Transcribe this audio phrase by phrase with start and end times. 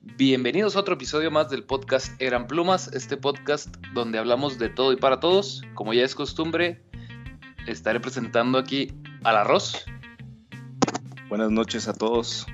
[0.00, 4.92] Bienvenidos a otro episodio más del podcast Eran Plumas, este podcast donde hablamos de todo
[4.92, 5.62] y para todos.
[5.74, 6.82] Como ya es costumbre,
[7.66, 8.92] estaré presentando aquí
[9.24, 9.84] al arroz.
[11.28, 12.46] Buenas noches a todos.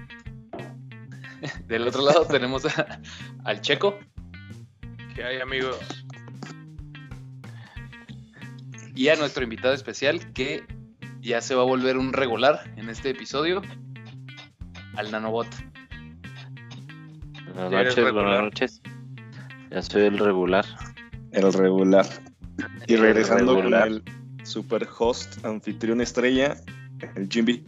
[1.66, 3.00] Del otro lado tenemos a-
[3.44, 3.98] al Checo
[5.14, 5.97] ¿Qué hay, amigos?
[8.98, 10.64] Y a nuestro invitado especial que
[11.20, 13.62] ya se va a volver un regular en este episodio,
[14.96, 15.46] al Nanobot.
[17.54, 18.82] Buenas ¿Ya eres noches, buenas noches.
[19.70, 20.66] Ya soy el regular.
[21.30, 22.06] El regular.
[22.88, 23.82] Y El regresando regular.
[23.84, 24.02] con el
[24.44, 26.56] super host, anfitrión estrella,
[27.14, 27.64] el Jimby.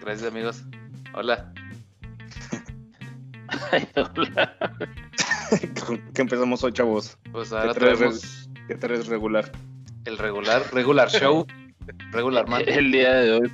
[0.00, 0.64] Gracias amigos.
[1.14, 1.52] Hola.
[3.70, 4.56] Ay, hola.
[5.86, 7.16] ¿Con qué empezamos hoy, chavos?
[7.30, 9.52] Pues ahora ¿Qué traes, traemos ¿Qué traes regular?
[10.04, 11.46] El regular, regular show,
[12.12, 12.62] regular man.
[12.66, 13.52] El día de hoy,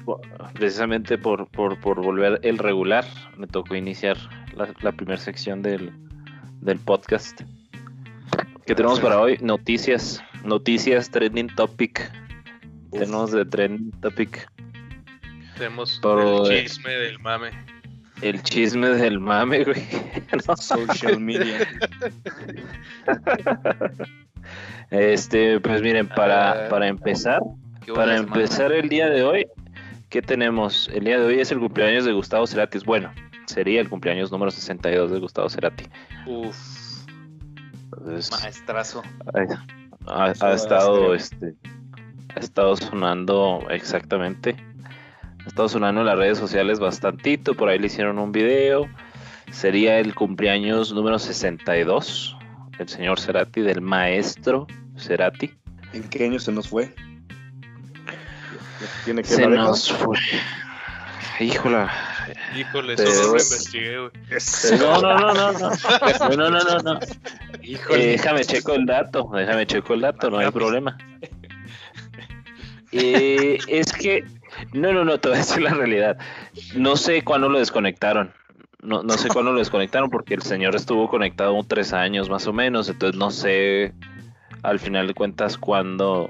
[0.55, 3.05] precisamente por, por, por volver el regular,
[3.36, 4.16] me tocó iniciar
[4.55, 5.92] la, la primera sección del,
[6.61, 7.41] del podcast.
[8.67, 9.39] ¿Qué tenemos para hoy?
[9.41, 10.22] Noticias.
[10.44, 12.11] Noticias, trending topic.
[12.91, 14.48] Tenemos de trending topic
[15.56, 17.50] Tenemos Pero, el eh, chisme del mame.
[18.22, 19.83] el chisme del mame, güey.
[20.47, 20.56] No.
[20.56, 21.67] Social media.
[24.91, 27.41] Este, pues miren, para, para empezar,
[27.94, 29.47] Para empezar el día de hoy,
[30.08, 30.89] ¿qué tenemos?
[30.94, 32.78] El día de hoy es el cumpleaños de Gustavo Cerati.
[32.84, 33.12] Bueno,
[33.47, 35.84] sería el cumpleaños número 62 de Gustavo Cerati.
[36.27, 36.56] Uf,
[37.92, 39.02] Entonces, maestrazo.
[40.06, 41.55] ha, estado este
[42.34, 44.56] ha estado sonando exactamente.
[45.44, 48.89] Ha estado sonando en las redes sociales bastantito, por ahí le hicieron un video.
[49.50, 52.36] Sería el cumpleaños número 62
[52.78, 54.66] del señor Cerati, del maestro
[54.98, 55.55] Cerati.
[55.92, 56.94] ¿En qué año se nos fue?
[59.05, 60.18] ¿Tiene que Se nos fue.
[61.40, 61.90] Híjola,
[62.56, 64.11] Híjole, Pero- eso no lo investigué, güey.
[64.78, 66.36] No, no, no, no, no.
[66.36, 67.01] No, no, no, no.
[67.62, 68.05] Híjole.
[68.05, 70.96] Eh, déjame checo el dato, déjame checo el dato, no hay problema.
[72.92, 74.24] Eh, es que,
[74.72, 76.17] no, no, no, te voy a decir la realidad.
[76.74, 78.33] No sé cuándo lo desconectaron.
[78.83, 82.47] No, no sé cuándo lo desconectaron porque el señor estuvo conectado un tres años más
[82.47, 83.95] o menos, entonces no sé
[84.63, 86.29] al final de cuentas cuándo,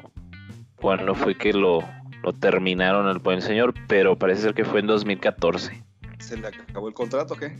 [0.76, 1.82] cuándo fue que lo,
[2.22, 5.82] lo terminaron el buen señor, pero parece ser que fue en 2014.
[6.18, 7.58] ¿Se le acabó el contrato o qué?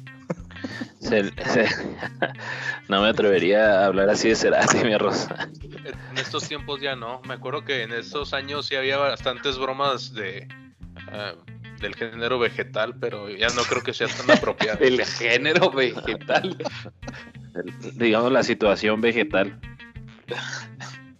[1.00, 1.68] Se- se-
[2.88, 5.48] no me atrevería a hablar así de Cerati, mi rosa.
[6.10, 7.20] En estos tiempos ya no.
[7.28, 10.48] Me acuerdo que en estos años sí había bastantes bromas de
[11.12, 11.32] ah,
[11.80, 14.78] del género vegetal, pero ya no creo que sea tan apropiado.
[14.84, 16.56] El género vegetal.
[17.94, 19.58] Digamos la situación vegetal.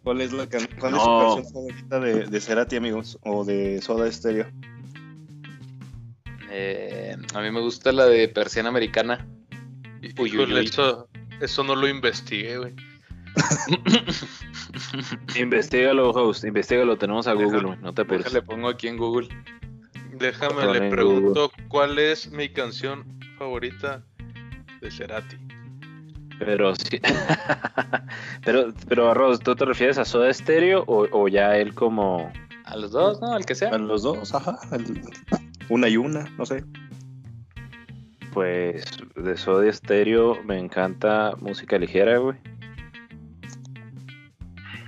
[0.03, 3.19] ¿Cuál es, la can- cuál es su canción favorita de, de Cerati, amigos?
[3.23, 4.47] O de Soda Stereo.
[6.51, 9.27] Eh, a mí me gusta la de persiana americana.
[10.19, 10.65] Uy, uy, uy.
[10.67, 11.09] Eso,
[11.41, 12.75] eso no lo investigué, güey.
[15.39, 18.25] Investígalo, host, investigalo, tenemos a Google, Déjalo, güey, no te apures.
[18.25, 19.29] Déjale, pongo aquí en Google.
[20.19, 23.05] Déjame, le pregunto cuál es mi canción
[23.39, 24.03] favorita
[24.81, 25.37] de Cerati.
[26.39, 27.01] Pero sí.
[28.45, 32.31] pero, pero Arroz, ¿tú te refieres a Soda Stereo o, o ya él como.
[32.65, 33.33] A los dos, ¿no?
[33.33, 33.79] Al que A sea.
[33.79, 34.59] los dos, ajá.
[34.73, 35.01] el-
[35.69, 36.65] una y una, no sé.
[38.33, 38.85] Pues
[39.15, 42.37] de Soda Stereo me encanta música ligera, güey.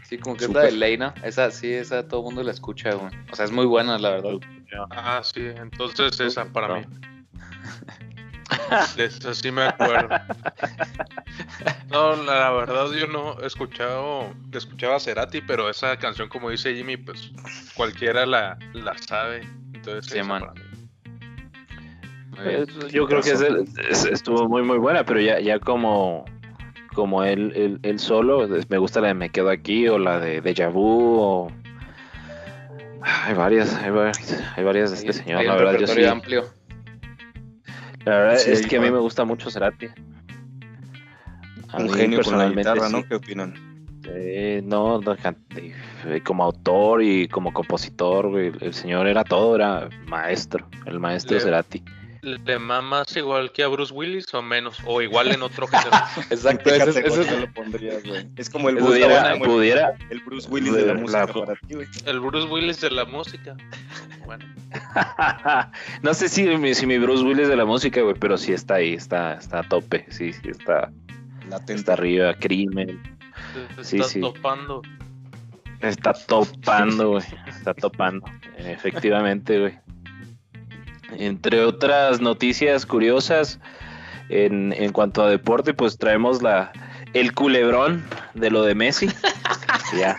[0.05, 1.15] Sí, como que es la de Leina.
[1.23, 3.11] Esa, sí, esa todo el mundo la escucha, güey.
[3.31, 4.31] O sea, es muy buena, la verdad.
[4.91, 6.77] Ah, sí, entonces esa para No.
[6.77, 6.87] mí.
[8.97, 10.09] De esa sí me acuerdo.
[11.91, 16.75] No, la verdad yo no he escuchado, escuchaba a Cerati, pero esa canción como dice
[16.75, 17.31] Jimmy, pues
[17.75, 19.41] cualquiera la, la sabe.
[19.73, 20.41] Entonces Sí, esa man.
[20.41, 20.61] para mí.
[22.41, 26.25] Eh, Yo creo que es el- es- estuvo muy muy buena, pero ya, ya como
[26.95, 30.41] como él, él, él solo, me gusta la de Me Quedo Aquí o la de
[30.41, 31.53] Deja Vu o...
[33.03, 35.87] Hay varias, hay varias, hay varias de este Hay- señor, hay la un verdad yo
[35.87, 35.93] sí.
[35.95, 36.45] repertorio amplio.
[38.05, 39.87] La verdad Sí, es que a mí me gusta mucho Cerati.
[41.71, 42.93] A Un mí genio con la personalmente guitarra, sí.
[42.95, 43.05] ¿no?
[43.07, 43.55] ¿Qué opinan?
[44.11, 45.01] Eh, no,
[46.07, 51.37] eh, como autor y como compositor, güey, el señor era todo, era maestro, el maestro
[51.37, 51.83] Le- Cerati.
[52.23, 54.79] ¿Le mamas igual que a Bruce Willis o menos?
[54.85, 55.91] O igual en otro género.
[56.31, 58.27] Exacto, ¿Qué ese, es- lo pondrías, güey?
[58.37, 61.33] Es como el Bruce, Pudiera, el- pudiera, el Bruce Willis de la La- música la-
[61.33, 61.87] para ti, güey.
[62.07, 63.57] El Bruce Willis de la música.
[64.27, 64.45] Bueno,
[66.03, 68.75] no sé si mi, si mi Bruce Willis de la música, güey, pero sí está
[68.75, 70.91] ahí, está, está a tope, sí, sí, está,
[71.49, 71.75] Latente.
[71.75, 73.01] está arriba, crimen.
[73.77, 74.21] Te Sí, sí.
[74.21, 74.83] topando.
[75.81, 77.25] Está topando, güey.
[77.47, 78.27] Está topando.
[78.57, 79.79] Efectivamente, güey.
[81.17, 83.59] Entre otras noticias curiosas,
[84.29, 86.73] en, en cuanto a deporte, pues traemos la
[87.15, 89.09] el culebrón de lo de Messi.
[89.99, 90.19] Ya.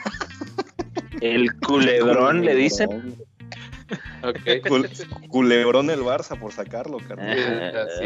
[1.21, 3.15] El culebrón, le dicen.
[4.23, 4.37] Ok.
[4.67, 7.45] Cul- culebrón el Barça por sacarlo, es.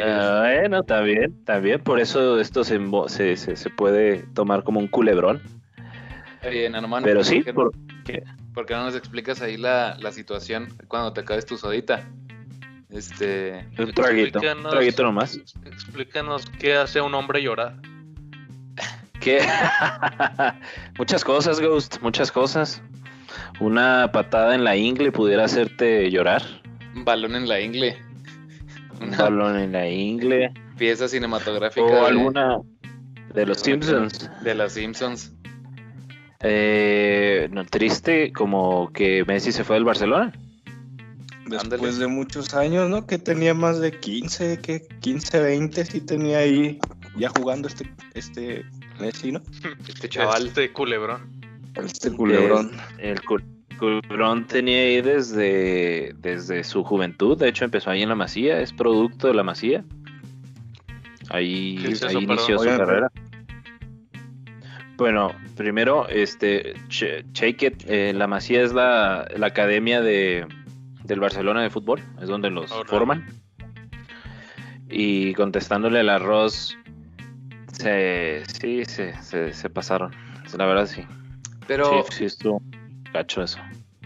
[0.03, 1.81] Ah, bueno, también, también.
[1.81, 5.41] Por eso esto se, se, se, se puede tomar como un culebrón.
[6.49, 7.05] Bien, hermano.
[7.05, 7.71] Pero sí, ¿por
[8.03, 11.57] qué, por- por qué no nos explicas ahí la, la situación cuando te acabes tu
[11.57, 12.03] sodita?
[12.93, 13.65] Este.
[13.79, 15.35] un traguito, un Explícanos- traguito nomás.
[15.65, 17.75] Explícanos qué hace a un hombre llorar.
[19.19, 19.39] ¿Qué?
[20.97, 22.81] muchas cosas, Ghost, muchas cosas.
[23.59, 26.43] Una patada en la ingle pudiera hacerte llorar.
[26.95, 27.97] Un balón en la ingle.
[29.01, 30.53] Un balón en la ingle.
[30.77, 32.57] pieza cinematográfica O de, alguna
[33.33, 34.29] de los Simpsons.
[34.43, 35.33] de las Simpsons.
[36.41, 40.33] Eh, no, triste como que Messi se fue del Barcelona.
[41.69, 43.05] Después de muchos años, ¿no?
[43.05, 46.79] Que tenía más de 15, que 15, 20, sí tenía ahí
[47.17, 48.65] ya jugando este, este
[48.99, 49.41] Messi, ¿no?
[49.87, 50.47] Este chaval.
[50.47, 51.41] Este culebrón.
[51.75, 52.71] Este culebrón.
[52.99, 53.43] El cul-
[53.79, 57.37] culebrón tenía ahí desde, desde su juventud.
[57.37, 58.59] De hecho, empezó ahí en la Masía.
[58.59, 59.83] Es producto de la Masía.
[61.29, 63.11] Ahí, ¿Qué es ahí eso, inició su carrera.
[64.97, 70.45] Bueno, primero, este, Ch- Cheik It, eh, la Masía es la, la academia de,
[71.03, 73.25] del Barcelona de fútbol, es donde los forman.
[74.89, 76.77] Y contestándole al arroz,
[77.71, 80.11] se, sí, se, se, se pasaron.
[80.57, 81.03] La verdad, sí.
[81.67, 82.61] Pero, Sí, sí, estuvo
[83.11, 83.57] gacho eso.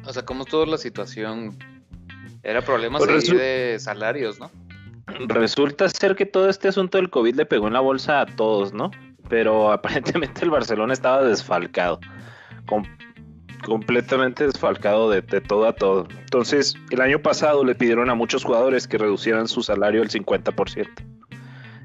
[0.05, 1.57] o sea, ¿cómo estuvo la situación?
[2.43, 4.49] Era problemas Pues de salarios, ¿no?
[5.27, 8.73] Resulta ser que todo este asunto del COVID le pegó en la bolsa a todos,
[8.73, 8.91] ¿no?
[9.27, 11.99] Pero aparentemente el Barcelona estaba desfalcado.
[12.65, 12.85] Com-
[13.67, 16.07] completamente desfalcado de, de todo a todo.
[16.21, 20.87] Entonces, el año pasado le pidieron a muchos jugadores que reducieran su salario al 50%.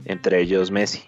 [0.05, 1.03] Entre ellos Messi.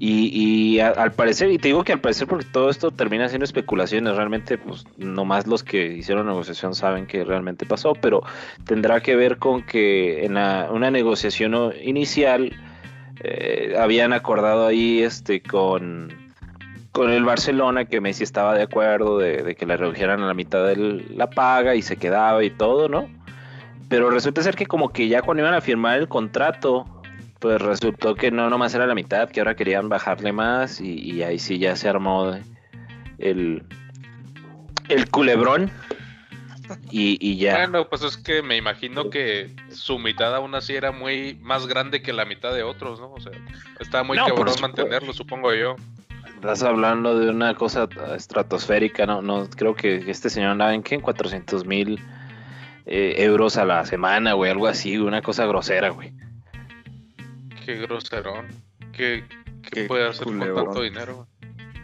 [0.00, 0.30] Y,
[0.74, 4.16] y al parecer, y te digo que al parecer porque todo esto termina siendo especulaciones,
[4.16, 8.22] realmente pues nomás los que hicieron negociación saben que realmente pasó, pero
[8.66, 12.52] tendrá que ver con que en la- una negociación inicial
[13.20, 16.12] eh, habían acordado ahí este con,
[16.94, 20.32] con el Barcelona que Messi estaba de acuerdo de, de que le redujeran a la
[20.32, 23.10] mitad de la paga y se quedaba y todo, ¿no?
[23.88, 26.86] Pero resulta ser que como que ya cuando iban a firmar el contrato,
[27.40, 31.24] pues resultó que no nomás era la mitad, que ahora querían bajarle más y, y
[31.24, 32.32] ahí sí ya se armó
[33.18, 33.64] el,
[34.88, 35.72] el culebrón
[36.92, 37.56] y, y ya.
[37.56, 42.02] Bueno, pues es que me imagino que su mitad aún así era muy más grande
[42.02, 43.12] que la mitad de otros, ¿no?
[43.12, 43.32] O sea,
[43.80, 45.74] estaba muy No, cabrón mantenerlo, supongo yo.
[46.44, 50.94] Estás hablando de una cosa estratosférica, no, no creo que este señor andaba en qué,
[50.96, 51.98] en 400 mil
[52.84, 56.12] eh, euros a la semana, güey, algo así, una cosa grosera, güey.
[57.64, 58.48] Qué groserón.
[58.92, 59.24] ¿Qué,
[59.62, 61.26] qué Qué puede hacer con tanto dinero?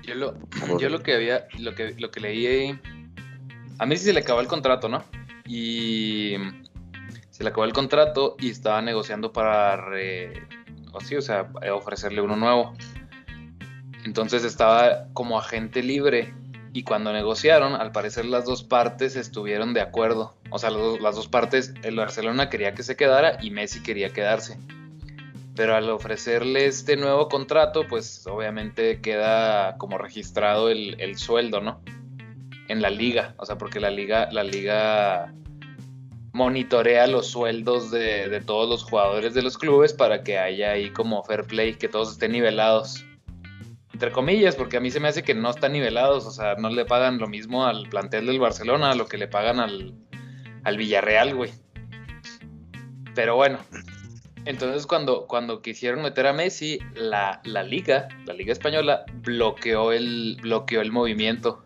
[0.02, 0.34] Yo lo,
[0.78, 2.80] yo lo que había, lo que, lo que leí ahí,
[3.78, 5.02] a mí sí se le acabó el contrato, ¿no?
[5.46, 6.34] Y
[7.30, 10.34] se le acabó el contrato y estaba negociando para, re-
[10.92, 12.74] o sí, o sea, ofrecerle uno nuevo.
[14.04, 16.32] Entonces estaba como agente libre
[16.72, 20.34] y cuando negociaron, al parecer las dos partes estuvieron de acuerdo.
[20.50, 24.56] O sea, las dos- partes, el Barcelona quería que se quedara y Messi quería quedarse.
[25.56, 31.80] Pero al ofrecerle este nuevo contrato, pues obviamente queda como registrado el, el sueldo, ¿no?
[32.68, 33.34] En la liga.
[33.36, 35.34] O sea, porque la liga, la liga
[36.32, 40.90] monitorea los sueldos de, de todos los jugadores de los clubes para que haya ahí
[40.90, 43.04] como fair play, que todos estén nivelados.
[44.00, 46.70] Entre comillas, porque a mí se me hace que no están nivelados, o sea, no
[46.70, 49.94] le pagan lo mismo al plantel del Barcelona, lo que le pagan al,
[50.64, 51.50] al Villarreal, güey.
[53.14, 53.58] Pero bueno,
[54.46, 60.38] entonces cuando, cuando quisieron meter a Messi, la, la liga, la liga española, bloqueó el,
[60.40, 61.62] bloqueó el movimiento.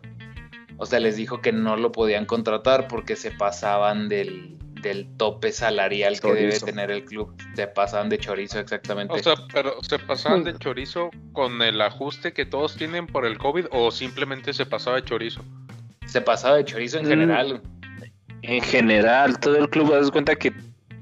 [0.75, 4.57] O sea, les dijo que no lo podían contratar porque se pasaban del,
[4.89, 7.35] del tope salarial que debe tener el club.
[7.55, 9.13] Se pasaban de chorizo exactamente.
[9.13, 13.37] O sea, pero ¿se pasaban de chorizo con el ajuste que todos tienen por el
[13.37, 15.43] COVID o simplemente se pasaba de chorizo?
[16.05, 17.09] se pasaba de chorizo en Mm.
[17.09, 17.61] general.
[18.43, 20.53] En general, todo el club, das cuenta que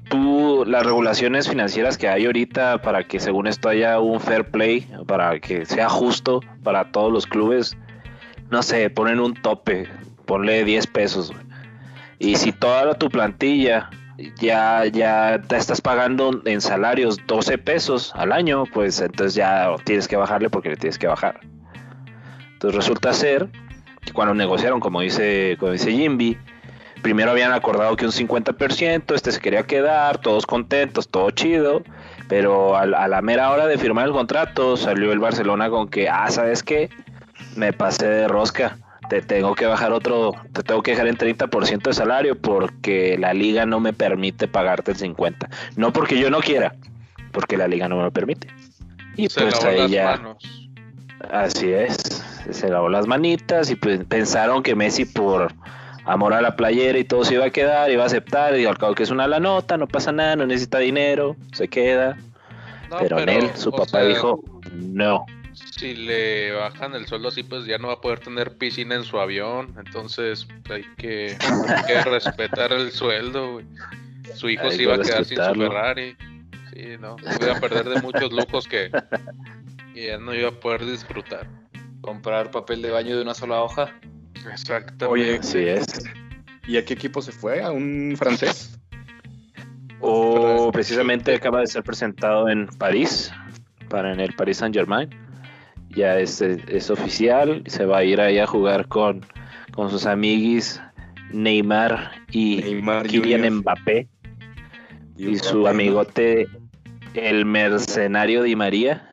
[0.08, 4.88] tú, las regulaciones financieras que hay ahorita para que según esto haya un fair play,
[5.06, 7.76] para que sea justo para todos los clubes,
[8.50, 9.86] no sé, ponen un tope,
[10.24, 11.30] ponle 10 pesos.
[11.32, 11.44] güey.
[12.24, 13.90] Y si toda tu plantilla
[14.40, 20.08] ya, ya te estás pagando en salarios 12 pesos al año, pues entonces ya tienes
[20.08, 21.40] que bajarle porque le tienes que bajar.
[22.54, 23.50] Entonces resulta ser
[24.00, 26.38] que cuando negociaron, como dice, como dice Jimby,
[27.02, 31.82] primero habían acordado que un 50%, este se quería quedar, todos contentos, todo chido,
[32.30, 36.30] pero a, la mera hora de firmar el contrato salió el Barcelona con que, ah,
[36.30, 36.88] ¿sabes qué?
[37.54, 41.82] Me pasé de rosca, te tengo que bajar otro, te tengo que dejar en 30%
[41.82, 45.48] de salario porque la liga no me permite pagarte el 50%.
[45.76, 46.74] No porque yo no quiera,
[47.32, 48.48] porque la liga no me lo permite.
[49.16, 50.20] Y pues ahí ya...
[51.30, 51.96] Así es,
[52.50, 55.54] se lavó las manitas y pues pensaron que Messi por
[56.04, 58.76] amor a la playera y todo se iba a quedar, iba a aceptar, y al
[58.76, 62.16] cabo que es una la nota, no pasa nada, no necesita dinero, se queda.
[62.98, 64.40] pero, en él, su papá dijo,
[64.72, 65.24] no.
[65.54, 69.04] Si le bajan el sueldo así, pues ya no va a poder tener piscina en
[69.04, 71.36] su avión, entonces hay que,
[72.04, 73.60] respetar el sueldo.
[74.34, 76.16] Su hijo se iba a quedar sin su Ferrari.
[76.72, 78.90] Sí, no, iba a perder de muchos lujos que,
[79.94, 81.48] que ya no iba a poder disfrutar.
[82.00, 83.94] Comprar papel de baño de una sola hoja.
[84.50, 85.06] Exactamente.
[85.06, 85.86] Oye, sí es.
[86.66, 87.62] ¿Y a qué equipo se fue?
[87.62, 88.78] ¿A un francés?
[90.00, 93.32] O precisamente acaba de ser presentado en París,
[93.88, 95.08] para en el Paris Saint Germain.
[95.94, 99.24] Ya es, es oficial, se va a ir ahí a jugar con,
[99.72, 100.80] con sus amiguis
[101.30, 104.08] Neymar y Kylian Mbappé.
[105.16, 106.48] Y, su amigote,
[107.14, 109.10] el mercenario Di María.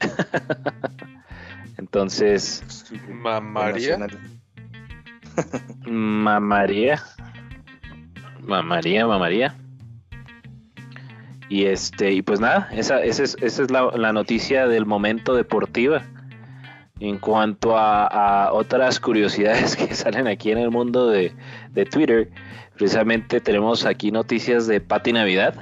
[1.78, 2.62] Entonces.
[3.10, 3.98] María.
[5.86, 7.02] Mamaría.
[8.40, 9.56] Mamaría, mamaría.
[11.48, 16.02] Y este, y pues nada, esa, esa es, esa es la, noticia del momento deportiva.
[17.04, 21.34] En cuanto a, otras curiosidades que salen aquí en el mundo de,
[21.90, 22.30] Twitter,
[22.74, 25.54] precisamente tenemos aquí noticias de Pati Navidad.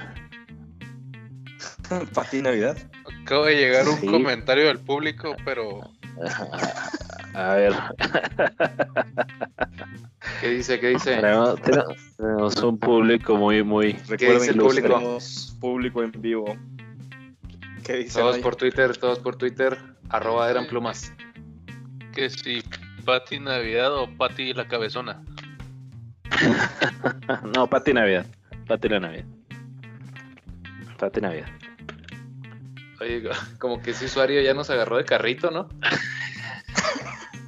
[2.13, 2.77] Pati Navidad.
[3.23, 5.81] Acaba de llegar un comentario del público, pero
[7.33, 7.73] A ver.
[10.39, 10.79] ¿Qué dice?
[10.79, 11.15] ¿Qué dice?
[11.15, 13.93] Tenemos, un público muy, muy.
[14.07, 15.19] Recuerden el público?
[15.59, 16.57] público en vivo.
[17.83, 18.19] ¿Qué dice?
[18.19, 19.77] Todos por Twitter, todos por Twitter.
[20.09, 21.11] Arroba eran plumas.
[22.13, 22.63] Que si
[23.05, 25.21] Pati Navidad o Pati la cabezona.
[27.55, 28.25] no, Pati Navidad.
[28.67, 29.25] Pati la Navidad.
[30.97, 31.47] Pati Navidad.
[33.01, 33.29] Oye,
[33.59, 35.67] como que ese usuario ya nos agarró de carrito, ¿no?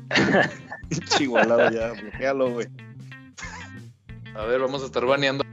[1.17, 2.67] Chihuahua ya, bloquealo, güey.
[4.35, 5.45] A ver, vamos a estar baneando.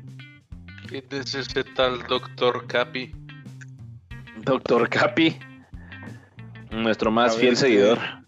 [0.89, 3.15] ¿Quién es ese tal Doctor Capi?
[4.39, 5.39] Doctor Capi,
[6.71, 8.22] nuestro más fiel este, seguidor.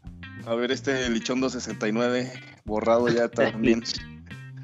[0.47, 2.33] A ver, este Lichondo 69,
[2.65, 3.83] borrado ya también.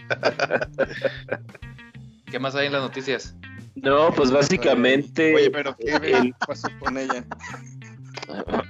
[2.27, 3.35] ¿Qué más hay en las noticias?
[3.75, 5.35] No, pues básicamente.
[5.35, 7.25] Oye, pero ¿qué pasó con ella?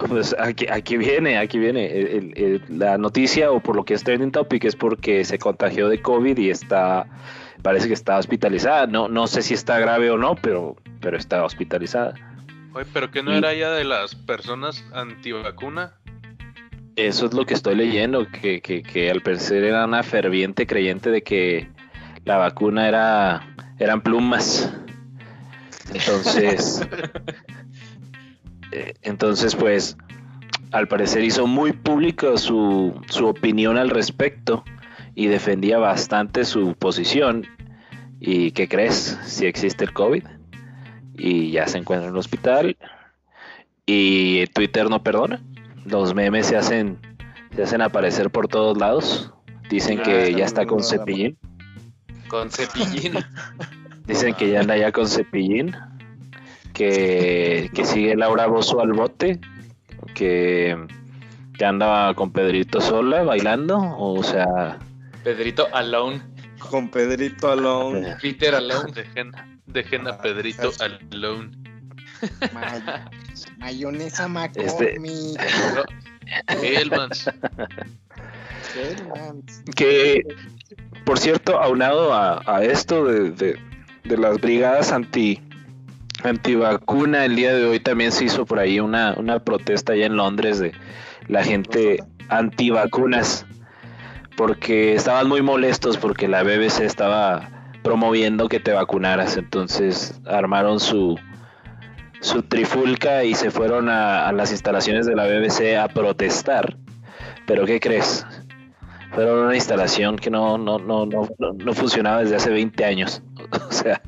[0.09, 2.33] Pues aquí, aquí viene, aquí viene.
[2.71, 6.39] la noticia, o por lo que es trending topic, es porque se contagió de COVID
[6.39, 7.07] y está,
[7.63, 8.87] parece que está hospitalizada.
[8.87, 12.15] No, no sé si está grave o no, pero, pero está hospitalizada.
[12.73, 15.93] Oye, pero que no era ya de las personas antivacuna.
[17.07, 21.11] Eso es lo que estoy leyendo, que, que, que al parecer era una ferviente creyente
[21.11, 21.69] de que
[22.25, 23.47] la vacuna era
[23.79, 24.73] eran plumas.
[25.95, 26.87] Entonces,
[28.73, 29.97] Eh, entonces, pues,
[30.73, 34.65] al parecer hizo muy público su, su opinión al respecto
[35.15, 37.47] y defendía bastante su posición.
[38.21, 39.19] ¿Y qué crees?
[39.25, 40.25] Si existe el COVID
[41.15, 42.77] y ya se encuentra en el hospital
[43.87, 45.43] y Twitter no perdona.
[45.85, 46.99] Los memes se hacen,
[47.55, 49.33] se hacen aparecer por todos lados.
[49.69, 51.39] Dicen que ya está con cepillín.
[52.29, 53.15] Con cepillín.
[54.07, 55.77] Dicen que ya anda ya con cepillín
[56.73, 59.41] que, sigue Laura Bozo al bote,
[60.15, 60.77] que,
[61.57, 64.79] que anda con Pedrito sola bailando, o sea...
[65.23, 66.23] Pedrito alone.
[66.59, 68.17] Con Pedrito alone.
[68.21, 68.93] Peter alone.
[69.67, 71.51] Dejen, a Pedrito alone.
[73.59, 75.41] Mayonesa McCormick.
[75.41, 76.79] Este...
[76.81, 77.31] Elmans.
[79.75, 80.23] Que,
[81.05, 83.59] por cierto, aunado a, a esto de, de,
[84.05, 85.41] de las brigadas anti
[86.23, 87.25] antivacuna.
[87.25, 90.59] El día de hoy también se hizo por ahí una, una protesta allá en Londres
[90.59, 90.73] de
[91.29, 93.47] la gente antivacunas
[94.37, 97.49] porque estaban muy molestos porque la BBC estaba
[97.83, 99.37] promoviendo que te vacunaras.
[99.37, 101.19] Entonces armaron su,
[102.21, 106.77] su trifulca y se fueron a, las instalaciones de la BBC a protestar.
[107.47, 108.27] Pero ¿qué crees?
[109.13, 113.23] Fueron una instalación que no, no, no, no, no funcionaba desde hace 20 años.
[113.69, 114.01] o sea...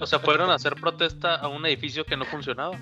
[0.00, 2.76] O sea, fueron a hacer protesta a un edificio que no funcionaba.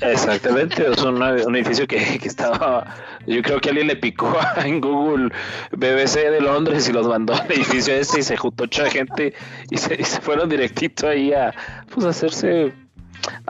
[0.00, 2.94] Exactamente, es un, un edificio que, que, estaba,
[3.26, 5.30] yo creo que alguien le picó en Google
[5.72, 9.34] BBC de Londres y los mandó al edificio ese y se juntó mucha gente
[9.70, 11.52] y se, y se fueron directito ahí a
[11.90, 12.72] pues a hacerse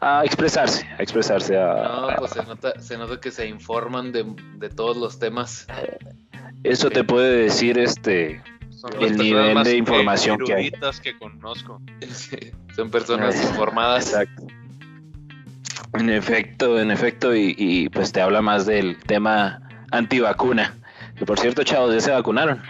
[0.01, 1.57] a expresarse, a expresarse.
[1.57, 4.25] A, no, pues se nota, se nota que se informan de,
[4.57, 5.67] de todos los temas.
[6.65, 10.73] Eso te puede decir este Son el nivel de información que hay.
[11.03, 11.81] que conozco.
[12.11, 12.39] Sí,
[12.75, 14.09] son personas informadas.
[14.09, 14.47] Exacto.
[15.95, 20.77] En efecto, en efecto, y, y, pues te habla más del tema antivacuna.
[21.17, 22.63] Que por cierto, chavos, ya se vacunaron.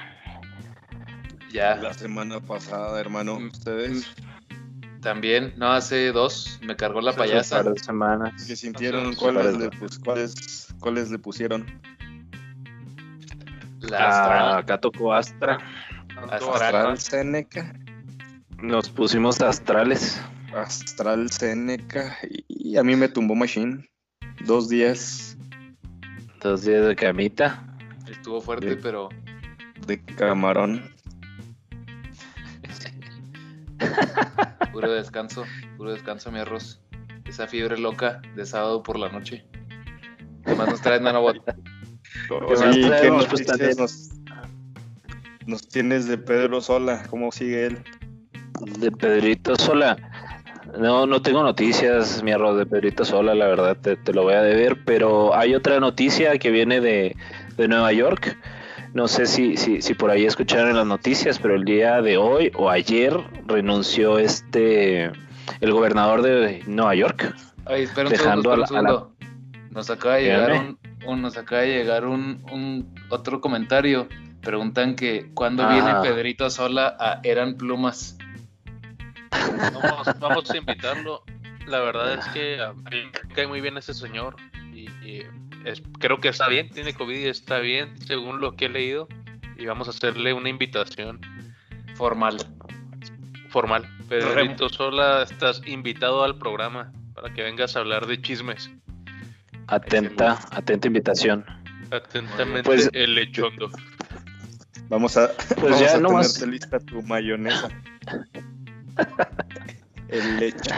[1.52, 4.14] Ya, La semana pasada, hermano, Mm, ustedes
[5.00, 7.62] también, no, hace dos, me cargó la Hace un payasa.
[7.62, 8.44] par de semanas.
[8.46, 11.66] que sintieron, Hace ¿cuáles dos le, pus- cuáles, cuáles le pusieron?
[13.80, 14.58] La Ah, Astra.
[14.58, 15.58] acá tocó Astra.
[16.30, 16.76] Astral.
[16.86, 17.72] acá, Seneca.
[18.60, 20.20] Nos pusimos astrales.
[20.54, 23.88] Astral Seneca y a mí me tumbó Machine.
[24.44, 25.38] Dos días
[26.40, 27.64] Dos días de camita.
[28.08, 29.08] Estuvo fuerte, pero
[29.88, 30.94] de camarón.
[34.72, 35.44] puro descanso,
[35.76, 36.80] puro descanso, mi arroz.
[37.24, 39.44] Esa fiebre loca de sábado por la noche.
[40.44, 41.38] ¿Qué más nos traes, Nanobot?
[42.30, 43.26] más Oye, ¿qué traemos?
[43.26, 44.10] Pues, nos,
[45.46, 47.04] nos tienes de Pedro Sola?
[47.10, 47.82] ¿Cómo sigue él?
[48.78, 49.96] De Pedrito Sola.
[50.76, 54.34] No, no tengo noticias, mi arroz de Pedrito Sola, la verdad te, te lo voy
[54.34, 57.16] a deber, pero hay otra noticia que viene de,
[57.56, 58.36] de Nueva York.
[58.92, 62.50] No sé si, si, si por ahí escucharon las noticias, pero el día de hoy
[62.54, 65.10] o ayer renunció este
[65.60, 67.34] el gobernador de Nueva York.
[67.64, 69.14] Ay, espera un Dejando segundo, a espera un la- a segundo.
[69.70, 74.08] Nos acaba de llegar un, un- nos acaba de llegar un, un otro comentario.
[74.42, 75.72] Preguntan que cuándo Ah.
[75.72, 78.17] viene Pedrito sola a Eran Plumas.
[79.30, 81.22] Vamos, vamos a invitarlo.
[81.66, 82.82] La verdad es que a mí
[83.28, 84.36] me cae muy bien ese señor.
[84.72, 85.22] Y, y
[85.64, 89.08] es- creo que está bien, tiene COVID y está bien, según lo que he leído.
[89.56, 91.20] Y vamos a hacerle una invitación
[91.96, 92.36] Formal.
[93.50, 93.84] formal.
[94.08, 98.70] Pedrito Sola, estás invitado al programa para que vengas a hablar de chismes.
[99.66, 101.44] Atenta, atenta invitación.
[101.90, 103.70] Atentamente, Pues- el lechondo.
[104.88, 106.34] Vamos a, Pues vamos ya a no más.
[106.34, 107.68] tenerte lista tu mayonesa.
[110.08, 110.70] El leche.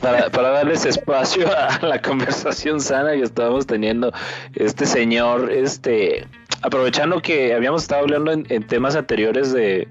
[0.00, 4.12] para, para darles espacio a la conversación sana que estábamos teniendo
[4.54, 6.26] este señor, este
[6.62, 9.88] aprovechando que habíamos estado hablando en, en temas anteriores de,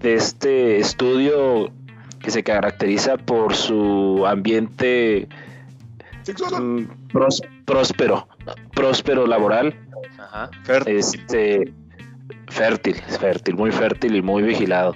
[0.00, 1.70] de este estudio
[2.20, 5.28] que se caracteriza por su ambiente
[6.60, 8.28] mm, pros- próspero,
[8.74, 9.74] próspero laboral,
[10.18, 10.50] Ajá.
[10.86, 11.72] este
[12.48, 14.94] fértil, fértil, muy fértil y muy vigilado.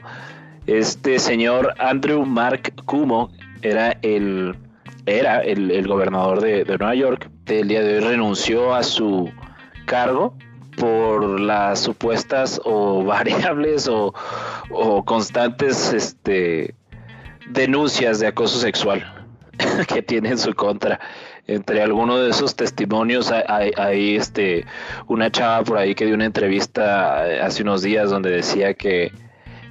[0.69, 3.31] Este señor Andrew Mark Cuomo
[3.63, 4.55] era el
[5.07, 7.31] era el, el gobernador de, de Nueva York.
[7.47, 9.31] El día de hoy renunció a su
[9.87, 10.37] cargo
[10.77, 14.13] por las supuestas o variables o,
[14.71, 16.75] o constantes este,
[17.49, 19.27] denuncias de acoso sexual
[19.89, 21.01] que tiene en su contra.
[21.47, 24.67] Entre algunos de esos testimonios hay, hay- este,
[25.07, 29.11] una chava por ahí que dio una entrevista eh, hace unos días donde decía que,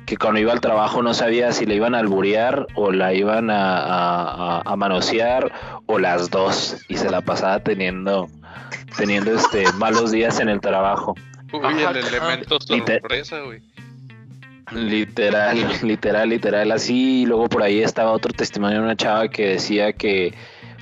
[0.08, 3.50] que cuando iba al trabajo no sabía si le iban a alburear o la iban
[3.52, 5.52] a, a- a- manosear
[5.86, 8.28] o las dos y se la pasaba teniendo
[8.98, 11.14] teniendo este malos días en el trabajo.
[11.54, 13.62] Uy, Ajá, el elemento sorpresa, güey.
[14.72, 17.22] Literal, literal, literal, así.
[17.22, 20.34] Y luego por ahí estaba otro testimonio de una chava que decía que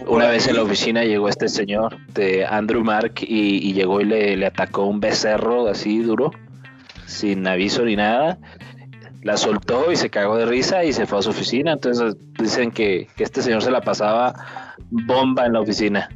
[0.07, 4.05] una vez en la oficina llegó este señor de Andrew Mark y, y llegó y
[4.05, 6.31] le, le atacó un becerro así duro,
[7.05, 8.37] sin aviso ni nada.
[9.25, 11.73] La soltó y se cagó de risa y se fue a su oficina.
[11.73, 16.09] Entonces dicen que, que este señor se la pasaba bomba en la oficina.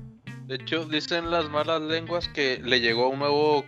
[0.45, 3.65] De hecho, dicen las malas lenguas que le llegó un nuevo,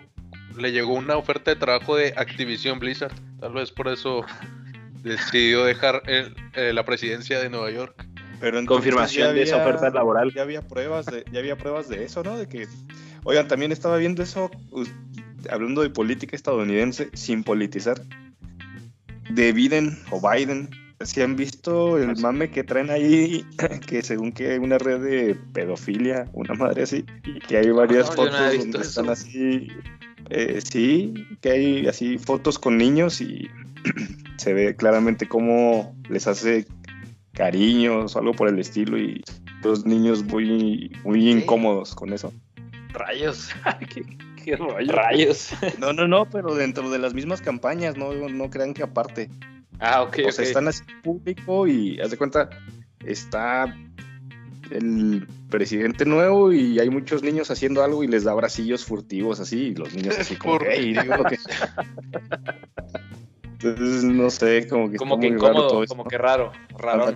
[0.60, 3.14] le llegó una oferta de trabajo de Activision Blizzard.
[3.40, 4.24] Tal vez por eso
[5.04, 7.96] decidió dejar el- eh, la presidencia de Nueva York.
[8.40, 10.32] Pero entonces Confirmación ya de esa había- oferta laboral.
[10.36, 12.38] Ya había pruebas de, ya había pruebas de eso, ¿no?
[12.38, 12.68] De que,
[13.24, 14.52] oigan, también estaba viendo eso,
[15.50, 18.02] hablando de política estadounidense, sin politizar,
[19.36, 20.70] de Biden o Biden.
[21.04, 23.44] Si han visto el mame que traen ahí,
[23.88, 28.10] que según que hay una red de pedofilia, una madre así, y que hay varias
[28.10, 28.82] No, yo no fotos donde eso.
[28.90, 29.68] están así,
[30.30, 33.50] eh, sí, que hay así fotos con niños y
[34.38, 36.68] se ve claramente cómo les hace
[37.34, 39.24] cariños o algo por el estilo y
[39.64, 41.30] los niños muy, muy Sí.
[41.32, 42.32] incómodos con eso.
[42.94, 43.50] Rayos.
[44.88, 45.52] Rayos.
[45.80, 49.30] No, no, no, pero dentro de las mismas campañas, no, no crean que aparte.
[49.80, 52.50] Ah, ok, O sea, están así público y haz de cuenta,
[53.06, 53.76] está
[54.70, 59.68] el presidente nuevo y hay muchos niños haciendo algo y les da bracillos furtivos así,
[59.68, 61.38] y los niños así como, Por- "Ey", digo que-
[63.64, 65.96] Entonces, no sé, como que Como que incómodo, todo esto.
[65.96, 67.16] como que raro, raro.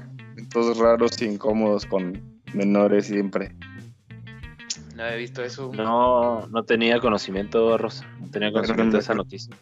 [0.51, 2.21] Todos raros y incómodos con
[2.53, 3.55] menores siempre.
[4.95, 5.71] No he visto eso.
[5.75, 8.07] No, no tenía conocimiento, Rosa.
[8.21, 9.53] No tenía conocimiento de esa noticia.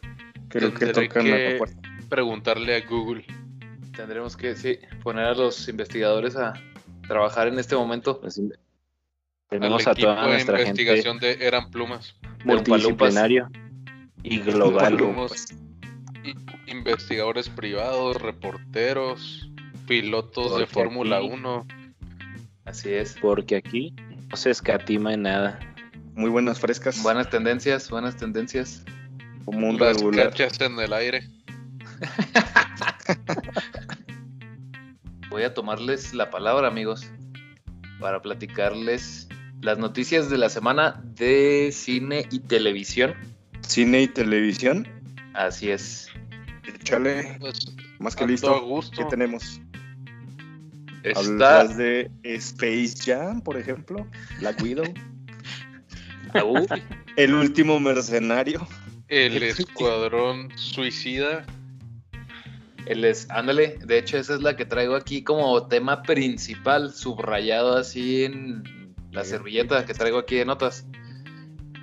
[0.47, 1.81] Creo que Tendré tocan que- la puerta.
[2.07, 3.25] Preguntarle a Google.
[3.95, 6.53] Tendremos que sí, poner a los investigadores a
[7.07, 8.21] trabajar en este momento.
[8.21, 8.55] Pues, Al
[9.49, 12.15] tenemos a toda de nuestra gente investigación de Eran Plumas.
[12.45, 13.49] multidisciplinario
[14.21, 14.97] y global.
[16.67, 19.49] Investigadores privados, reporteros,
[19.87, 21.65] pilotos de Fórmula aquí- 1.
[22.65, 23.17] Así es.
[23.21, 23.93] Porque aquí
[24.33, 25.59] no se escatima en nada.
[26.15, 27.03] Muy buenas frescas.
[27.03, 28.83] Buenas tendencias, buenas tendencias.
[29.45, 30.29] como un Las regular.
[30.31, 31.29] cachas en el aire.
[35.29, 37.05] Voy a tomarles la palabra, amigos,
[37.99, 39.27] para platicarles
[39.61, 43.13] las noticias de la semana de cine y televisión.
[43.61, 44.87] Cine y televisión.
[45.35, 46.09] Así es.
[46.65, 47.67] Échale, Pues,
[47.99, 48.59] más que listo.
[48.63, 48.97] gusto.
[48.97, 49.61] ¿Qué tenemos?
[51.03, 54.07] Está Hablas de Space Jam, por ejemplo.
[54.39, 54.85] Black Widow.
[57.15, 58.65] El último mercenario.
[59.07, 61.45] El Escuadrón Suicida.
[62.85, 67.77] el es, ándale, de hecho esa es la que traigo aquí como tema principal, subrayado
[67.77, 68.63] así en
[69.11, 70.87] la servilleta que traigo aquí de notas.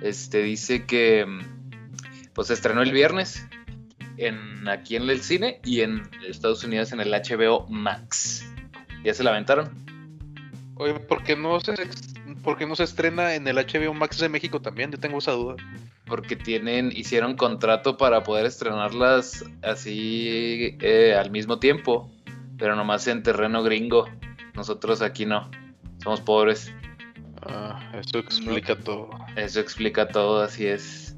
[0.01, 3.47] Este dice que mm, pues se estrenó el viernes
[4.17, 8.45] en aquí en el cine y en Estados Unidos en el HBO Max.
[9.03, 9.69] ¿Ya se la aventaron?
[10.75, 11.73] Oye, ¿por qué no se,
[12.43, 14.91] por qué no se estrena en el HBO Max de México también?
[14.91, 15.55] Yo tengo esa duda.
[16.05, 22.11] Porque tienen, hicieron contrato para poder estrenarlas así eh, al mismo tiempo,
[22.57, 24.09] pero nomás en terreno gringo.
[24.55, 25.49] Nosotros aquí no,
[26.03, 26.73] somos pobres.
[27.43, 29.09] Ah, eso explica todo.
[29.35, 31.15] Eso explica todo, así es.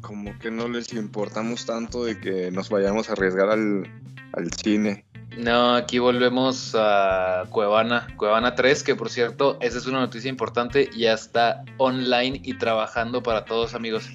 [0.00, 3.88] Como que no les importamos tanto de que nos vayamos a arriesgar al,
[4.32, 5.04] al cine.
[5.36, 10.90] No, aquí volvemos a Cuevana, Cuevana 3, que por cierto, esa es una noticia importante,
[10.96, 14.10] ya está online y trabajando para todos amigos.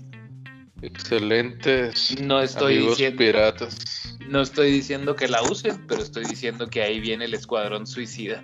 [0.82, 2.20] Excelentes.
[2.22, 4.16] No estoy amigos diciendo, piratas.
[4.28, 8.44] no estoy diciendo que la usen, pero estoy diciendo que ahí viene el escuadrón suicida.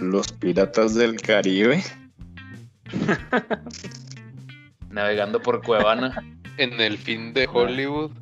[0.00, 1.84] Los piratas del Caribe.
[4.90, 6.24] Navegando por Cuevana.
[6.56, 8.12] En el fin de Hollywood.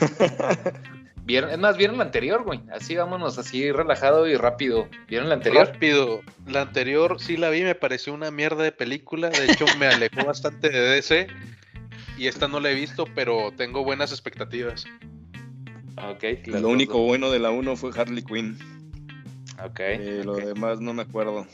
[1.30, 1.50] ¿Vieron?
[1.50, 2.60] Es más, ¿vieron la anterior, güey?
[2.72, 4.88] Así vámonos, así relajado y rápido.
[5.06, 5.68] ¿Vieron la anterior?
[5.68, 6.22] Rápido.
[6.48, 9.30] La anterior sí la vi, me pareció una mierda de película.
[9.30, 11.28] De hecho, me alejó bastante de DC.
[12.18, 14.86] Y esta no la he visto, pero tengo buenas expectativas.
[16.04, 16.24] Ok.
[16.46, 18.58] Lo dos, único bueno de la 1 fue Harley Quinn.
[19.64, 19.78] Ok.
[19.78, 21.46] Eh, lo demás no me acuerdo.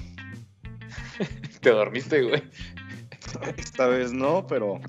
[1.60, 2.42] Te dormiste, güey.
[3.58, 4.80] Esta vez no, pero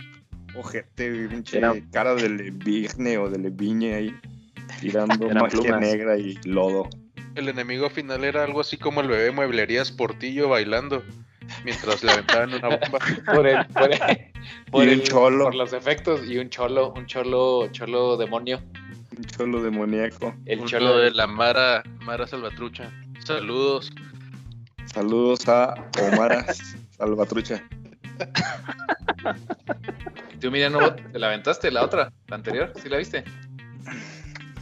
[0.55, 4.15] ojete, pinche Era- cara de Levigne o de Levigne ahí,
[4.81, 5.81] tirando Eran magia plumas.
[5.81, 6.89] negra y lodo.
[7.35, 11.03] El enemigo final era algo así como el bebé mueblerías Portillo bailando.
[11.63, 12.99] Mientras le aventaban una bomba.
[13.33, 13.99] Por el, por el-
[14.69, 15.43] por Y un el- cholo.
[15.45, 18.59] Por los efectos y un cholo, un cholo, cholo demonio.
[19.17, 20.35] Un cholo demoníaco.
[20.45, 22.91] El cholo de la Mara, Mara Salvatrucha.
[23.25, 23.91] Saludos.
[24.85, 25.73] Saludos a
[26.11, 26.45] Omar
[26.97, 27.63] Salvatrucha.
[30.39, 32.11] Tú, mira, no, ¿te la aventaste la otra?
[32.27, 32.73] ¿La anterior?
[32.81, 33.23] ¿Sí la viste?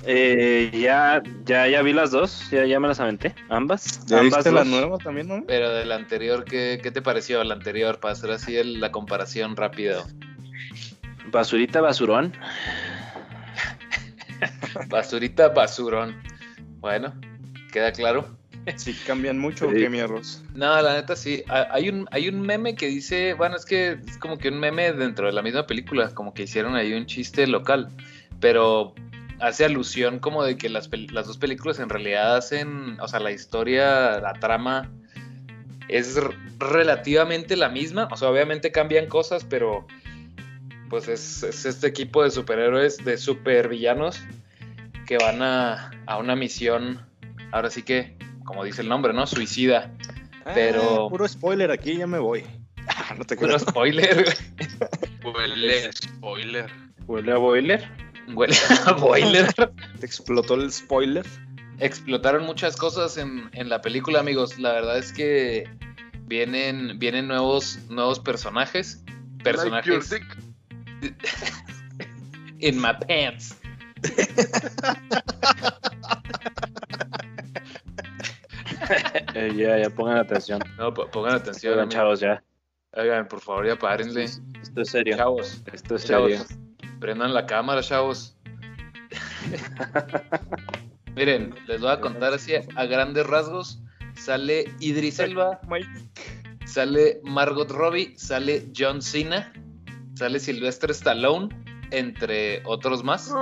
[0.08, 4.06] Eh, ya, ya, ya vi las dos, ya, ya me las aventé, ambas.
[4.06, 5.44] ¿Ya ambas viste la nueva también, no?
[5.48, 8.00] Pero de la anterior, ¿qué, qué te pareció la anterior?
[8.00, 10.06] Para hacer así el- la comparación rápido.
[11.32, 12.34] Basurita, basurón.
[14.90, 16.16] Basurita, basurón.
[16.80, 17.14] Bueno,
[17.72, 18.38] queda claro.
[18.78, 19.78] Sí, cambian mucho, ¿o Sí.
[19.78, 20.44] ¿qué, mi arroz?
[20.56, 21.44] No, la neta sí.
[21.50, 24.60] Ha- Hay un, hay un meme que dice, bueno, es que es como que un
[24.60, 27.90] meme dentro de la misma película, como que hicieron ahí un chiste local,
[28.40, 28.96] pero
[29.48, 33.20] hace alusión como de que las, pel- las dos películas en realidad hacen, o sea,
[33.20, 34.92] la historia, la trama
[35.88, 36.20] es
[36.60, 39.86] relativamente la misma, o sea, obviamente cambian cosas, pero
[40.90, 44.22] pues es, es este equipo de superhéroes, de supervillanos
[45.06, 47.02] que van a, a una misión,
[47.52, 49.28] ahora sí que, como dice el nombre, ¿no?
[49.28, 49.92] Suicida.
[50.54, 52.44] Pero- Ah, puro spoiler aquí, ya me voy.
[52.88, 54.26] Ah, no te Puro spoiler,
[55.24, 56.72] Huele spoiler.
[57.08, 57.90] Huele a boiler.
[58.34, 59.54] Huele a boiler.
[60.00, 61.26] Te explotó el spoiler.
[61.80, 64.58] Explotaron muchas cosas en, en la película, amigos.
[64.60, 65.70] La verdad es que
[66.26, 69.04] vienen, vienen nuevos, nuevos personajes.
[69.44, 70.26] Personajes Like
[72.60, 73.56] in my pants.
[79.34, 80.60] Eh, ya, ya pongan atención.
[80.78, 82.44] No, po- pongan atención, Oigan, chavos, ya.
[82.94, 84.24] Oigan, por favor, ya párenle.
[84.26, 85.18] Esto es serio.
[85.18, 86.65] Chavos, Esto es chavos, serio.
[87.00, 88.36] Prendan la cámara, chavos.
[91.16, 93.80] Miren, les voy a contar así a grandes rasgos.
[94.16, 95.60] Sale Idris Elba,
[96.66, 99.52] sale Margot Robbie, sale John Cena,
[100.14, 101.50] sale Sylvester Stallone,
[101.92, 103.30] entre otros más.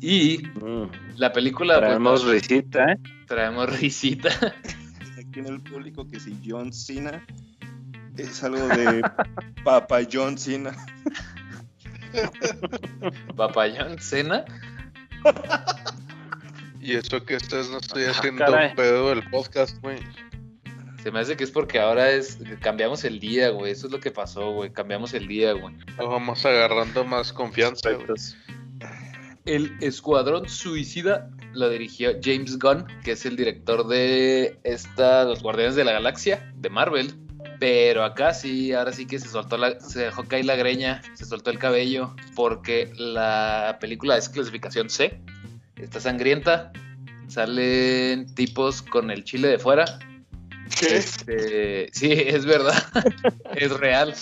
[0.00, 0.90] Y Mm.
[1.16, 2.98] la película pues, Traemos risita, ¿eh?
[3.26, 4.28] traemos risita.
[5.18, 7.24] Aquí en el público que si John Cena
[8.16, 9.02] es algo de
[9.64, 10.74] Papa John Cena.
[13.36, 14.44] Papayón Cena.
[16.80, 18.74] Y eso que estás no estoy Ah, haciendo caray.
[18.74, 19.98] pedo del podcast, güey.
[21.02, 23.72] Se me hace que es porque ahora es cambiamos el día, güey.
[23.72, 24.70] Eso es lo que pasó, güey.
[24.72, 25.74] Cambiamos el día, güey.
[25.96, 28.06] Vamos agarrando más confianza, güey.
[29.44, 35.74] El Escuadrón Suicida lo dirigió James Gunn, que es el director de esta Los Guardianes
[35.76, 37.14] de la Galaxia de Marvel.
[37.58, 41.24] Pero acá sí, ahora sí que se soltó la, se dejó caer la greña, se
[41.24, 45.20] soltó el cabello, porque la película es clasificación C.
[45.76, 46.72] Está sangrienta.
[47.28, 49.84] Salen tipos con el chile de fuera.
[50.82, 52.74] Este, sí, es verdad.
[53.56, 54.14] es real.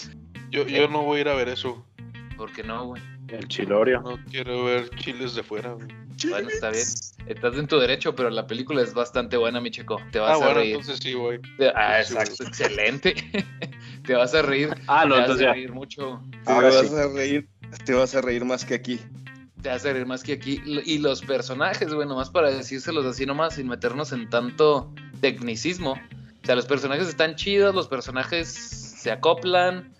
[0.51, 1.85] Yo, yo no voy a ir a ver eso.
[2.37, 3.03] ¿Por qué no, güey?
[3.29, 4.01] El chilorio.
[4.03, 5.89] No quiero ver chiles de fuera, güey.
[6.31, 6.85] Bueno, está bien.
[7.27, 10.01] Estás en tu derecho, pero la película es bastante buena, mi chico.
[10.11, 10.75] Te vas Ah, a bueno, reír.
[10.77, 11.39] entonces sí, güey.
[11.75, 13.15] Ah, sí, exacto, excelente.
[14.07, 14.75] te vas a reír.
[14.87, 15.53] Ah, no, te vas a ya.
[15.53, 16.21] reír mucho.
[16.45, 16.95] Te Ahora vas sí.
[16.95, 17.49] a reír,
[17.85, 18.99] te vas a reír más que aquí.
[19.63, 20.61] Te vas a reír más que aquí.
[20.85, 25.93] Y los personajes, güey, nomás para decírselos así nomás, sin meternos en tanto tecnicismo.
[25.93, 29.95] O sea, los personajes están chidos, los personajes se acoplan.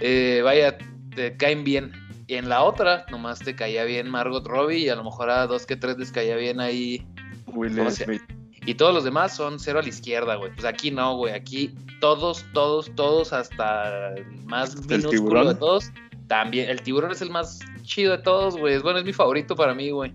[0.00, 0.76] eh, vaya,
[1.14, 1.92] te caen bien.
[2.28, 5.46] Y en la otra, nomás te caía bien Margot Robbie y a lo mejor a
[5.46, 7.06] dos que tres les caía bien ahí
[7.46, 8.22] Will ¿Cómo se- Smith.
[8.68, 10.50] Y todos los demás son cero a la izquierda, güey.
[10.52, 11.32] Pues aquí no, güey.
[11.34, 15.46] Aquí todos, todos, todos, hasta el más ¿El minúsculo tiburón?
[15.48, 15.90] de todos.
[16.26, 18.74] También, el tiburón es el más chido de todos, güey.
[18.74, 20.12] Es bueno, es mi favorito para mí, güey.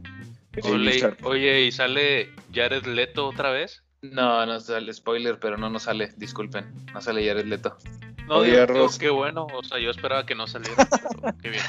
[0.63, 1.26] Ole- Sharp.
[1.26, 3.84] oye, ¿y sale Jared Leto otra vez?
[4.02, 6.65] No, no sale spoiler, pero no nos sale, disculpen.
[6.93, 7.78] No sale Jared Leto.
[8.32, 8.98] No, Oye, digo, Ross.
[8.98, 9.46] qué bueno.
[9.54, 10.76] O sea, yo esperaba que no saliera.
[11.22, 11.63] pero qué bien.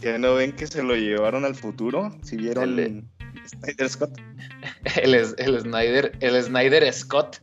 [0.00, 2.16] ¿Ya no ven que se lo llevaron al futuro?
[2.22, 3.04] Si vieron El-
[3.46, 4.18] Snyder Scott.
[5.02, 7.38] El, el Snyder, el Snyder Scott.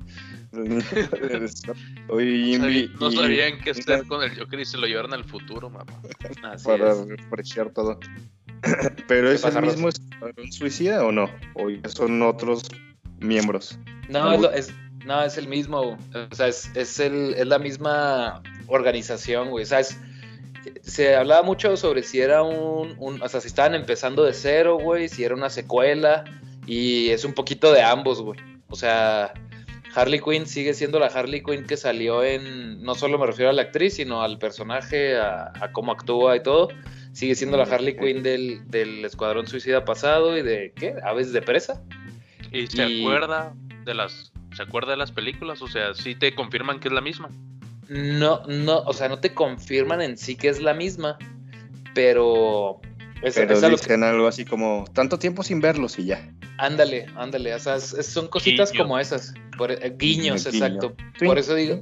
[2.09, 5.69] Oye, No, Jimmy, sabían qué hacer con el Joker y se lo llevaron al futuro,
[5.69, 5.91] mamá.
[6.43, 7.05] Así para es.
[7.07, 7.99] refrescar todo.
[9.07, 11.29] Pero es el mismo escuadrón suicida o no?
[11.53, 12.63] O ya son otros
[13.19, 13.77] miembros.
[14.09, 14.73] No, es, lo- es-
[15.07, 15.97] no, es el mismo,
[16.31, 19.63] o sea, es, es, el, es la misma organización, güey.
[19.63, 19.97] O sea, es-
[20.81, 24.77] se hablaba mucho sobre si era un, un- o sea, si estaban empezando de cero,
[24.79, 26.25] güey, si era una secuela,
[26.65, 28.39] y es un poquito de ambos, güey.
[28.69, 29.33] O sea,
[29.95, 33.53] Harley Quinn sigue siendo la Harley Quinn que salió en, no solo me refiero a
[33.53, 36.67] la actriz, sino al personaje, a, a cómo actúa y todo.
[37.13, 37.95] Sigue siendo la Harley.
[37.97, 40.93] Quinn del, del Escuadrón Suicida pasado y de, ¿qué?
[41.03, 41.81] Aves de presa.
[42.51, 43.53] ¿Y se Y- acuerda
[43.85, 45.61] de las se acuerda de las películas?
[45.61, 47.29] O sea, sí te confirman que es la misma.
[47.87, 51.17] No, no, o sea, no te confirman en sí que es la misma,
[51.93, 52.81] pero
[53.21, 56.29] es, Pero es lo que- dicen algo así como, tanto tiempo sin verlos y ya.
[56.57, 58.83] ándale, ándale, o sea, son cositas Guiño.
[58.83, 60.65] como esas, por- eh, guiños, Guiño.
[60.65, 60.95] exacto.
[61.23, 61.81] Por eso digo,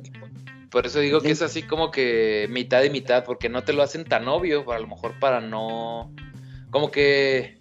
[0.70, 3.82] por eso digo que es así como que mitad y mitad, porque no te lo
[3.84, 6.12] hacen tan obvio, a lo mejor para no,
[6.72, 7.60] como que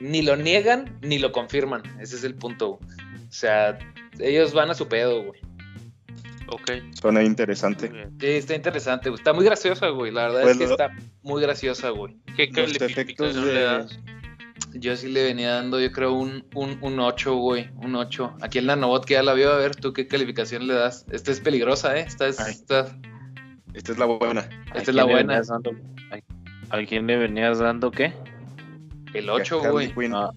[0.00, 2.72] ni lo niegan ni lo confirman, ese es el punto.
[2.72, 2.80] O
[3.36, 3.78] sea,
[4.20, 5.40] ellos van a su pedo, güey.
[6.48, 6.70] Ok.
[7.00, 7.88] Suena interesante.
[8.20, 9.18] Sí, está interesante, güey.
[9.18, 10.12] está muy graciosa, güey.
[10.12, 10.90] La verdad Pues es que lo- está
[11.22, 12.16] muy graciosa, güey.
[12.36, 13.98] ¿Qué calificación de- le das?
[14.74, 17.70] Yo sí le venía dando, yo creo, un, un, un 8, güey.
[17.76, 18.36] Un 8.
[18.42, 21.06] Aquí el Nanobot que ya la vio, a ver, ¿tú qué calificación le das?
[21.10, 22.04] Esta es peligrosa, ¿eh?
[22.06, 22.86] Esta es, esta,
[23.72, 24.40] Esta es la buena.
[24.66, 25.40] esta ¿A es la le buena.
[25.42, 25.72] dando-
[26.70, 28.12] ¿A quién le venías dando qué?
[29.12, 30.10] El 8, Harley güey.
[30.12, 30.30] Ah,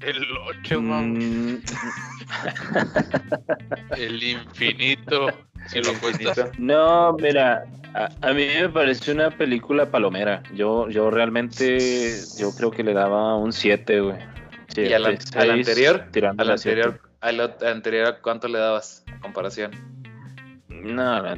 [0.00, 0.24] El
[0.60, 1.02] 8, mamá.
[1.02, 1.62] mm,
[3.96, 5.26] El infinito.
[5.66, 5.92] Si lo.
[6.58, 10.42] No, mira, a, a mí me pareció una película palomera.
[10.54, 14.18] Yo, yo realmente, yo creo que le daba un 7, güey.
[14.76, 16.08] ¿Y a la- Siete, a la seis, anterior?
[16.12, 19.70] tirando Al anterior, al anterior, ¿cuánto le dabas a comparación?
[20.68, 21.36] No, la-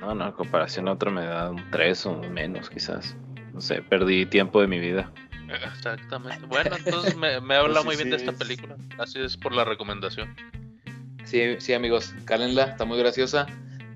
[0.00, 3.16] no, no, en comparación a otra me da un 3 o menos, quizás.
[3.52, 5.10] No sé, perdí tiempo de mi vida.
[5.48, 6.46] Exactamente.
[6.46, 8.76] Bueno, entonces me, me habla Pues sí, muy bien de esta es- película.
[8.98, 10.34] Así es por la recomendación.
[11.24, 13.46] Sí, sí, amigos, cálenla, está muy graciosa.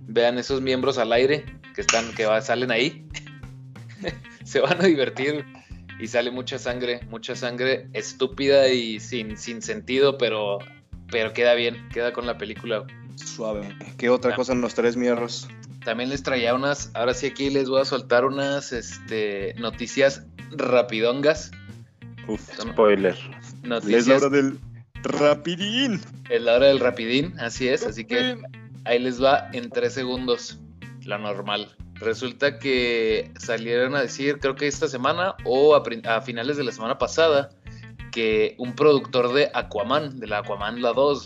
[0.07, 3.07] Vean esos miembros al aire que están, que va- salen ahí.
[4.45, 5.45] Se van a divertir.
[6.01, 10.59] y sale mucha sangre, mucha sangre estúpida y sin, sin sentido, pero,
[11.11, 12.85] pero queda bien, queda con la película.
[13.17, 13.77] Suave.
[13.99, 14.37] ¿Qué otra Ah.
[14.37, 15.47] cosa nos traes, mierros?
[15.85, 21.51] También les traía unas, ahora sí aquí les voy a soltar unas este, noticias rapidongas.
[22.29, 22.55] Uf.
[22.57, 23.15] Son Spoiler.
[23.15, 24.59] Es la noticias, hora del
[25.03, 26.01] rapidín.
[26.29, 28.37] es la hora del rapidín, así es, así que
[28.85, 30.59] ahí les va en tres segundos,
[31.05, 31.75] la normal.
[31.95, 36.65] Resulta que salieron a decir, creo que esta semana o a, prin- a finales de
[36.65, 37.51] la semana pasada,
[38.13, 41.25] que un productor de Aquaman, de la Aquaman la 2,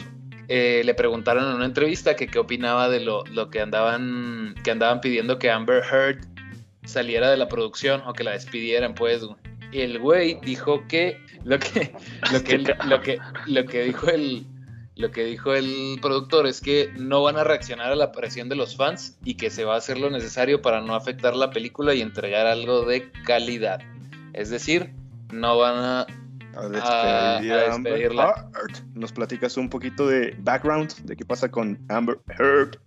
[0.48, 5.00] eh, le preguntaron en una entrevista que qué opinaba de lo, que andaban que andaban
[5.00, 6.26] pidiendo que Amber Heard
[6.84, 9.22] saliera de la producción o que la despidieran, pues.
[9.72, 11.92] Y el güey dijo que lo que
[12.32, 14.46] lo que lo que lo que dijo el
[14.96, 18.54] lo que dijo el productor es que no van a reaccionar a la presión de
[18.54, 21.94] los fans y que se va a hacer lo necesario para no afectar la película
[21.94, 23.80] y entregar algo de calidad.
[24.34, 24.92] Es decir,
[25.32, 26.06] no van a
[26.56, 28.00] A A- despedir a a Amber.
[28.02, 28.84] Heard.
[28.94, 32.78] ¿Nos platicas un poquito de background de qué pasa con Amber Heard?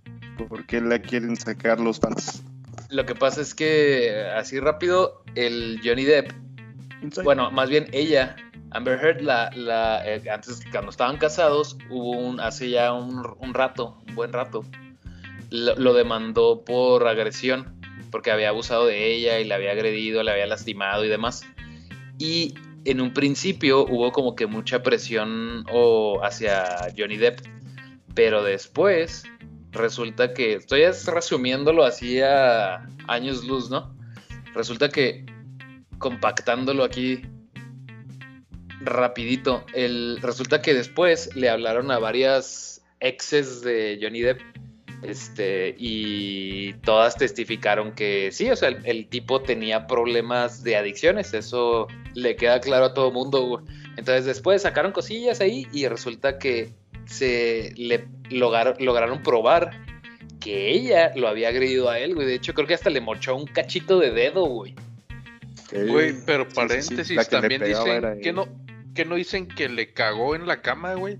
[0.49, 2.43] ¿Por qué la quieren sacar los fans?
[2.89, 6.31] Lo que pasa es que así rápido el Johnny Depp,
[7.23, 8.35] bueno, más bien ella,
[8.71, 13.53] Amber Heard, la, la, eh, antes cuando estaban casados, hubo un, hace ya un, un
[13.53, 14.63] rato, un buen rato,
[15.49, 17.79] lo, lo demandó por agresión,
[18.11, 21.43] porque había abusado de ella y la había agredido, la había lastimado y demás.
[22.17, 22.55] Y
[22.87, 25.65] en un principio hubo como que mucha presión
[26.23, 27.41] hacia Johnny Depp,
[28.15, 29.23] pero después
[29.71, 33.93] resulta que, estoy resumiéndolo así a años luz, ¿no?
[34.53, 35.25] Resulta que
[35.97, 37.23] compactándolo aquí
[38.79, 39.65] rapidito,
[40.21, 44.39] resulta que después le hablaron a varias exes de Johnny Depp
[45.03, 51.33] este, y todas testificaron que sí, o sea, el, el tipo tenía problemas de adicciones,
[51.33, 53.41] eso le queda claro a todo mundo.
[53.45, 53.65] güey.
[53.95, 56.69] Entonces después sacaron cosillas ahí y resulta que
[57.05, 59.71] se le logar- lograron probar
[60.39, 62.27] que ella lo había agredido a él, güey.
[62.27, 64.75] De hecho, creo que hasta le mochó un cachito de dedo, güey.
[65.71, 68.47] Güey, pero Sí, sí, sí, paréntesis, también dicen que no,
[68.95, 71.17] que no dicen que le cagó en la cama, güey.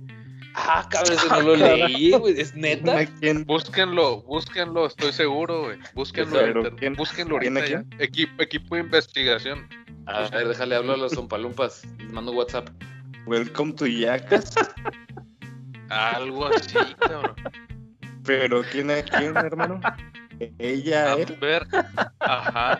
[0.55, 2.39] Ah, cabrón, eso no lo leí, güey.
[2.39, 3.05] ¿Es neta?
[3.45, 5.77] Búsquenlo, búsquenlo, estoy seguro, güey.
[5.93, 8.03] Búsquenlo, Pero, ¿quién- búsquenlo quién ahorita ya.
[8.03, 9.67] Equipo, equipo de investigación.
[10.07, 11.83] A ver, déjale hablar a los zompalumpas.
[11.97, 12.69] Les mando WhatsApp.
[13.25, 14.53] Welcome to Yacas.
[15.89, 17.35] Algo así, cabrón.
[18.23, 19.81] Pero ¿quién a quién, hermano?
[20.59, 21.33] Ella, él.
[21.33, 21.67] Amber,
[22.19, 22.79] ajá.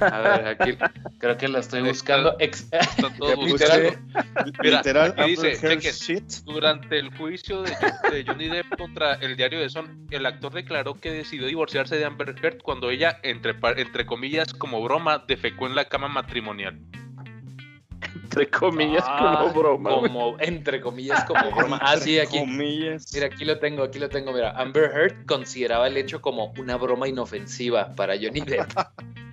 [0.00, 0.76] A ver, aquí
[1.18, 2.36] creo que la estoy buscando.
[2.38, 4.52] Ex- Están todos Ya puse- buscando.
[4.62, 6.42] Mira, Literal, aquí dice.
[6.44, 7.70] Durante el juicio de,
[8.10, 12.04] de Johnny Depp contra el diario de Son, el actor declaró que decidió divorciarse de
[12.04, 16.78] Amber Heard cuando ella, entre, entre comillas, como broma, defecó en la cama matrimonial.
[18.14, 19.90] Entre comillas, Ah, como broma.
[19.90, 21.78] como, entre comillas, como broma.
[21.82, 22.38] Ah, sí, aquí.
[22.38, 23.06] Comillas.
[23.12, 24.32] Mira, aquí lo tengo, aquí lo tengo.
[24.32, 28.70] Mira, Amber Heard consideraba el hecho como una broma inofensiva para Johnny Depp.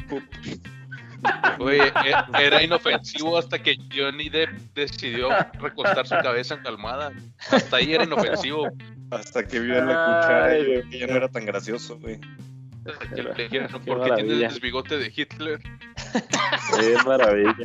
[1.60, 7.12] Oye, e- era inofensivo hasta que Johnny Depp decidió recostar su cabeza en la almohada.
[7.52, 8.68] Hasta ahí era inofensivo.
[9.10, 12.20] Hasta que vio la cuchara y que ya no era tan gracioso, güey.
[13.16, 14.26] Que le dijeron, ¿Por qué maravilla.
[14.38, 15.60] tienes el bigote de Hitler?
[16.80, 17.56] Qué maravilla.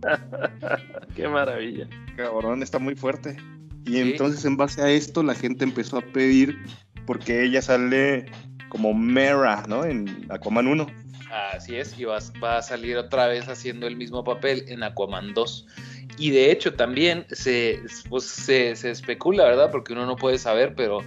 [1.16, 1.88] Qué maravilla.
[2.16, 3.36] Cabrón, está muy fuerte.
[3.84, 4.00] Y Sí.
[4.12, 6.58] entonces en base a esto la gente empezó a pedir
[7.06, 8.26] porque ella sale
[8.68, 9.84] como Mera, ¿no?
[9.84, 10.86] En Aquaman 1.
[11.30, 15.34] Así es, y va, va a salir otra vez haciendo el mismo papel en Aquaman
[15.34, 15.66] 2.
[16.18, 19.70] Y de hecho también se, pues, se, se especula, ¿verdad?
[19.70, 21.02] Porque uno no puede saber, pero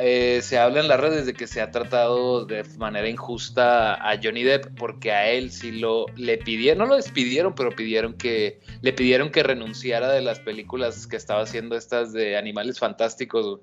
[0.00, 4.18] eh, se habla en las redes de que se ha tratado de manera injusta a
[4.22, 8.60] Johnny Depp porque a él sí lo le pidieron, no lo despidieron, pero pidieron que
[8.80, 13.60] le pidieron que renunciara de las películas que estaba haciendo estas de animales fantásticos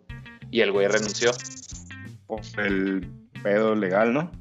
[0.51, 1.31] y el güey renunció.
[2.27, 3.07] Por el
[3.41, 4.31] pedo legal, ¿no?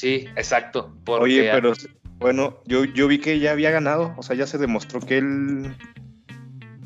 [0.00, 0.96] Sí, exacto.
[1.04, 1.74] Porque Oye, pero
[2.18, 4.14] bueno, yo, yo vi que ya había ganado.
[4.16, 5.76] O sea, ya se demostró que él.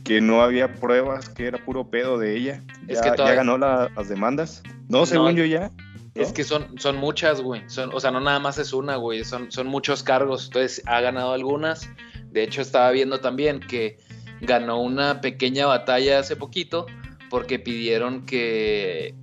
[0.03, 2.65] que no había pruebas, que era puro pedo de ella.
[2.89, 4.65] Es que ya ganó la- las demandas.
[4.89, 5.71] No, según yo ya.
[6.17, 7.63] Es que son, son muchas, güey.
[7.69, 9.25] Son, o sea, no nada más es una, güey.
[9.25, 10.47] Son, son muchos cargos.
[10.47, 11.89] Entonces, ha ganado algunas.
[12.33, 13.99] De hecho, estaba viendo también que
[14.41, 16.87] ganó una pequeña batalla hace poquito
[17.31, 19.15] porque pidieron que,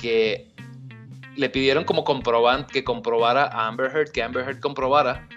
[0.00, 0.51] que
[1.36, 5.28] le pidieron como comproban, que comprobara a Amber Heard, que Amber Heard comprobara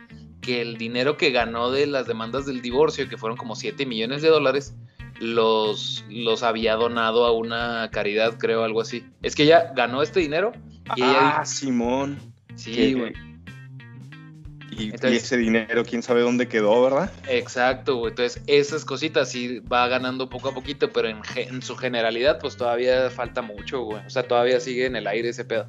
[0.41, 4.21] que el dinero que ganó de las demandas del divorcio, que fueron como 7 millones
[4.21, 4.75] de dólares,
[5.19, 9.05] los, los había donado a una caridad, creo, algo así.
[9.21, 10.51] Es que ella ganó este dinero
[10.95, 12.19] y ella Ah, Simón.
[12.55, 13.13] Sí, güey.
[14.77, 17.11] Y, ese dinero, quién sabe dónde quedó, ¿verdad?
[17.29, 18.09] Exacto, güey.
[18.11, 22.57] Entonces, esas cositas sí va ganando poco a poquito, pero en, en su generalidad, pues
[22.57, 24.05] todavía falta mucho, güey.
[24.05, 25.67] O sea, todavía sigue en el aire ese pedo.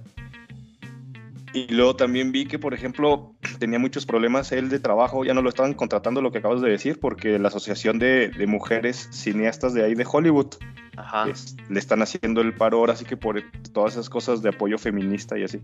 [1.53, 5.41] Y luego también vi que, por ejemplo, tenía muchos problemas él de trabajo, ya no
[5.41, 9.73] lo estaban contratando, lo que acabas de decir, porque la Asociación de, de Mujeres Cineastas
[9.73, 10.49] de ahí de Hollywood
[10.97, 11.31] Ajá.
[11.31, 13.43] es- le están haciendo el paro ahora, así que por
[13.73, 15.61] todas esas cosas de apoyo feminista y así,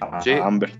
[0.00, 0.32] a, Sí.
[0.32, 0.72] a Amber.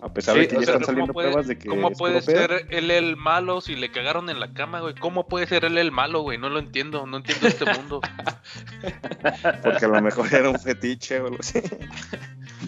[0.00, 1.90] A pesar Sí, de que ya sea, están saliendo ¿cómo puede, pruebas de que ¿cómo
[1.90, 4.94] puede ser él el malo si le cagaron en la cama, güey?
[4.94, 6.38] ¿Cómo puede ser él el malo, güey?
[6.38, 8.00] No lo entiendo, no entiendo este mundo.
[9.62, 11.60] porque a lo mejor era un fetiche o algo así.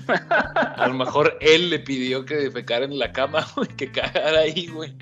[0.09, 4.67] A lo mejor él le pidió que defecara en la cama, güey, que cagara ahí,
[4.67, 4.93] güey.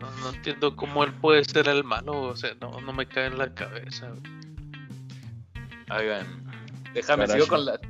[0.00, 3.26] No, no entiendo cómo él puede ser el malo, o sea, no, no me cae
[3.26, 4.08] en la cabeza.
[4.08, 4.40] güey.
[5.90, 6.26] Oigan,
[6.94, 7.80] déjame, sigo con la.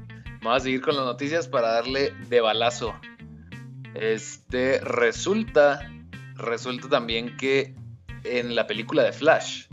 [0.43, 2.95] Vamos a seguir con las noticias para darle de balazo.
[3.95, 5.91] Este resulta,
[6.35, 7.75] resulta también que
[8.25, 9.67] en la película de Flash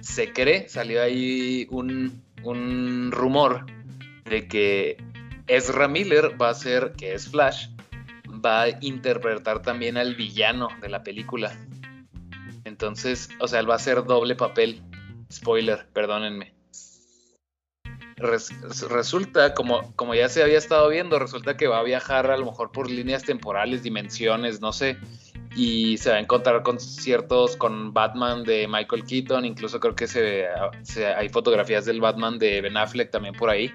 [0.00, 3.64] se cree, salió ahí un, un rumor
[4.24, 4.96] de que
[5.46, 7.68] Ezra Miller va a ser, que es Flash,
[8.44, 11.56] va a interpretar también al villano de la película.
[12.64, 14.82] Entonces, o sea, él va a hacer doble papel.
[15.32, 16.59] Spoiler, perdónenme.
[18.20, 18.52] Res-
[18.90, 22.44] resulta, como, como ya se había estado viendo, resulta que va a viajar a lo
[22.46, 24.98] mejor por líneas temporales, dimensiones, no sé,
[25.56, 30.06] y se va a encontrar con ciertos, con Batman de Michael Keaton, incluso creo que
[30.06, 30.44] se,
[30.82, 33.68] se- hay fotografías del Batman de Ben Affleck también por ahí.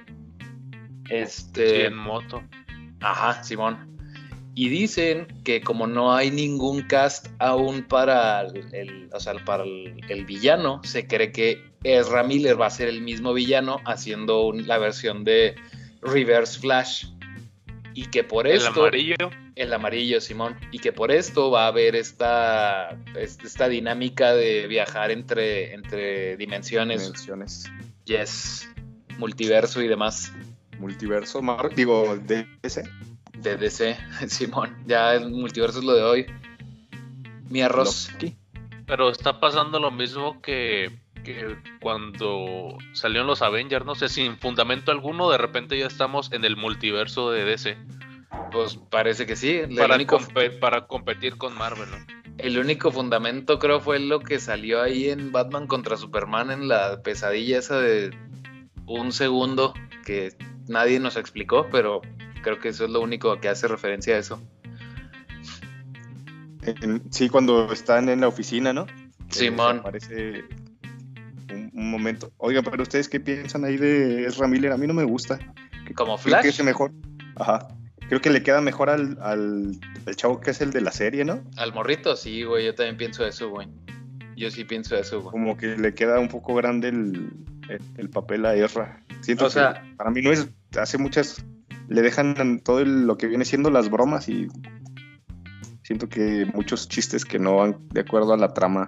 [1.08, 2.44] Sí, Este, en moto.
[3.02, 3.95] Ajá, Simón.
[4.58, 9.64] Y dicen que como no hay ningún cast aún para el, el- o sea, para
[9.64, 14.48] el, el villano, se cree que Ezra Miller va a ser el mismo villano haciendo
[14.48, 15.56] un- la versión de
[16.02, 17.08] Reverse Flash.
[17.94, 18.82] Y que por El esto...
[18.82, 19.16] amarillo.
[19.56, 20.56] El amarillo, Simón.
[20.72, 26.36] Y que por esto va a haber esta, es- esta dinámica de viajar entre, entre
[26.38, 27.02] dimensiones.
[27.04, 27.66] Dimensiones.
[28.06, 28.70] Yes.
[29.18, 30.32] Multiverso y demás.
[30.80, 32.18] Multiverso, Mar digo,
[32.62, 32.84] DC.
[33.50, 34.76] De DC, Simón.
[34.86, 36.26] Ya el multiverso es lo de hoy.
[37.50, 38.12] Mi arroz.
[38.14, 38.36] Loki.
[38.86, 44.92] Pero está pasando lo mismo que, que cuando salieron los Avengers, no sé, sin fundamento
[44.92, 47.78] alguno, de repente ya estamos en el multiverso de DC.
[48.52, 49.62] Pues parece que sí.
[49.76, 51.98] Para, único, compe- para competir con Marvel, ¿no?
[52.38, 57.02] el único fundamento creo fue lo que salió ahí en Batman contra Superman en la
[57.02, 58.12] pesadilla esa de
[58.88, 59.74] un segundo
[60.06, 60.34] que
[60.68, 62.02] nadie nos explicó, pero
[62.46, 64.40] creo que eso es lo único que hace referencia a eso.
[67.12, 68.86] Sí, cuando están en la oficina, ¿no?
[69.30, 69.82] Simón.
[69.84, 70.44] Parece
[71.52, 72.32] un, un momento.
[72.38, 74.72] Oiga, pero ustedes qué piensan ahí de Ezra Miller?
[74.72, 75.40] A mí no me gusta.
[75.96, 76.92] Como Creo que Flash, es mejor.
[77.36, 77.68] Ajá.
[78.08, 79.72] Creo que le queda mejor al, al,
[80.06, 81.42] al chavo que es el de la serie, ¿no?
[81.58, 83.68] al morrito, sí, güey, yo también pienso eso, güey.
[84.36, 85.32] Yo sí pienso eso, güey.
[85.32, 87.32] Como que le queda un poco grande el,
[87.70, 89.02] el- el papel a Ezra.
[89.22, 90.48] Siento O sea- que para mí no es.
[90.80, 91.44] Hace muchas.
[91.88, 94.48] Le dejan todo lo que viene siendo las bromas y.
[95.84, 98.88] Siento que muchos chistes que no van de acuerdo a la trama.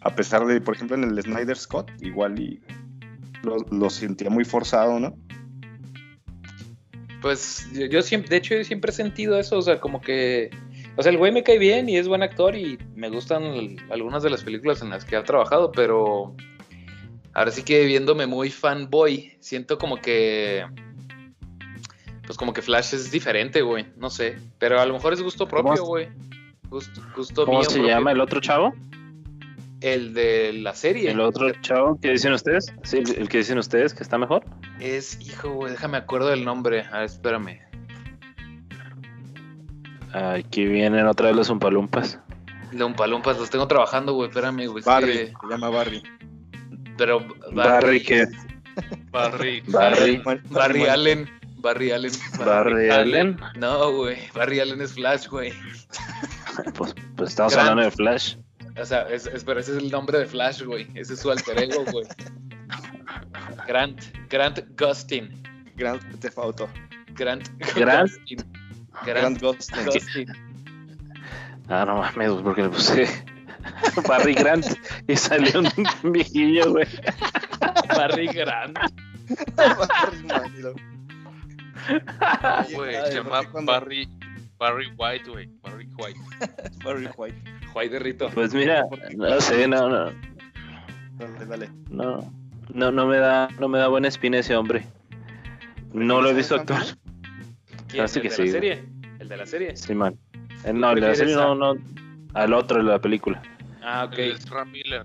[0.00, 2.60] A pesar de, por ejemplo, en el Snyder Scott, igual y.
[3.42, 5.16] Lo, lo sentía muy forzado, ¿no?
[7.20, 10.50] Pues yo, siempre, de hecho, yo siempre he sentido eso, o sea, como que,
[10.96, 14.22] o sea, el güey me cae bien y es buen actor y me gustan algunas
[14.22, 16.34] de las películas en las que ha trabajado, pero
[17.34, 20.64] ahora sí que viéndome muy fanboy, siento como que,
[22.30, 25.48] pues como que Flash es diferente, güey, no sé, pero a lo mejor es gusto
[25.48, 26.08] propio, ¿Cómo- güey.
[26.68, 27.92] Gusto, gusto ¿Cómo mío se propio.
[27.92, 28.72] llama el otro chavo?
[29.80, 31.10] El de la serie.
[31.10, 32.72] ¿El otro chavo que dicen ustedes?
[32.84, 34.44] Sí, el, el que dicen ustedes que está mejor.
[34.78, 36.82] Es, hijo, güey, déjame acuerdo del nombre.
[36.92, 37.58] A ver, espérame.
[40.12, 42.20] Aquí vienen otra vez los umpalumpas.
[42.70, 44.84] Los Umpalumpas los tengo trabajando, güey, espérame, güey.
[44.84, 46.00] Barry, que- se llama Barry.
[46.96, 48.26] Pero Barry, que
[49.10, 49.62] Barry.
[49.66, 51.39] Barry, Barry Allen.
[51.60, 52.12] Barry Allen.
[52.38, 53.38] Barry Allen.
[53.56, 54.18] No, güey.
[54.34, 55.52] Barry Allen es Flash, güey.
[56.74, 57.70] Pues, pues estamos Grant.
[57.70, 58.36] hablando de Flash.
[58.78, 60.88] O sea, es, es- pero ese es el nombre de Flash, güey.
[60.94, 62.04] Ese es su alter ego, güey.
[63.66, 64.02] Grant.
[64.28, 65.42] Grant Gustin.
[65.76, 66.68] Grand Theft Auto.
[67.14, 67.48] Grant.
[67.74, 68.10] Grant.
[68.10, 68.38] Gustin.
[69.06, 69.70] Grant Ghost.
[69.86, 70.28] Gustin.
[71.68, 73.08] Ah, no mames, porque le puse
[74.08, 74.66] Barry Grant
[75.06, 76.86] y salió un viejillo, güey.
[77.96, 78.78] Barry Grant.
[82.74, 84.08] Güey, Ay, se llama cuando- Barry,
[84.58, 85.48] Barry White, güey.
[85.62, 86.20] Barry White.
[86.84, 87.36] Barry White.
[87.72, 88.28] Juay de Rito.
[88.30, 88.84] Pues mira,
[89.16, 90.12] no sé, no, no,
[91.18, 91.70] Dale, dale.
[91.88, 92.32] no,
[92.74, 94.84] no, no me da, no me da buena espina ese hombre.
[95.92, 96.82] No lo he visto actuar.
[97.88, 98.04] ¿Quién?
[98.04, 98.84] Así ¿El que de sí, la serie?
[99.18, 99.76] ¿El de la serie?
[99.76, 100.16] Sí, man.
[100.64, 101.74] Eh, no, el de la serie no, no.
[102.34, 103.42] Al otro de la película.
[103.82, 104.18] Ah, ok.
[104.18, 105.04] Es Miller.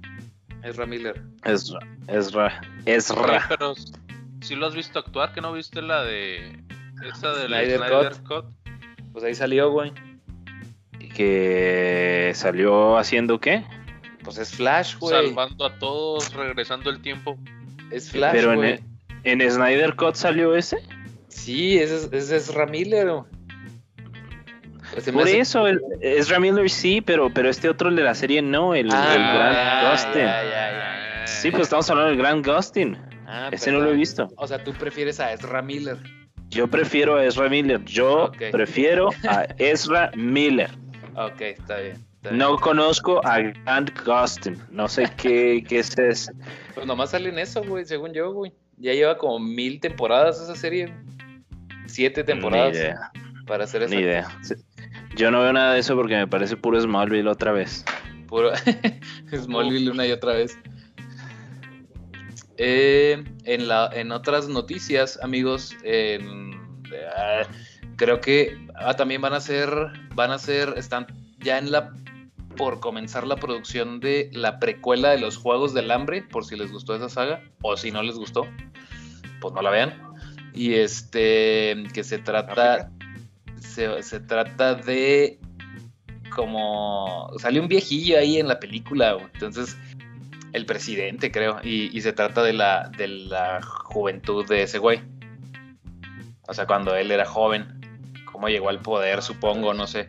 [0.63, 1.21] Ezra Miller.
[1.43, 1.79] Ezra.
[2.07, 2.61] Ezra.
[2.85, 3.45] Ezra.
[3.49, 3.73] Pero
[4.41, 6.63] si lo has visto actuar, que no viste la de.
[7.03, 8.27] Esa de la Snyder Snyder, Cut.
[8.27, 8.45] Cut.
[9.13, 9.91] Pues ahí salió, güey.
[11.13, 13.63] Que salió haciendo qué?
[14.23, 15.27] Pues es Flash, güey.
[15.27, 17.37] Salvando a todos, regresando el tiempo.
[17.91, 18.79] Es Flash, Pero en, güey.
[19.23, 20.77] en Snyder Cut salió ese.
[21.27, 23.07] Sí, ese es, ese es Ezra Miller.
[23.09, 23.23] güey.
[24.91, 27.95] Pues se me Por hace- eso, el, Ezra Miller sí, pero, pero este otro el
[27.95, 30.21] de la serie no, el, Ah, el Grant ya, Gustin.
[30.25, 30.71] ya, ya,
[31.21, 31.27] ya.
[31.27, 32.97] Sí, pues estamos hablando del Grant Gustin.
[33.27, 34.29] Ah, Ese no lo he visto.
[34.37, 35.97] O sea, tú prefieres a Ezra Miller.
[36.55, 37.83] Yo prefiero a Ezra Miller.
[37.83, 40.69] Yo prefiero a Ezra Miller.
[41.15, 41.95] Ok, está bien.
[42.15, 42.37] está bien.
[42.37, 44.57] No conozco a Grant Gustin.
[44.71, 46.31] No sé qué, qué es eso.
[46.73, 48.53] Pues nomás sale en eso, güey, según yo, güey.
[48.77, 50.93] Ya lleva como mil temporadas esa serie.
[51.87, 53.11] Siete temporadas Ni idea.
[53.45, 53.93] para hacer eso.
[53.93, 54.27] Ni idea.
[55.17, 57.83] Yo no veo nada de eso porque me parece puro Smallville otra vez.
[58.27, 58.51] Puro
[59.33, 60.57] Smallville una y otra vez.
[62.57, 65.75] Eh, en, la, en otras noticias, amigos,
[67.17, 67.41] ah,
[67.97, 69.69] creo que ah, también van a ser,
[70.13, 71.07] van a ser, están
[71.39, 71.93] ya en la
[72.55, 76.71] por comenzar la producción de la precuela de los Juegos del Hambre, por si les
[76.71, 78.47] gustó esa saga, o si no les gustó,
[79.41, 79.93] pues no la vean.
[80.53, 82.91] Y este, que se trata,
[83.59, 85.39] se, se trata de
[86.33, 89.77] como sale un viejillo ahí en la película, entonces
[90.55, 95.01] el presidente creo, y, y se trata de la, de la juventud de ese güey.
[96.47, 97.65] O sea, cuando él era joven,
[98.31, 100.07] cómo llegó al poder, supongo, no sé.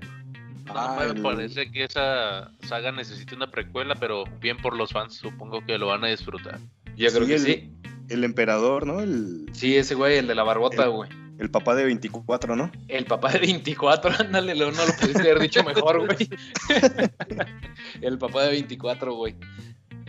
[0.66, 5.14] No Ah, me parece que esa saga necesite una precuela, pero bien por los fans,
[5.14, 6.58] supongo que lo van a disfrutar.
[6.96, 7.72] Yo creo Sí, que el- sí.
[8.08, 9.00] El emperador, ¿no?
[9.00, 11.10] El, Sí, ese güey, el de la barbota, El- güey.
[11.38, 12.70] el papá de 24, ¿no?
[12.88, 16.28] El papá de 24, ándale, lo- no lo pudiste haber dicho mejor, güey.
[18.00, 19.36] el papá de 24, güey.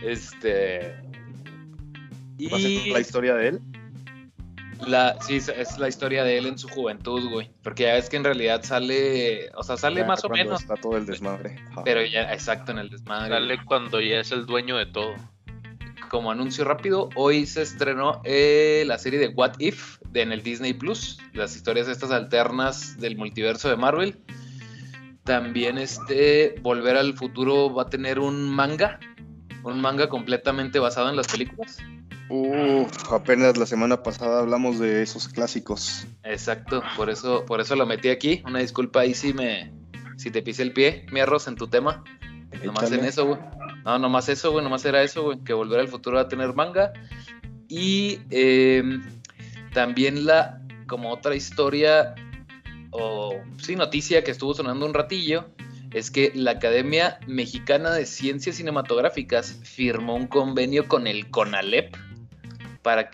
[0.02, 0.94] Este.
[2.52, 3.60] Va a ser Y la historia de él.
[4.86, 7.50] la, sí, es- la historia de él en su juventud, güey.
[7.62, 10.74] Porque ya ves que en realidad sale, o sea, sale Ya más o menos, Está
[10.76, 11.56] todo el desmadre.
[11.84, 13.28] Pero ya, exacto, en el desmadre.
[13.34, 15.14] Sale cuando ya es el dueño de todo.
[16.10, 20.42] Como anuncio rápido, hoy se estrenó eh, la serie de What If de- en el
[20.42, 24.16] Disney Plus, las historias estas alternas del multiverso de Marvel.
[25.24, 28.98] También este Volver al Futuro va a tener un manga,
[29.64, 31.78] un manga completamente basado en las películas.
[32.30, 36.06] Uf, apenas la semana pasada hablamos de esos clásicos.
[36.24, 38.42] Exacto, por eso, por eso lo metí aquí.
[38.46, 39.72] Una disculpa ahí si me,
[40.16, 42.04] si te pise el pie, mi arroz en tu tema.
[42.64, 43.02] Nomás Échale.
[43.02, 43.40] en eso, güey.
[43.84, 44.64] No, nomás eso, güey.
[44.64, 45.38] Nomás era eso, güey.
[45.44, 46.92] Que Volver al Futuro va a tener manga.
[47.68, 48.82] Y eh,
[49.72, 52.14] también la, como otra historia,
[52.90, 55.50] o sí, noticia que estuvo sonando un ratillo,
[55.92, 61.96] es que la Academia Mexicana de Ciencias Cinematográficas firmó un convenio con el CONALEP
[62.82, 63.10] para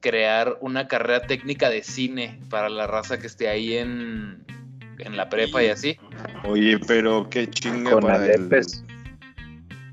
[0.00, 4.44] crear una carrera técnica de cine para la raza que esté ahí en,
[4.98, 5.96] en la prepa y así.
[6.44, 8.84] Oye, pero qué chinga Con para el, Alepes.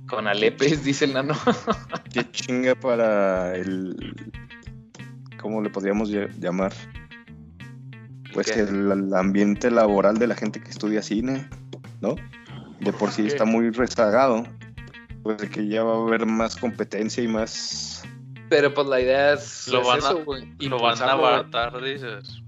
[0.07, 1.33] Con Alepes, dice el nano.
[2.13, 3.95] qué chinga para el
[5.41, 6.73] ¿cómo le podríamos ll- llamar?
[8.33, 8.59] Pues ¿Qué?
[8.61, 11.49] el, el ambiente laboral de la gente que estudia cine,
[12.01, 12.15] ¿no?
[12.79, 14.43] De por sí está muy rezagado.
[15.23, 18.03] Pues de que ya va a haber más competencia y más
[18.49, 20.51] Pero pues la idea es, Lo es van a- eso, güey.
[20.59, 22.41] Lo van a matar, dices.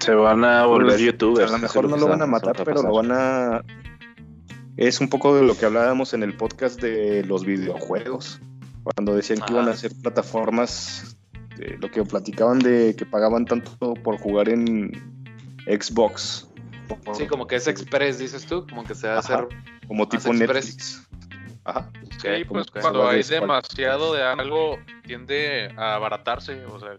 [0.00, 1.50] Se van a volver Pues, youtubers.
[1.50, 3.62] A lo mejor no lo van a matar, pero lo van a.
[4.76, 8.40] Es un poco de lo que hablábamos en el podcast de los videojuegos.
[8.82, 11.16] Cuando decían que iban a hacer plataformas,
[11.56, 14.90] de lo que platicaban de que pagaban tanto por jugar en
[15.66, 16.48] Xbox.
[17.14, 19.34] Sí, como que es express, dices tú, como que se va a Ajá.
[19.34, 19.48] hacer
[19.86, 20.66] como tipo express.
[20.66, 21.08] Netflix.
[21.64, 21.90] Ajá.
[22.20, 26.64] Sí, pues cuando hay demasiado de algo, tiende a abaratarse.
[26.66, 26.90] O sea,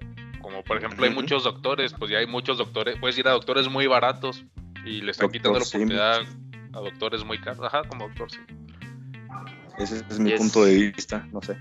[0.42, 2.98] como por ejemplo hay muchos doctores, pues ya hay muchos doctores.
[3.00, 4.44] Puedes ir a doctores muy baratos
[4.86, 5.82] y le están Doctor quitando la Sim.
[5.82, 6.22] oportunidad
[6.74, 7.66] a doctores muy caros.
[7.66, 8.46] Ajá, como doctor Sim.
[9.78, 10.40] Ese es mi Yes.
[10.40, 11.58] punto de vista, no sé.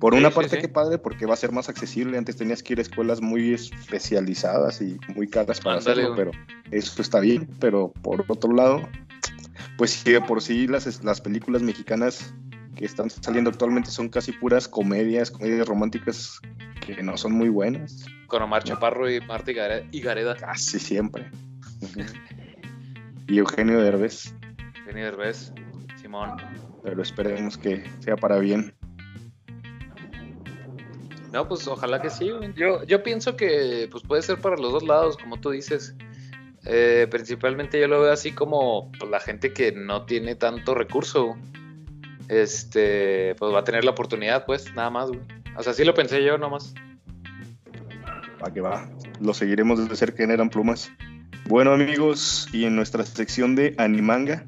[0.00, 0.62] Por una sí, parte, sí.
[0.62, 2.16] qué padre, porque va a ser más accesible.
[2.18, 6.30] Antes tenías que ir a escuelas muy especializadas y muy caras para hacerlo, pero
[6.70, 7.48] eso está bien.
[7.58, 8.88] Pero por otro lado,
[9.76, 12.32] pues sí, de por sí las, las películas mexicanas
[12.76, 16.40] que están saliendo actualmente son casi puras comedias, comedias románticas
[16.86, 20.36] que no son muy buenas, con Omar Chaparro y Marta Igare- Igareda.
[20.36, 21.28] casi siempre.
[23.26, 24.32] Y Eugenio Derbez,
[24.78, 25.52] Eugenio Derbez,
[26.00, 26.30] Simón.
[26.82, 28.72] pero esperemos que sea para bien.
[31.32, 32.30] No, pues ojalá que sí.
[32.30, 32.52] güey.
[32.54, 35.94] Yo, yo pienso que pues puede ser para los dos lados, como tú dices.
[36.64, 41.36] Eh, principalmente yo lo veo así como pues, la gente que no tiene tanto recurso.
[42.28, 45.20] Este, pues va a tener la oportunidad, pues, nada más, güey.
[45.56, 46.74] O sea, sí lo pensé yo nomás.
[48.42, 48.88] Va que va.
[49.20, 50.90] Lo seguiremos desde cerca en Eran Plumas.
[51.46, 54.44] Bueno, amigos, y en nuestra sección de Animanga,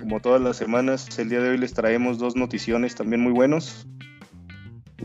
[0.00, 3.86] como todas las semanas, el día de hoy les traemos dos noticiones también muy buenos.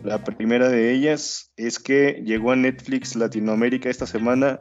[0.04, 4.60] La primera de ellas es que llegó a Netflix Latinoamérica esta semana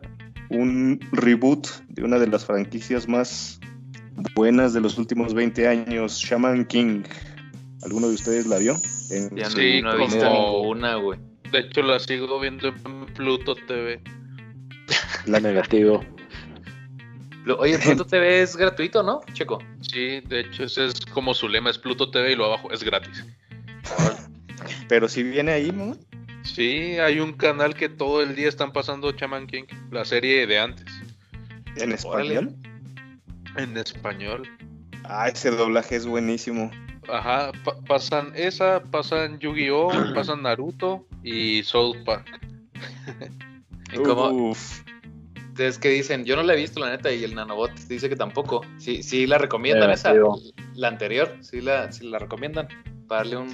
[0.50, 3.58] un reboot de una de las franquicias más
[4.36, 7.02] buenas de los últimos 20 años, Shaman King.
[7.82, 8.76] ¿Alguno de ustedes la vio?
[9.10, 11.18] En, ya no, he visto ninguna, güey.
[11.50, 14.00] De hecho, la sigo viendo en Pluto TV.
[15.26, 16.04] La negativo.
[17.58, 19.58] Oye, Pluto TV es gratuito, ¿no, Checo?
[19.80, 22.84] Sí, de hecho, ese es como su lema, es Pluto TV y lo abajo es
[22.84, 23.24] gratis.
[24.88, 25.96] Pero si viene ahí, ¿no?
[26.42, 30.58] Sí, hay un canal que todo el día están pasando Chaman King, la serie de
[30.58, 30.86] antes.
[31.76, 32.54] ¿En español?
[33.56, 34.48] En español.
[35.04, 36.70] Ah, ese doblaje es buenísimo.
[37.08, 37.52] Ajá,
[37.86, 42.40] pasan esa, pasan Yu-Gi-Oh, pasan Naruto y South Park.
[43.92, 44.52] ¿Y cómo?
[45.52, 48.16] Ustedes que dicen, yo no la he visto la neta y el nanobot dice que
[48.16, 48.62] tampoco.
[48.78, 50.14] Sí, sí la recomiendan esa,
[50.74, 52.68] la anterior, sí la, sí la recomiendan
[53.06, 53.50] para darle un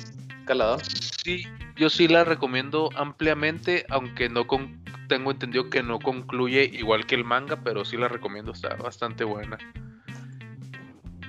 [1.25, 1.45] Sí,
[1.77, 7.15] yo sí la recomiendo ampliamente, aunque no con, tengo entendido que no concluye igual que
[7.15, 9.59] el manga, pero sí la recomiendo, está bastante buena.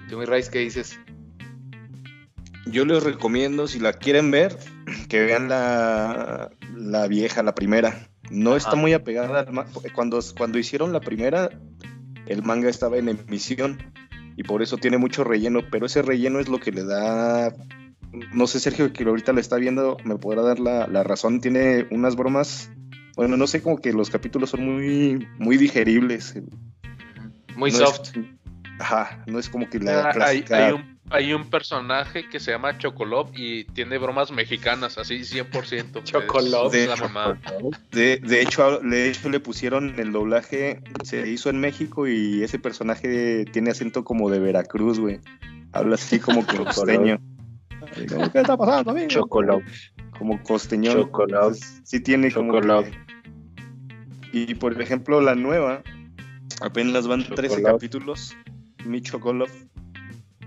[0.07, 0.99] ¿Tú, mi Rice, qué dices?
[2.65, 4.57] Yo les recomiendo, si la quieren ver,
[5.09, 8.09] que vean la, la vieja, la primera.
[8.29, 9.71] No está muy apegada al manga.
[9.93, 11.49] Cuando, cuando hicieron la primera,
[12.27, 13.77] el manga estaba en emisión
[14.35, 17.51] y por eso tiene mucho relleno, pero ese relleno es lo que le da
[18.11, 21.41] no sé, Sergio, que ahorita lo está viendo, me podrá dar la, razón.
[21.41, 22.71] Tiene unas bromas.
[23.15, 26.35] Bueno, no sé, como que los capítulos son muy, muy digeribles.
[27.55, 28.11] Muy soft.
[28.79, 30.73] ajá, no es como que la ah, clásica...
[31.09, 36.03] hay, un, personaje que se llama Chocolop y tiene bromas mexicanas, así 100%.
[36.03, 36.71] Chocolop.
[36.71, 37.41] De, la mamá.
[37.91, 42.57] De, de, hecho, de hecho, le pusieron el doblaje, se hizo en México y ese
[42.57, 45.19] personaje tiene acento como de Veracruz, güey.
[45.73, 47.19] Habla así como costeño.
[48.07, 49.07] ¿Qué está pasando, amigo?
[49.07, 49.65] Chocolate.
[50.17, 50.95] Como costeñón.
[50.95, 51.59] Chocolate.
[51.83, 52.59] Sí tiene como
[54.31, 55.81] Y por ejemplo, la nueva,
[56.61, 58.35] apenas van 13 capítulos,
[58.85, 59.51] mi Chocolate,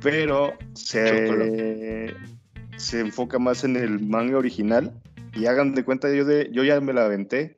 [0.00, 2.14] pero se,
[2.76, 4.92] se enfoca más en el manga original.
[5.34, 7.56] Y hagan de cuenta, yo, de, yo ya me la aventé.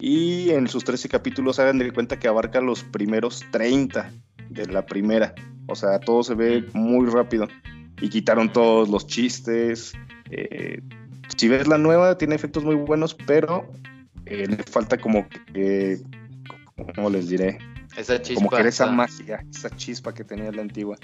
[0.00, 4.12] Y en sus 13 capítulos hagan de cuenta que abarca los primeros 30
[4.50, 5.32] de la primera.
[5.68, 7.46] O sea, todo se ve muy rápido
[8.02, 9.92] y quitaron todos los chistes.
[10.30, 10.82] Eh,
[11.36, 13.72] si ves la nueva, tiene efectos muy buenos, pero
[14.26, 16.00] eh, le falta como que,
[16.94, 17.58] ¿cómo les diré?
[17.96, 18.44] Esa chispa.
[18.44, 20.96] Como que esa magia, esa chispa que tenía la antigua.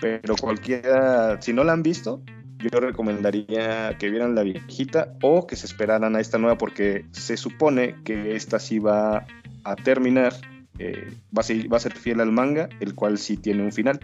[0.00, 2.20] Pero cualquiera, si no la han visto,
[2.58, 7.36] yo recomendaría que vieran la viejita o que se esperaran a esta nueva porque se
[7.36, 9.24] supone que esta sí va
[9.62, 10.34] a terminar,
[10.80, 14.00] eh, va, a va a ser fiel al manga, el cual sí tiene un final.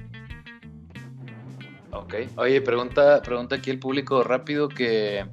[2.01, 2.15] Ok.
[2.37, 5.27] Oye, pregunta, pregunta aquí el público rápido que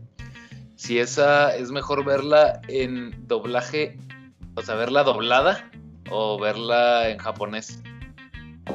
[0.76, 3.98] si esa es mejor verla en doblaje,
[4.56, 5.72] o sea, verla doblada
[6.10, 7.82] o verla en japonés.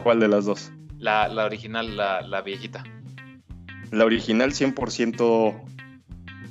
[0.02, 0.72] ¿Cuál de las dos?
[0.98, 2.82] La, original, la, viejita.
[3.90, 5.62] La original 100%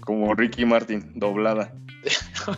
[0.02, 1.74] como Ricky Martin, doblada.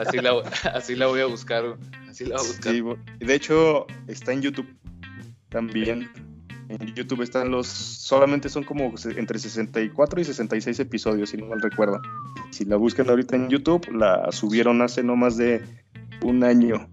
[0.00, 1.76] así, la, así la voy a buscar.
[2.08, 2.74] Así la voy a buscar.
[3.18, 4.74] de hecho, está en YouTube
[5.54, 6.10] también.
[6.68, 11.62] En YouTube están los, solamente son como entre 64 y 66 episodios, si no mal
[11.62, 12.02] recuerdo.
[12.50, 15.62] Si la buscan ahorita en YouTube, la subieron hace no más de
[16.22, 16.88] un año.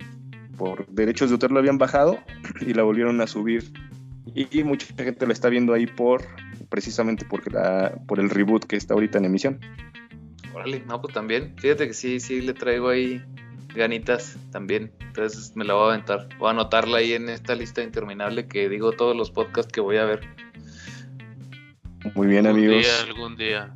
[0.58, 2.20] Por derechos de autor la habían bajado
[2.62, 3.74] y la volvieron a subir.
[4.36, 6.22] Y, mucha gente la está viendo ahí por,
[6.70, 9.60] precisamente porque la, por el reboot que está ahorita en emisión.
[10.54, 11.56] Órale, no, pues también.
[11.58, 13.24] Fíjate que sí, sí le traigo ahí
[13.76, 14.92] ganitas también.
[15.00, 16.30] Entonces me la voy a aventar.
[16.38, 19.98] Voy a anotarla ahí en esta lista interminable que digo todos los podcasts que voy
[19.98, 20.22] a ver.
[22.16, 22.86] Muy bien, amigos.
[23.08, 23.74] algún día.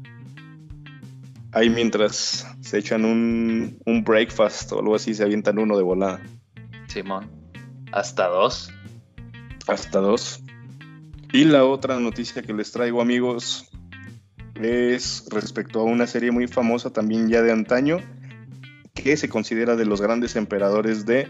[1.52, 6.22] Ahí mientras se echan un, un breakfast o algo así, se avientan uno de volada.
[6.88, 7.30] Simón.
[7.92, 8.72] Hasta dos.
[9.68, 10.42] Hasta dos.
[11.32, 13.70] Y la otra noticia que les traigo, amigos,
[14.56, 18.00] es respecto a una serie muy famosa también ya de antaño,
[19.06, 21.28] que se considera de los grandes emperadores de,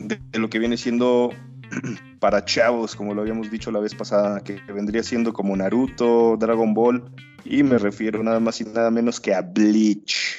[0.00, 1.30] de, lo que viene siendo
[2.20, 6.74] para chavos, como lo habíamos dicho la vez pasada, que vendría siendo como Naruto, Dragon
[6.74, 7.10] Ball,
[7.42, 10.36] y me refiero nada más y nada menos que a Bleach.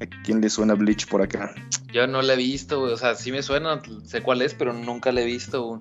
[0.00, 1.54] ¿A quién le suena Bleach por acá?
[1.92, 2.80] Yo no la he visto.
[2.80, 5.78] O sea, sí me suena, sé cuál es, pero nunca la he visto.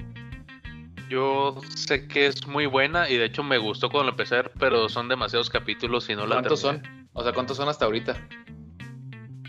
[1.09, 4.89] Yo sé que es muy buena y de hecho me gustó cuando la empecé pero
[4.89, 6.83] son demasiados capítulos y no la ¿Cuántos terminé.
[6.83, 7.09] son?
[7.13, 8.17] O sea, ¿cuántos son hasta ahorita?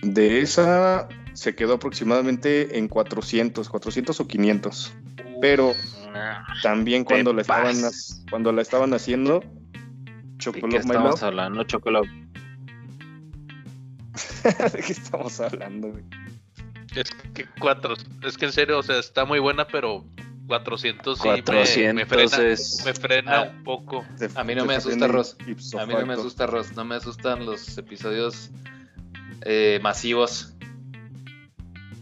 [0.03, 4.93] De esa se quedó aproximadamente en 400, 400 o 500.
[5.41, 5.73] Pero
[6.13, 8.25] Nah, también cuando la estaban pasas.
[8.31, 12.09] cuando la estaban haciendo ¿De qué Chocolate estamos hablando, Chocolate?
[14.73, 16.05] ¿De qué estamos hablando, güey?
[16.97, 17.95] Es que cuatro,
[18.27, 20.05] es que en serio, o sea, está muy buena, pero
[20.47, 22.83] 400 sí me- 400 me, frena, es...
[22.85, 23.53] me frena Ah.
[23.55, 24.05] un poco.
[24.35, 25.37] A mí no me asusta, Ross.
[25.79, 26.73] A mí no me asusta, Ross.
[26.75, 28.51] No me asustan los episodios
[29.43, 30.55] eh, masivos.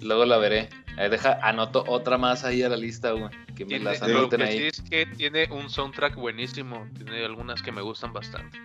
[0.02, 0.68] Luego la veré.
[0.98, 3.30] Eh, deja, anoto otra más ahí a la lista, güey.
[3.54, 4.66] Que me Tiene- las lo anoten que sí ahí.
[4.66, 6.86] es que tiene un soundtrack buenísimo.
[6.96, 8.58] Tiene algunas que me gustan bastante.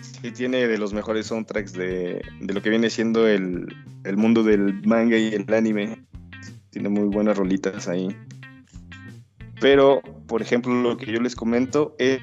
[0.00, 3.66] Sí, tiene de los mejores soundtracks de, de lo que viene siendo el,
[4.04, 6.04] el mundo del manga y el anime.
[6.70, 8.14] Tiene muy buenas rolitas ahí.
[9.60, 12.20] Pero, por ejemplo, lo que yo les comento es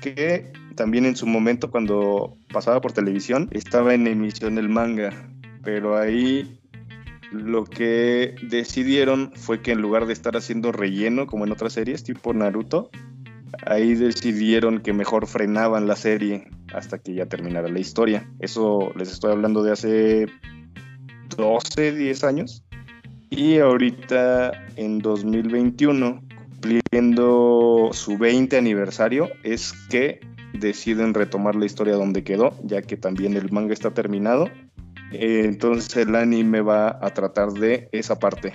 [0.00, 5.10] que también en su momento, cuando pasaba por televisión, estaba en emisión el manga.
[5.64, 6.60] Pero ahí
[7.32, 12.04] lo que decidieron fue que en lugar de estar haciendo relleno, como en otras series,
[12.04, 12.90] tipo Naruto,
[13.66, 18.30] ahí decidieron que mejor frenaban la serie hasta que ya terminara la historia.
[18.38, 20.26] Eso les estoy hablando de hace
[21.36, 22.62] 12, 10 años.
[23.30, 30.20] Y ahorita en 2021, cumpliendo su 20 aniversario, es que
[30.52, 34.48] deciden retomar la historia donde quedó, ya que también el manga está terminado.
[35.12, 38.54] Eh, Entonces el anime va a tratar de esa parte,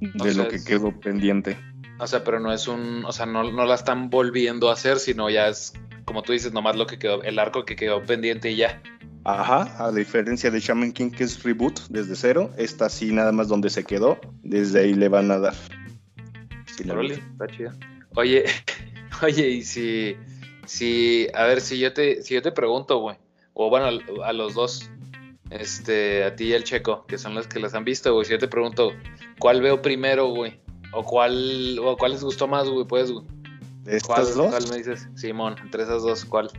[0.00, 1.56] de lo que quedó pendiente.
[1.98, 3.04] O sea, pero no es un.
[3.04, 5.72] O sea, no, no la están volviendo a hacer, sino ya es,
[6.04, 8.82] como tú dices, nomás lo que quedó, el arco que quedó pendiente y ya.
[9.24, 13.48] Ajá, a diferencia de Shaman King que es reboot desde cero, esta sí nada más
[13.48, 15.54] donde se quedó, desde ahí le van a dar.
[16.66, 16.94] Sí, la.
[18.14, 18.44] Oye,
[19.22, 20.16] oye, y si,
[20.66, 23.16] si, a ver, si yo te, si yo te pregunto, güey,
[23.54, 23.86] o bueno,
[24.22, 24.90] a, a los dos,
[25.50, 28.32] este, a ti y al Checo, que son los que las han visto, güey, si
[28.32, 28.92] yo te pregunto,
[29.38, 30.60] ¿cuál veo primero, güey?
[30.92, 33.24] O cuál, o cuál les gustó más, güey, pues, güey.
[33.84, 34.48] ¿De ¿Cuál, estas dos?
[34.48, 35.08] cuál me dices?
[35.14, 36.50] Simón, entre esas dos, ¿cuál?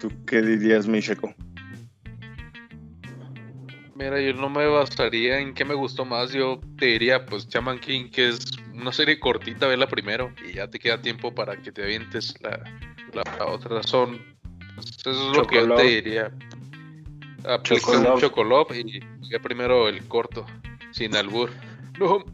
[0.00, 1.34] ¿Tú qué dirías, Micheko?
[3.94, 6.32] Mira, yo no me basaría en qué me gustó más.
[6.32, 8.38] Yo te diría, pues, Chaman King, que es
[8.76, 12.62] una serie cortita, vela primero y ya te queda tiempo para que te avientes la,
[13.12, 13.82] la, la otra.
[13.82, 14.18] Son.
[14.74, 16.32] pues, eso es lo que yo te diría.
[17.44, 19.00] Aplica un chocolop y
[19.30, 20.44] ya primero el corto,
[20.90, 21.50] sin albur.
[21.98, 22.24] No,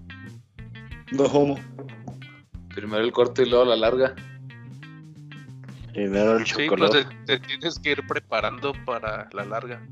[1.12, 1.58] No homo.
[2.74, 4.14] Primero el corto y luego la larga.
[5.92, 7.04] Primero el sí, pues chocolate.
[7.26, 9.86] te, te tienes que ir preparando para la larga.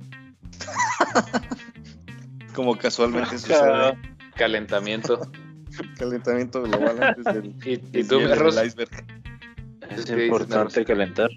[2.54, 3.98] Como casualmente sucede.
[4.34, 5.20] Calentamiento.
[5.98, 8.90] Calentamiento global antes del, ¿Y, y del tú, del iceberg.
[9.90, 11.30] Es ¿Qué dices, importante calentar.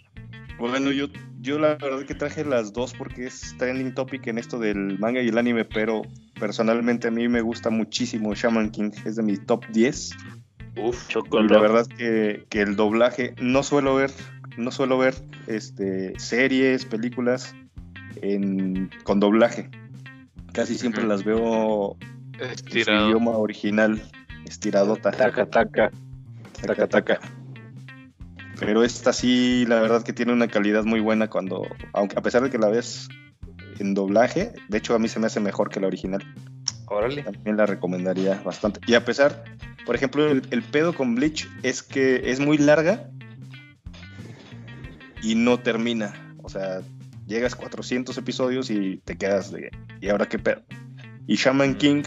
[0.60, 1.08] Bueno, yo,
[1.42, 5.22] yo la verdad que traje las dos porque es trending topic en esto del manga
[5.22, 6.04] y el anime, pero
[6.40, 10.12] personalmente a mí me gusta muchísimo Shaman King, es de mi top 10.
[10.78, 11.54] Uf, Y Chocolate.
[11.54, 14.12] la verdad que, que el doblaje, no suelo ver,
[14.58, 15.16] no suelo ver
[15.48, 17.56] este, series, películas
[18.22, 19.70] en, con doblaje.
[20.54, 21.98] Casi siempre las veo
[22.40, 24.02] en su idioma original,
[24.46, 25.12] estiradota.
[25.12, 25.92] Taca, taca.
[26.62, 27.20] taca, taca.
[28.60, 32.44] Pero esta sí, la verdad que tiene una calidad muy buena cuando, aunque a pesar
[32.44, 33.10] de que la ves
[33.80, 36.24] en doblaje, de hecho a mí se me hace mejor que la original.
[36.86, 37.24] órale.
[37.24, 38.80] También la recomendaría bastante.
[38.88, 39.44] Y a pesar,
[39.86, 43.10] por ejemplo, el, el pedo con Bleach es que es muy larga
[45.24, 46.14] y no termina.
[46.44, 46.82] O sea,
[47.26, 49.72] llegas 400 episodios y te quedas de...
[50.02, 50.62] ¿Y ahora qué pedo?
[51.26, 52.04] Y Shaman King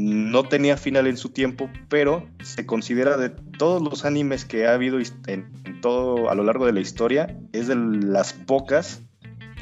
[0.00, 4.74] no tenía final en su tiempo, pero se considera de todos los animes que ha
[4.74, 9.02] habido en todo a lo largo de la historia, es de las pocas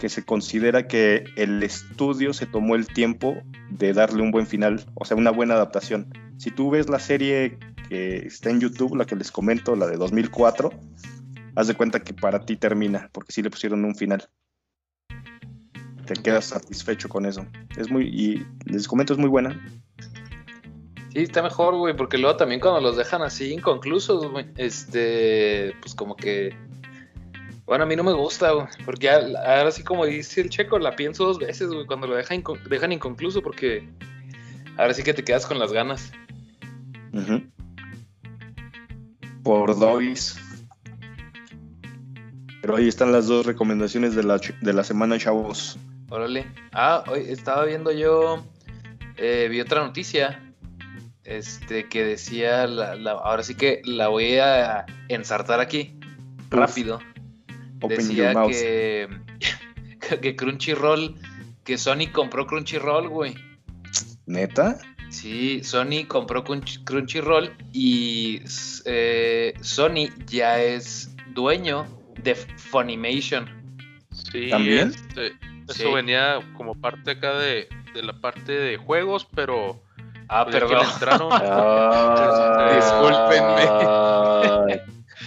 [0.00, 4.84] que se considera que el estudio se tomó el tiempo de darle un buen final,
[4.94, 6.12] o sea, una buena adaptación.
[6.36, 7.58] Si tú ves la serie
[7.88, 10.70] que está en YouTube, la que les comento, la de 2004,
[11.56, 14.28] haz de cuenta que para ti termina, porque sí le pusieron un final.
[16.06, 17.44] Te quedas satisfecho con eso.
[17.76, 19.60] Es muy, y les comento, es muy buena.
[21.12, 25.94] Sí, está mejor, güey, porque luego también cuando los dejan así inconclusos, güey, este, pues
[25.94, 26.54] como que,
[27.64, 30.94] bueno, a mí no me gusta, güey, porque ahora sí como dice el checo, la
[30.96, 33.88] pienso dos veces, güey, cuando lo dejan, inco- dejan inconcluso, porque
[34.76, 36.12] ahora sí que te quedas con las ganas.
[39.42, 40.38] Por Doggies.
[42.60, 45.78] Pero ahí están las dos recomendaciones de la, de la semana, chavos.
[46.10, 46.46] Órale.
[46.72, 48.44] Ah, hoy estaba viendo yo,
[49.16, 50.42] eh, vi otra noticia,
[51.28, 55.98] este, que decía, la, la- ahora sí que la voy a ensartar aquí,
[56.50, 57.00] rápido.
[57.80, 59.08] Open decía que,
[60.22, 61.14] que Crunchyroll,
[61.64, 63.34] que Sony compró Crunchyroll, güey.
[64.26, 64.78] ¿Neta?
[65.10, 68.42] Sí, Sony compró Crunch- Crunchyroll y
[68.84, 71.86] eh, Sony ya es dueño
[72.22, 73.48] de Funimation.
[74.12, 74.88] Sí, ¿También?
[74.88, 75.28] este,
[75.68, 75.94] eso Sí.
[75.94, 79.82] venía como parte acá de, de la parte de juegos, pero
[80.28, 80.86] Ah, pues, perdón.
[80.92, 81.32] entraron,
[84.68, 84.80] Ay,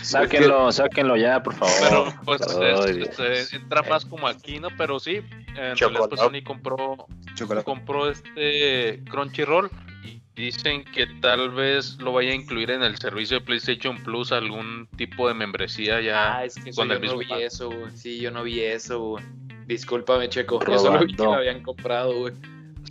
[0.04, 1.74] Sáquenlo, sáquenlo ya, por favor.
[1.82, 4.70] pero pues es- este, entra más como aquí, ¿no?
[4.78, 6.08] Pero sí, en realidad Chocolate.
[6.10, 7.66] pues Sony compró, Chocolate.
[7.66, 9.70] compró este Crunchyroll
[10.04, 14.32] y dicen que tal vez lo vaya a incluir en el servicio de PlayStation Plus
[14.32, 16.38] algún tipo de membresía ya.
[16.38, 17.92] Ah, es que eso con yo el no vi eso, güey.
[17.96, 19.24] Sí, yo no vi eso, güey.
[19.68, 20.60] Discúlpame, Checo.
[20.66, 22.34] Yo solo vi que lo habían comprado, güey.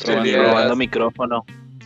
[0.07, 0.77] robando, Sería- robando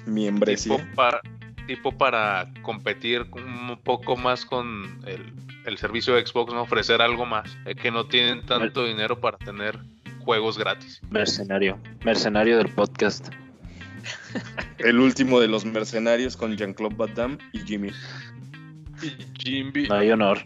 [0.07, 0.55] micrófono.
[0.76, 1.20] tipo, para,
[1.66, 5.32] tipo para competir un poco más con el,
[5.66, 6.62] el servicio de Xbox, ¿no?
[6.62, 9.78] ofrecer algo más, eh, que no tienen tanto dinero para tener
[10.20, 11.00] juegos gratis.
[11.11, 11.78] Mercenario.
[12.05, 13.28] Mercenario del podcast.
[14.78, 17.90] El último de los mercenarios con Jean-Claude Van Damme y Jimmy.
[19.02, 20.38] Y Jimby, No hay honor.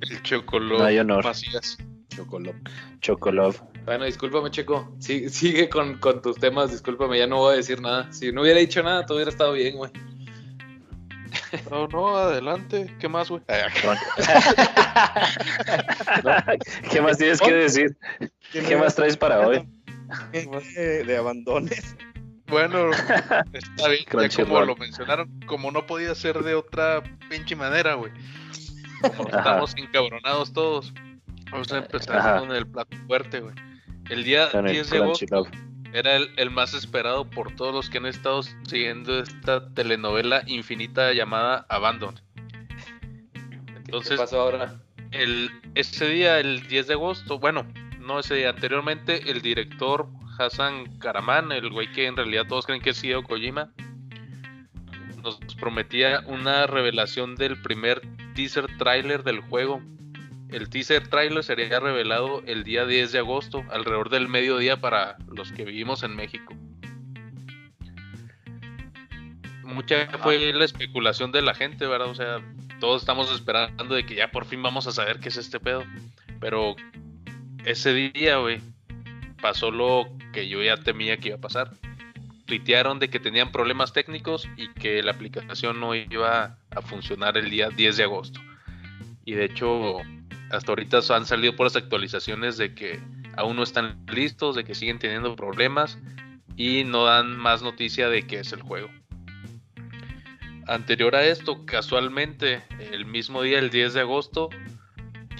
[0.00, 1.24] el chocolate No hay honor.
[2.16, 2.58] Chocolate.
[3.00, 3.58] Chocolove.
[3.84, 4.92] Bueno, discúlpame, Checo.
[4.98, 8.12] Sí- sigue con, con tus temas, discúlpame, ya no voy a decir nada.
[8.12, 9.90] Si no hubiera dicho nada, todo hubiera estado bien, güey.
[11.70, 12.92] No, no, adelante.
[12.98, 13.42] ¿Qué más, güey?
[16.90, 17.96] ¿Qué más tienes que decir?
[18.52, 19.66] ¿Qué más traes para hoy?
[20.32, 21.96] De, de abandones.
[22.48, 22.90] Bueno,
[23.52, 28.12] está bien, ya como lo mencionaron, como no podía ser de otra pinche manera, güey.
[29.16, 30.92] Como estamos encabronados todos.
[31.50, 32.38] Vamos a empezar Ajá.
[32.40, 33.54] con el plato fuerte, güey.
[34.10, 35.46] El día Con el 10 de agosto
[35.92, 41.12] era el, el más esperado por todos los que han estado siguiendo esta telenovela infinita
[41.12, 42.14] llamada Abandon.
[43.32, 44.80] ¿Qué Entonces, pasó ahora?
[45.12, 47.66] el, ese día, el 10 de agosto, bueno,
[48.00, 52.82] no ese día, anteriormente, el director Hassan Karaman, el güey que en realidad todos creen
[52.82, 53.72] que es Hideo Kojima,
[55.22, 58.00] nos prometía una revelación del primer
[58.34, 59.82] teaser trailer del juego.
[60.50, 65.50] El teaser trailer sería revelado el día 10 de agosto, alrededor del mediodía para los
[65.52, 66.54] que vivimos en México.
[69.64, 72.08] Mucha fue la especulación de la gente, ¿verdad?
[72.08, 72.40] O sea,
[72.78, 75.84] todos estamos esperando de que ya por fin vamos a saber qué es este pedo.
[76.40, 76.76] Pero
[77.64, 78.60] ese día, güey,
[79.42, 81.72] pasó lo que yo ya temía que iba a pasar.
[82.44, 87.50] Tuitearon de que tenían problemas técnicos y que la aplicación no iba a funcionar el
[87.50, 88.40] día 10 de agosto.
[89.24, 90.00] Y de hecho,
[90.50, 93.00] hasta ahorita han salido por las actualizaciones de que
[93.36, 95.98] aún no están listos, de que siguen teniendo problemas
[96.56, 98.88] y no dan más noticia de qué es el juego.
[100.66, 104.50] Anterior a esto, casualmente, el mismo día, el 10 de agosto,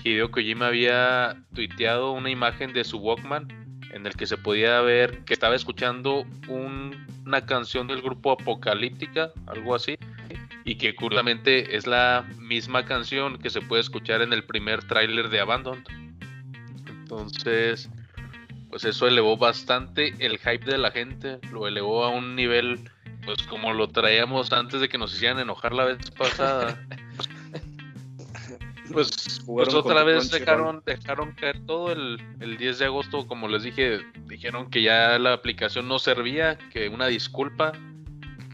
[0.05, 3.49] Hideo Kojima había tuiteado una imagen de su Walkman
[3.93, 9.33] en el que se podía ver que estaba escuchando un- una canción del grupo Apocalíptica,
[9.47, 9.97] algo así,
[10.67, 15.29] y que curiosamente es la misma canción que se puede escuchar en el primer tráiler
[15.29, 15.83] de Abandon.
[16.89, 17.89] Entonces,
[18.69, 22.91] pues eso elevó bastante el hype de la gente, lo elevó a un nivel,
[23.25, 26.79] pues como lo traíamos antes de que nos hicieran enojar la vez pasada.
[28.93, 33.65] Pues, pues otra vez dejaron, dejaron caer todo el, el 10 de agosto, como les
[33.65, 37.73] dije, dijeron que ya la aplicación no servía, que una disculpa.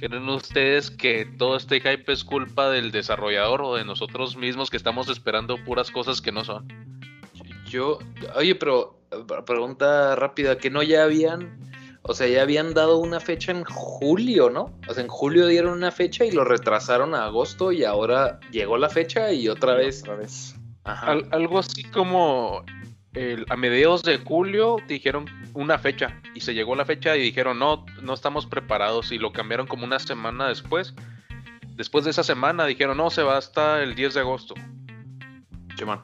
[0.03, 4.77] ¿Creen ustedes que todo este hype es culpa del desarrollador o de nosotros mismos que
[4.77, 6.67] estamos esperando puras cosas que no son?
[7.69, 8.01] Yo,
[8.35, 8.99] oye, pero
[9.47, 11.57] pregunta rápida, que no ya habían,
[12.03, 14.77] o sea, ya habían dado una fecha en julio, ¿no?
[14.89, 18.79] O sea, en julio dieron una fecha y lo retrasaron a agosto y ahora llegó
[18.79, 20.03] la fecha y otra vez.
[20.03, 20.57] Otra vez.
[20.83, 21.13] Ajá.
[21.13, 22.65] Al- algo así como
[23.15, 27.59] el- a mediados de julio dijeron una fecha y se llegó la fecha y dijeron
[27.59, 30.95] no, no estamos preparados y lo cambiaron como una semana después.
[31.75, 34.55] Después de esa semana dijeron no, se va hasta el 10 de agosto.
[35.77, 36.03] Chimón.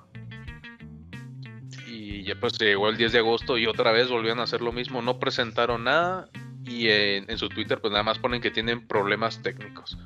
[1.87, 4.73] Y ya pues llegó el 10 de agosto y otra vez volvieron a hacer lo
[4.73, 6.29] mismo, no presentaron nada
[6.65, 9.97] y en, en su Twitter pues nada más ponen que tienen problemas técnicos.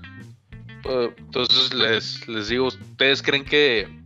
[0.83, 4.02] Pues, entonces les, les digo, ¿ustedes creen que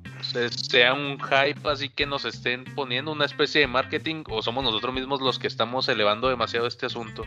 [0.51, 4.95] sea un hype así que nos estén poniendo una especie de marketing o somos nosotros
[4.95, 7.25] mismos los que estamos elevando demasiado este asunto?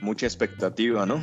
[0.00, 1.22] Mucha expectativa, ¿no?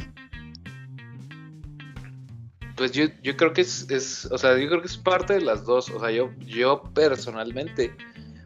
[2.76, 5.42] Pues yo, yo creo que es, es, o sea, yo creo que es parte de
[5.42, 5.90] las dos.
[5.90, 7.96] O sea, yo, yo personalmente,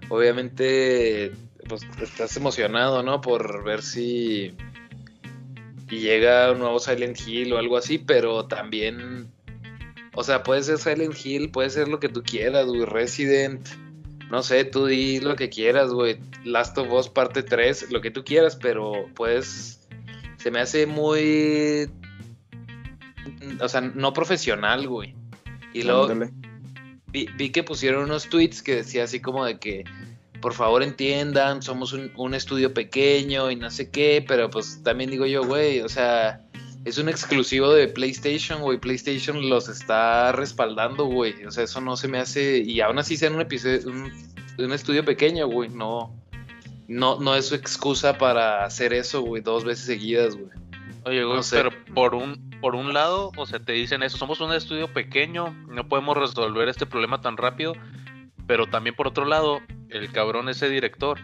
[0.10, 1.32] obviamente,
[1.70, 3.22] pues estás emocionado, ¿no?
[3.22, 4.54] Por ver si
[5.90, 9.32] y llega un nuevo Silent Hill o algo así, pero también,
[10.20, 13.68] o sea, puede ser Silent Hill, puede ser lo que tú quieras, güey, Resident,
[14.32, 18.10] no sé, tú di lo que quieras, güey, Last of Us parte 3, lo que
[18.10, 19.88] tú quieras, pero pues
[20.38, 21.88] se me hace muy,
[23.62, 25.14] o sea, no profesional, güey.
[25.72, 26.12] Y luego
[27.06, 29.84] vi, vi que pusieron unos tweets que decía así como de que
[30.42, 35.26] por favor entiendan, somos un, estudio pequeño y no sé qué, pero pues también digo
[35.26, 36.42] yo, güey, o sea,
[36.88, 41.98] es un exclusivo de PlayStation, güey, PlayStation los está respaldando, güey, o sea, eso no
[41.98, 43.82] se me hace, y aún así sea un episodio,
[44.58, 46.16] un, estudio pequeño, güey, no,
[46.88, 50.50] no, no es su excusa para hacer eso, güey, dos veces seguidas, güey.
[51.04, 54.54] Oye, güey, pero por un, por un lado, o sea, te dicen eso, somos un
[54.54, 57.74] estudio pequeño, no podemos resolver este problema tan rápido,
[58.46, 59.60] pero también por otro lado,
[59.90, 61.20] el cabrón ese director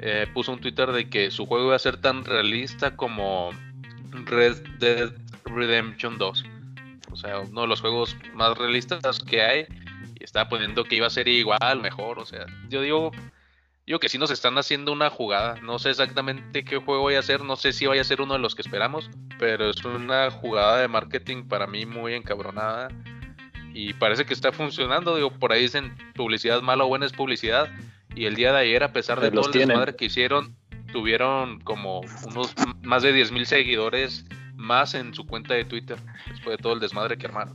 [0.00, 3.50] eh, puso un Twitter de que su juego iba a ser tan realista como
[4.26, 5.12] Red Dead
[5.44, 6.44] Redemption 2.
[7.12, 9.66] O sea, uno de los juegos más realistas que hay.
[10.18, 12.18] Y estaba poniendo que iba a ser igual, mejor.
[12.18, 13.12] O sea, yo digo,
[13.86, 15.60] digo que sí nos están haciendo una jugada.
[15.60, 17.42] No sé exactamente qué juego voy a hacer.
[17.42, 19.10] No sé si vaya a ser uno de los que esperamos.
[19.38, 22.88] Pero es una jugada de marketing para mí muy encabronada.
[23.72, 25.16] Y parece que está funcionando.
[25.16, 27.68] Digo, por ahí dicen publicidad mala o buena es publicidad.
[28.16, 30.56] Y el día de ayer, a pesar de todo el desmadre que hicieron,
[30.94, 34.24] tuvieron como unos más de 10 mil seguidores
[34.54, 35.98] más en su cuenta de Twitter,
[36.30, 37.54] después de todo el desmadre que armaron.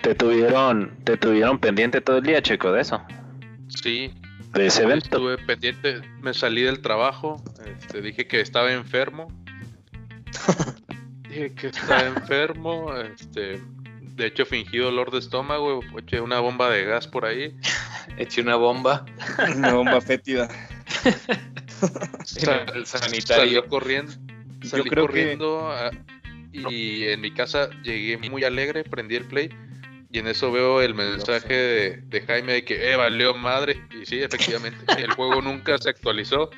[0.00, 3.02] ¿Te tuvieron, te tuvieron pendiente todo el día, Checo, de eso?
[3.66, 4.14] Sí.
[4.54, 5.04] De ese evento.
[5.06, 9.26] Estuve pendiente, me salí del trabajo, este, dije que estaba enfermo.
[11.28, 13.60] dije que estaba enfermo, este,
[14.14, 17.56] de hecho fingí dolor de estómago, eché una bomba de gas por ahí.
[18.16, 19.04] Eché una bomba.
[19.56, 20.48] Una bomba fétida.
[22.74, 23.66] el sanitario.
[23.66, 24.12] corriendo.
[24.62, 25.72] Salí Yo creo corriendo
[26.52, 29.50] y en mi casa llegué muy alegre, prendí el play
[30.12, 33.80] y en eso veo el mensaje de, Jaime de que, eh, valió madre.
[33.90, 36.50] Y sí, efectivamente, el juego nunca se actualizó.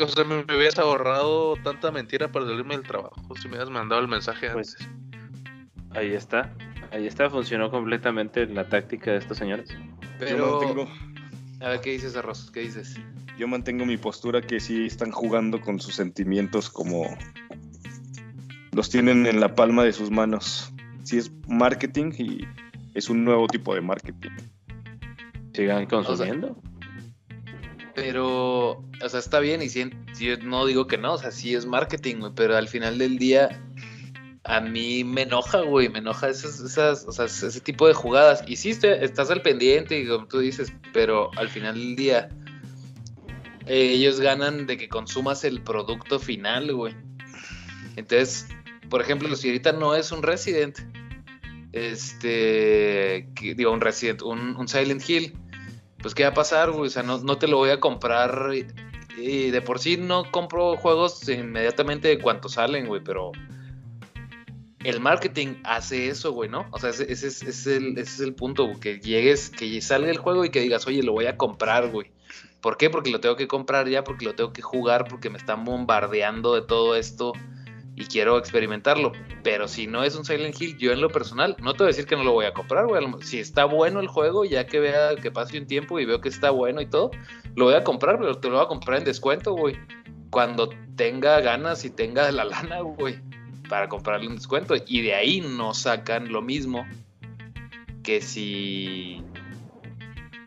[0.00, 3.70] O sea, me, me, hubieras ahorrado tanta mentira para salirme del trabajo si me hubieras
[3.70, 5.96] mandado el mensaje pues, antes.
[5.96, 6.54] ahí está.
[6.92, 9.70] Ahí está, funcionó completamente la táctica de estos señores.
[10.18, 10.60] Pero...
[10.60, 10.88] Mantengo...
[11.60, 12.50] A ver, ¿qué dices, Arroz?
[12.52, 12.96] ¿Qué dices?
[13.38, 17.06] Yo mantengo mi postura que sí están jugando con sus sentimientos como
[18.72, 20.72] los tienen en la palma de sus manos.
[21.04, 22.40] Sí es marketing y
[22.94, 24.30] es un nuevo tipo de marketing.
[25.54, 26.60] Sigan consumiendo.
[27.94, 29.88] pero, o sea, está bien y sí,
[30.42, 33.62] no digo que no, o sea, sí es marketing, pero al final del día
[34.44, 38.42] a mí me enoja, güey, me enoja esas, esas, o sea, ese tipo de jugadas.
[38.46, 42.28] Y sí, estás al pendiente, y como tú dices, pero al final del día,
[43.68, 46.94] ellos ganan de que consumas el producto final, güey.
[47.96, 48.46] Entonces,
[48.88, 50.78] por ejemplo, si ahorita no es un Resident,
[51.72, 55.34] este, digo, un Resident, un, Silent Hill,
[56.00, 56.86] pues ¿qué va a pasar, güey?
[56.86, 58.52] O sea, no, no te lo voy a comprar.
[59.18, 63.32] Y de por sí no compro juegos inmediatamente de cuanto salen, güey, pero
[64.84, 66.66] el marketing hace eso, güey, ¿no?
[66.70, 70.44] O sea, ese, es, el, ese es el punto, que llegues, que salga el juego
[70.44, 72.12] y que digas, oye, lo voy a comprar, güey.
[72.60, 72.90] ¿Por qué?
[72.90, 76.54] Porque lo tengo que comprar ya, porque lo tengo que jugar, porque me están bombardeando
[76.54, 77.32] de todo esto
[77.94, 79.12] y quiero experimentarlo.
[79.42, 81.88] Pero si no es un Silent Hill, yo en lo personal, no te voy a
[81.88, 83.04] decir que no lo voy a comprar, güey.
[83.22, 86.28] Si está bueno el juego, ya que vea que pase un tiempo y veo que
[86.28, 87.10] está bueno y todo,
[87.54, 89.76] lo voy a comprar, pero te lo voy a comprar en descuento, güey.
[90.30, 93.20] Cuando tenga ganas y tenga la lana, güey
[93.68, 94.74] para comprarle un descuento.
[94.86, 96.86] Y de ahí no sacan lo mismo
[98.02, 99.22] que si.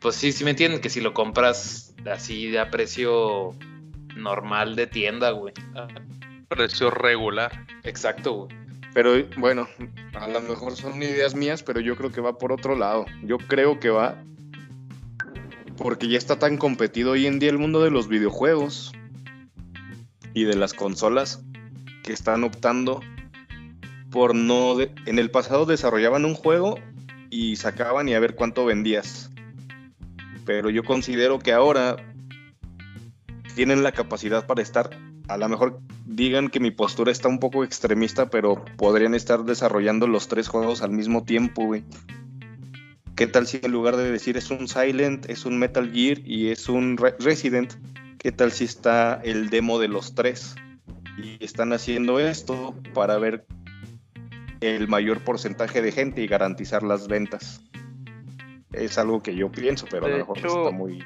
[0.02, 3.56] Pues sí, sí me entienden, que si lo compras así a precio
[4.16, 5.54] normal de tienda, güey.
[6.48, 7.66] Precio regular.
[7.84, 8.62] Exacto, güey.
[8.94, 9.68] Pero bueno,
[10.14, 13.06] a lo mejor son ideas mías, pero yo creo que va por otro lado.
[13.24, 14.22] Yo creo que va
[15.78, 18.92] porque ya está tan competido hoy en día el mundo de los videojuegos
[20.34, 21.44] y de las consolas
[22.04, 23.02] que están optando
[24.12, 24.80] por no...
[24.80, 26.78] en el pasado desarrollaban un juego
[27.30, 29.31] y sacaban y a ver cuánto vendías.
[30.46, 31.98] Pero yo considero que ahora
[33.56, 34.90] tienen la capacidad para estar,
[35.28, 40.08] a lo mejor digan que mi postura está un poco extremista, pero podrían estar desarrollando
[40.08, 41.84] los tres juegos al mismo tiempo, güey.
[43.16, 46.48] ¿Qué tal si en lugar de decir es un Silent, es un Metal Gear y
[46.48, 47.74] es un Resident,
[48.18, 50.56] qué tal si está el demo de los tres?
[51.18, 53.46] Y están haciendo esto para ver
[54.62, 57.62] el mayor porcentaje de gente y garantizar las ventas.
[58.74, 61.04] Es algo que yo pienso, pero a lo mejor está muy...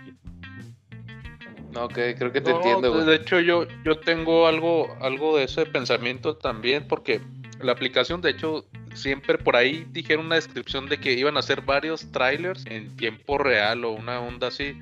[1.71, 3.05] No, ok, creo que te No, entiendo, de- güey.
[3.05, 7.19] De hecho, yo, yo tengo algo, algo de ese pensamiento también, porque
[7.59, 11.61] la aplicación, de hecho, siempre por ahí dijeron una descripción de que iban a hacer
[11.61, 14.81] varios trailers en tiempo real o una onda así.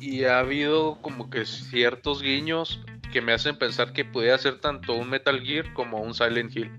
[0.00, 2.80] Y ha habido como que ciertos guiños
[3.12, 6.70] que me hacen pensar que pudiera ser tanto un Metal Gear como un Silent Hill.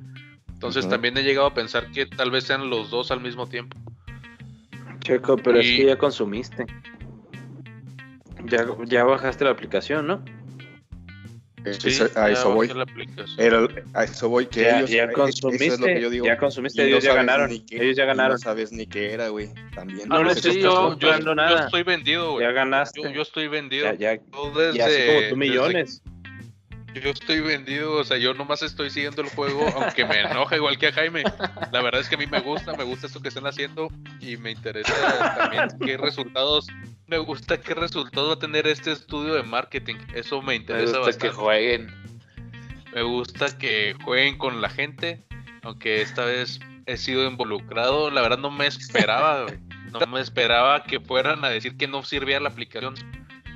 [0.53, 3.77] Entonces también he llegado a pensar que tal vez sean los dos al mismo tiempo.
[5.09, 6.65] Checo, pero es que ya consumiste.
[8.45, 10.23] Ya, ya bajaste la aplicación, ¿no?
[11.77, 12.71] Sí, Eso- a eso voy.
[13.37, 14.45] Era- a eso voy.
[14.45, 16.25] Que Ya, ellos, ya consumiste, eso es lo que yo digo.
[16.25, 18.31] ya consumiste, no ellos ya ganaron, qué- ellos ya ganaron.
[18.31, 19.49] No sabes ni qué era, güey.
[19.75, 20.07] También.
[20.07, 21.65] No Ah, les sí, estás yo, yo, comprando yo nada.
[21.65, 22.45] estoy vendido, güey.
[22.45, 23.01] Ya ganaste.
[23.03, 23.85] Yo, yo estoy vendido.
[23.85, 24.11] ya, ya,
[24.55, 26.01] desde- y así como tú millones.
[26.93, 30.77] Yo estoy vendido, o sea, yo nomás estoy siguiendo el juego, aunque me enoja igual
[30.77, 31.23] que a Jaime.
[31.71, 34.37] La verdad es que a mí me gusta, me gusta esto que están haciendo y
[34.37, 34.93] me interesa
[35.37, 36.67] también qué resultados,
[37.07, 39.95] me gusta qué resultados va a tener este estudio de marketing.
[40.13, 41.29] Eso me Me interesa gusta que bastante.
[41.35, 41.93] jueguen.
[42.93, 45.23] Me gusta que jueguen con la gente,
[45.61, 48.09] aunque esta vez he sido involucrado.
[48.09, 49.45] La verdad no me esperaba.
[49.91, 52.93] No me esperaba que fueran a decir que no servía la aplicación.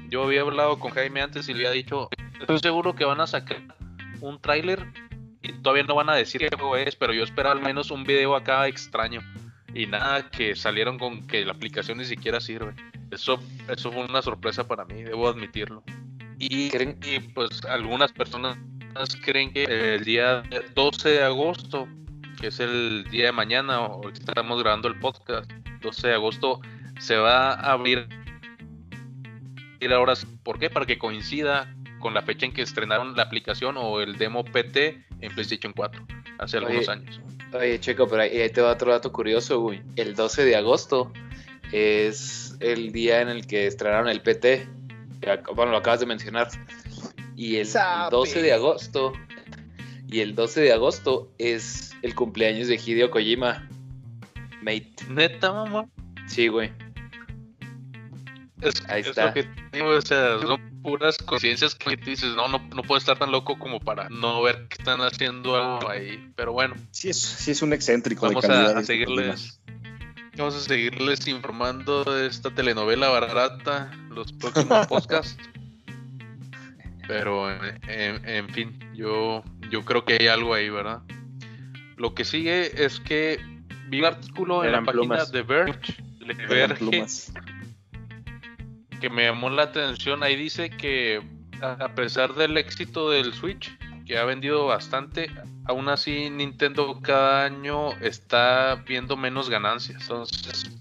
[0.10, 3.28] Yo había hablado con Jaime antes y le había dicho, estoy seguro que van a
[3.28, 3.62] sacar
[4.22, 4.86] un tráiler
[5.41, 8.04] y todavía no van a decir qué juego es, pero yo espero al menos un
[8.04, 9.22] video acá extraño.
[9.74, 12.74] Y nada, que salieron con que la aplicación ni siquiera sirve.
[13.12, 15.84] Eso, eso fue una sorpresa para mí, debo admitirlo.
[16.39, 16.70] Y,
[17.34, 18.58] pues algunas personas
[19.24, 20.43] creen que el día
[20.76, 21.88] 12 de agosto,
[22.39, 25.51] que es el día de mañana, que estamos grabando el podcast,
[25.82, 26.62] 12 de agosto,
[26.99, 28.08] se va a abrir
[29.84, 30.13] ir ahora.
[30.43, 30.69] ¿Por qué?
[30.69, 35.05] Para que coincida con la fecha en que estrenaron la aplicación o el demo PT
[35.21, 36.05] en PlayStation 4
[36.38, 37.21] hace algunos Oye, años.
[37.53, 39.81] Oye, Checo, pero ahí, te va otro dato curioso, güey.
[39.95, 41.11] El 12 de agosto
[41.71, 44.67] es el día en el que estrenaron el PT.
[45.55, 46.49] Bueno, lo acabas de mencionar.
[47.36, 48.15] Y el Sape.
[48.15, 49.13] 12 de agosto.
[50.07, 53.67] Y el 12 de agosto es el cumpleaños de Hideo Kojima.
[54.61, 54.93] Mate.
[55.09, 55.88] Neta, mamá.
[56.27, 56.71] Sí, güey.
[58.64, 59.28] Es, Ahí es está.
[59.28, 63.18] lo que digo, o sea, son puras conciencias que dices, no, no, no puedo estar
[63.18, 66.32] tan loco como para no ver que están haciendo algo ahí.
[66.36, 69.59] Pero bueno, Sí es, sí es un excéntrico vamos de a, a seguirles.
[70.38, 75.38] Vamos a seguirles informando de esta telenovela barata los próximos podcasts.
[77.07, 81.01] Pero en, en- en fin, yo, yo creo que hay algo ahí, ¿verdad?
[81.97, 83.39] Lo que sigue es que
[83.89, 87.32] vi un artículo en Eran la página de Verge, de Eran Verge, plumas.
[89.04, 90.24] Que me llamó la atención.
[90.24, 91.22] Ahí dice que
[91.62, 95.30] a pesar del éxito del Switch, que ha vendido bastante,
[95.66, 100.04] aún así Nintendo cada año está viendo menos ganancias.
[100.04, 100.72] Entonces,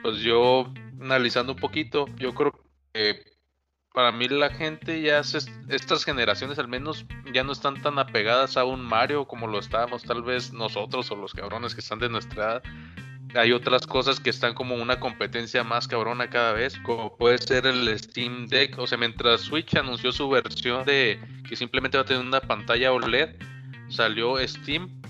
[0.00, 2.52] pues yo analizando un poquito, yo creo
[2.92, 3.20] que
[3.92, 8.64] para mí la gente ya estas generaciones al menos ya no están tan apegadas a
[8.64, 12.44] un Mario como lo estábamos tal vez nosotros o los cabrones que están de nuestra
[12.44, 12.62] edad
[13.34, 17.66] hay otras cosas que están como una competencia más cabrona cada vez, como puede ser
[17.66, 18.78] el Steam Deck.
[18.78, 22.92] O sea, mientras Switch anunció su versión de que simplemente va a tener una pantalla
[22.92, 23.36] OLED,
[23.88, 25.00] salió Steam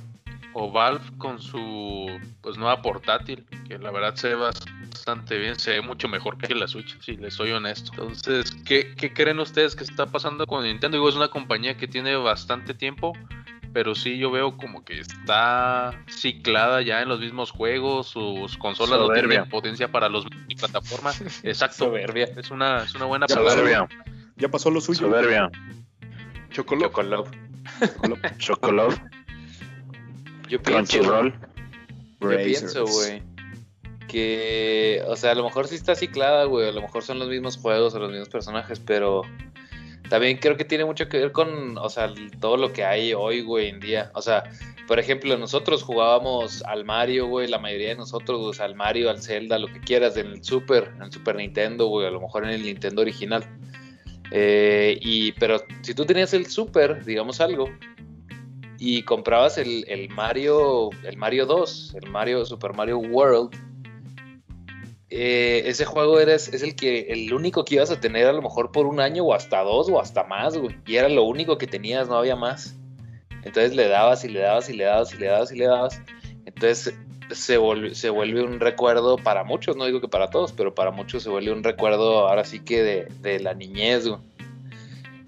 [0.52, 5.72] o Valve con su pues nueva portátil, que la verdad se ve bastante bien, se
[5.72, 7.92] ve mucho mejor que la Switch, si les soy honesto.
[7.92, 10.96] Entonces, ¿qué, qué creen ustedes que está pasando con Nintendo?
[10.96, 13.12] Digo, es una compañía que tiene bastante tiempo,
[13.72, 18.98] pero sí yo veo como que está ciclada ya en los mismos juegos, sus consolas
[18.98, 19.28] no Soberbia.
[19.28, 21.20] tienen potencia para los multiplataformas.
[21.44, 21.86] Exacto.
[21.86, 22.28] Soberbia.
[22.36, 23.54] Es una, es una buena Ya palabra.
[23.54, 23.88] Soberbia.
[24.36, 25.00] Ya pasó lo suyo.
[25.00, 25.50] Soberbia.
[26.50, 26.90] Chocolate.
[26.92, 28.38] Chocolate.
[28.38, 29.02] Chocolate.
[30.48, 31.32] Yo pienso, Crunchyroll.
[32.20, 33.22] yo pienso, güey,
[34.08, 37.28] que, o sea, a lo mejor sí está ciclada, güey, a lo mejor son los
[37.28, 39.22] mismos juegos o los mismos personajes, pero
[40.10, 43.42] también creo que tiene mucho que ver con, o sea, todo lo que hay hoy,
[43.42, 44.10] güey, en día.
[44.14, 44.42] O sea,
[44.88, 49.08] por ejemplo, nosotros jugábamos al Mario, güey, la mayoría de nosotros, o sea, al Mario,
[49.08, 52.20] al Zelda, lo que quieras, en el Super, en el Super Nintendo, güey, a lo
[52.20, 53.44] mejor en el Nintendo original.
[54.32, 57.70] Eh, y, pero si tú tenías el Super, digamos algo,
[58.78, 63.54] y comprabas el, el Mario, el Mario 2, el Mario, Super Mario World,
[65.10, 68.42] eh, ese juego eres, es el que el único que ibas a tener a lo
[68.42, 70.76] mejor por un año o hasta dos o hasta más, güey.
[70.86, 72.76] Y era lo único que tenías, no había más.
[73.42, 76.02] Entonces le dabas y le dabas y le dabas y le dabas y le dabas.
[76.46, 76.94] Entonces
[77.32, 77.58] se,
[77.94, 81.30] se vuelve un recuerdo para muchos, no digo que para todos, pero para muchos se
[81.30, 84.20] vuelve un recuerdo ahora sí que de, de la niñez, güey.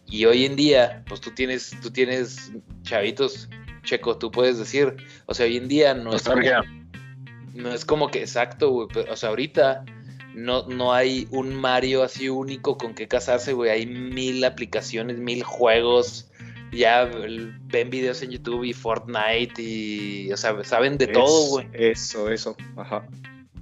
[0.06, 2.52] Y hoy en día, pues tú tienes, tú tienes
[2.82, 3.48] chavitos,
[3.82, 4.94] Checo, tú puedes decir,
[5.26, 6.62] o sea, hoy en día Nostalgia.
[7.54, 9.84] No es como que exacto, güey, pero, o sea, ahorita
[10.34, 13.70] no, no hay un Mario así único con que casarse, güey.
[13.70, 16.28] Hay mil aplicaciones, mil juegos.
[16.72, 21.68] Ya ven videos en YouTube y Fortnite y, o sea, saben de todo, güey.
[21.74, 23.06] Eso, eso, ajá.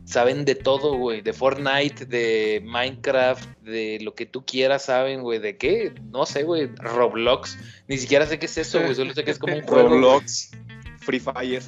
[0.05, 1.21] Saben de todo, güey.
[1.21, 5.41] De Fortnite, de Minecraft, de lo que tú quieras, saben, güey.
[5.41, 5.93] ¿De qué?
[6.11, 6.69] No sé, güey.
[6.77, 7.59] Roblox.
[7.89, 8.95] Ni siquiera sé qué es eso, güey.
[8.95, 9.89] Solo sé que es como un juego.
[9.89, 10.53] Roblox,
[11.01, 11.63] Free Fire.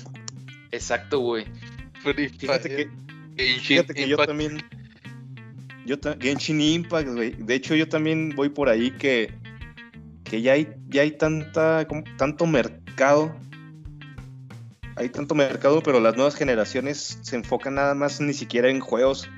[0.70, 1.44] Exacto, güey.
[2.02, 2.90] Free Fíjate Fire.
[3.36, 4.62] que, Genshin fíjate que yo también.
[5.86, 7.32] Yo ta- Genshin Impact, güey.
[7.38, 9.32] De hecho, yo también voy por ahí que.
[10.24, 13.34] Que ya hay, ya hay tanta, como- tanto mercado.
[14.96, 19.28] Hay tanto mercado, pero las nuevas generaciones se enfocan nada más ni siquiera en juegos.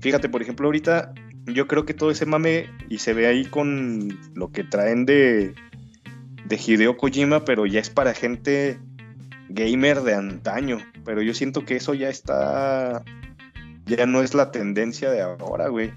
[0.00, 1.14] Fíjate, por ejemplo, ahorita
[1.46, 5.54] yo creo que todo ese mame y se ve ahí con lo que traen de,
[6.44, 8.78] de Hideo Kojima, pero ya es para gente
[9.48, 10.78] gamer de antaño.
[11.04, 13.04] Pero yo siento que eso ya está.
[13.86, 15.92] Ya no es la tendencia de ahora, güey.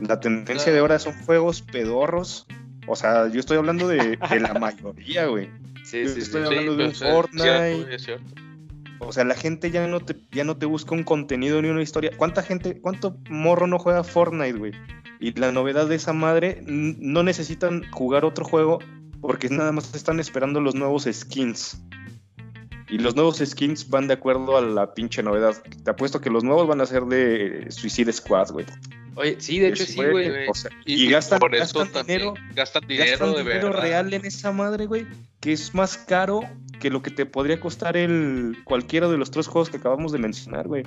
[0.00, 2.46] La tendencia de ahora son juegos pedorros.
[2.86, 5.50] O sea, yo estoy hablando de, de la mayoría, güey.
[5.84, 7.74] Sí, Yo sí, estoy Sí, hablando de un es Fortnite.
[7.74, 8.34] cierto, es cierto.
[8.98, 11.82] O sea, la gente ya no te, ya no te busca un contenido ni una
[11.82, 12.10] historia.
[12.16, 14.72] ¿Cuánta gente, cuánto morro no juega Fortnite, güey?
[15.20, 18.78] Y la novedad de esa madre, no necesitan jugar otro juego
[19.20, 21.82] porque nada más están esperando los nuevos skins.
[22.88, 25.56] Y los nuevos skins van de acuerdo a la pinche novedad.
[25.84, 28.66] Te apuesto que los nuevos van a ser de Suicide Squad, güey.
[29.16, 30.48] Oye, sí, de hecho sí, güey.
[30.48, 33.66] O sea, Y, y, gastan, por eso gastan también dinero, gastan dinero gastan de dinero
[33.68, 33.82] verdad.
[33.82, 35.06] real en esa madre, güey,
[35.40, 36.42] que es más caro
[36.78, 40.18] que lo que te podría costar el cualquiera de los tres juegos que acabamos de
[40.18, 40.84] mencionar, güey.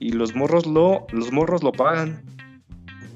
[0.00, 2.22] Y los morros lo, los morros lo pagan.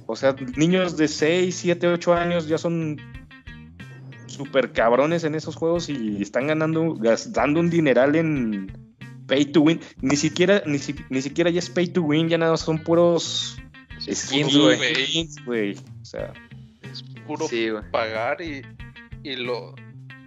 [0.06, 2.96] O sea, niños de 6, 7, 8 años ya son
[4.44, 8.72] súper cabrones en esos juegos y están ganando, gastando un dineral en
[9.26, 9.80] pay to win.
[10.00, 12.78] Ni siquiera, ni, si- ni siquiera ya es pay to win, ya nada más son
[12.78, 13.56] puros
[14.00, 14.78] Skins, güey.
[15.06, 15.76] skins, güey.
[16.00, 16.32] O sea,
[16.90, 18.62] Es puro Sí, pagar y,
[19.22, 19.74] y lo,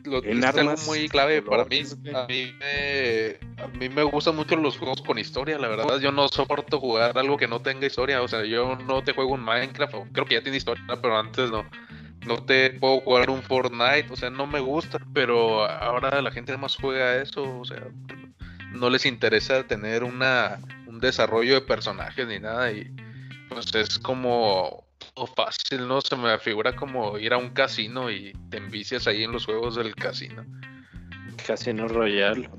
[0.03, 1.81] lo En es algo armas, muy clave para mí.
[2.13, 5.99] A mí, me, a mí me gustan mucho los juegos con historia, la verdad.
[5.99, 8.21] Yo no soporto jugar algo que no tenga historia.
[8.21, 11.49] O sea, yo no te juego un Minecraft, creo que ya tiene historia, pero antes
[11.49, 11.65] no.
[12.25, 16.55] No te puedo jugar un Fortnite, o sea, no me gusta, pero ahora la gente
[16.57, 17.83] más juega eso, o sea,
[18.71, 22.89] no les interesa tener una, un desarrollo de personajes ni nada y
[23.49, 26.01] pues es como todo fácil, ¿no?
[26.01, 29.75] Se me figura como ir a un casino y te envicias ahí en los juegos
[29.75, 30.45] del casino.
[31.45, 32.49] Casino Royale.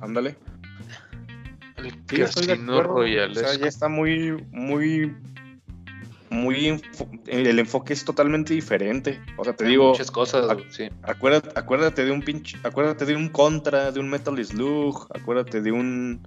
[0.00, 0.36] ándale.
[1.76, 2.82] El Sí, Casino.
[2.82, 3.32] Royale.
[3.32, 5.14] O sea, es ya está muy, muy,
[6.34, 6.82] muy,
[7.26, 9.20] el enfoque es totalmente diferente.
[9.36, 10.88] O sea, te Hay digo, muchas cosas, sí.
[11.02, 15.72] acuérdate, acuérdate de un pinche, acuérdate de un Contra, de un Metal Slug, acuérdate de
[15.72, 16.20] un,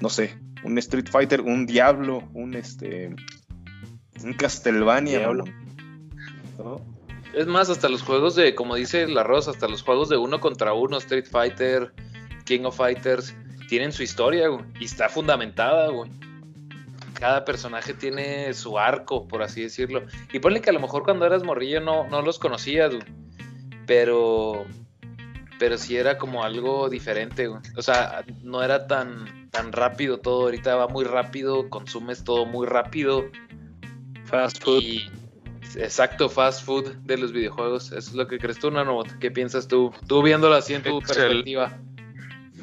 [0.00, 3.14] no sé, un Street Fighter, un Diablo, un este,
[4.22, 5.44] un Castlevania, Diablo.
[6.58, 6.80] ¿no?
[7.34, 10.40] Es más, hasta los juegos de, como dice la Rosa, hasta los juegos de uno
[10.40, 11.92] contra uno, Street Fighter,
[12.44, 13.34] King of Fighters,
[13.68, 16.10] tienen su historia, güey, y está fundamentada, güey.
[17.20, 20.02] Cada personaje tiene su arco, por así decirlo.
[20.32, 23.04] Y ponle que a lo mejor cuando eras morrillo no, no los conocías, güey.
[23.86, 24.64] Pero,
[25.58, 27.60] pero sí era como algo diferente, güey.
[27.76, 30.42] O sea, no era tan, tan rápido todo.
[30.44, 33.26] Ahorita va muy rápido, consumes todo muy rápido.
[34.24, 34.80] Fast food.
[34.82, 35.10] Y
[35.76, 37.86] exacto, fast food de los videojuegos.
[37.92, 39.02] Eso es lo que crees tú, Nano.
[39.20, 39.92] ¿Qué piensas tú?
[40.06, 41.16] Tú viéndolo así en tu Excel.
[41.16, 41.78] perspectiva.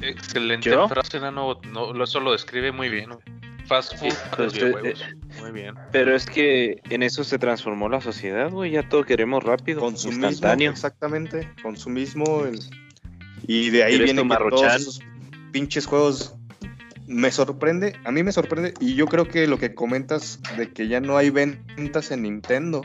[0.02, 0.88] Excelente ¿Yo?
[0.88, 1.60] frase, Nano.
[1.72, 3.10] No, lo- eso lo describe muy bien.
[3.12, 3.37] güey.
[3.68, 5.06] Fast food para los pues, eh.
[5.42, 5.76] Muy bien.
[5.92, 8.72] Pero es que en eso se transformó la sociedad, güey.
[8.72, 10.72] Ya todo queremos rápido, Consumismo, instantáneo.
[10.72, 12.46] exactamente, consumismo.
[12.46, 12.60] el-
[13.46, 15.02] Y de ahí ¿Eres vienen tu que todos esos
[15.52, 16.34] pinches juegos.
[17.08, 20.90] Me sorprende, a mí me sorprende, y yo creo que lo que comentas de que
[20.90, 22.82] ya no hay ventas en Nintendo,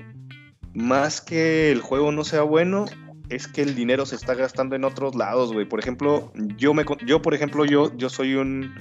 [0.74, 2.84] más que el juego no sea bueno,
[3.30, 5.66] es que el dinero se está gastando en otros lados, güey.
[5.66, 8.74] Por ejemplo, yo me con- yo por ejemplo, yo yo soy un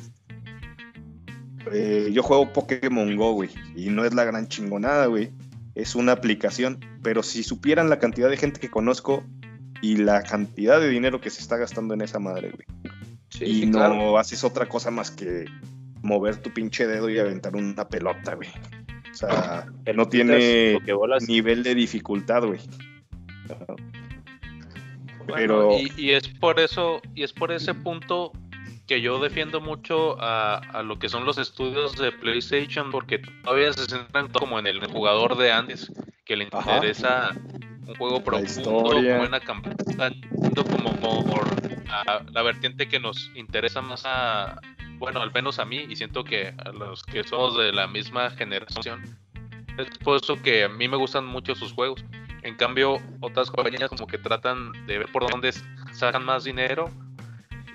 [1.74, 5.32] eh, yo juego Pokémon Go, güey, y no es la gran chingonada, güey.
[5.76, 9.24] Es una aplicación, pero si supieran la cantidad de gente que conozco
[9.82, 12.66] y la cantidad de dinero que se está gastando en esa madre, güey.
[13.30, 14.18] Sí, y sí, no claro.
[14.18, 15.46] haces otra cosa más que
[16.02, 18.50] mover tu pinche dedo y aventar una pelota, güey.
[19.10, 19.66] O sea,
[19.96, 20.80] no tiene
[21.28, 22.60] nivel de dificultad, güey.
[25.28, 28.32] Bueno, Pero y, y es por eso, y es por ese punto
[28.92, 33.72] que yo defiendo mucho a, a lo que son los estudios de PlayStation, porque todavía
[33.72, 35.90] se centran como en el jugador de antes,
[36.26, 36.60] que le Ajá.
[36.76, 37.32] interesa
[37.88, 38.50] un juego profundo,
[38.84, 39.18] historia.
[39.18, 39.78] buena campaña,
[40.70, 41.48] como por
[41.90, 44.60] a- la vertiente que nos interesa más a,
[44.98, 48.30] bueno, al menos a mí, y siento que a los que somos de la misma
[48.32, 49.02] generación,
[49.78, 52.04] es por eso que a mí me gustan mucho sus juegos.
[52.44, 55.54] En cambio, otras compañías como que tratan de ver por dónde
[55.94, 56.92] sacan más dinero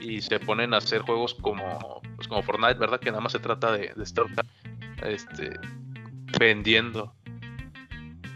[0.01, 3.01] y se ponen a hacer juegos como, pues como Fortnite, ¿verdad?
[3.01, 4.27] Que nada más se trata de, de estar
[5.05, 5.51] este,
[6.39, 7.13] vendiendo.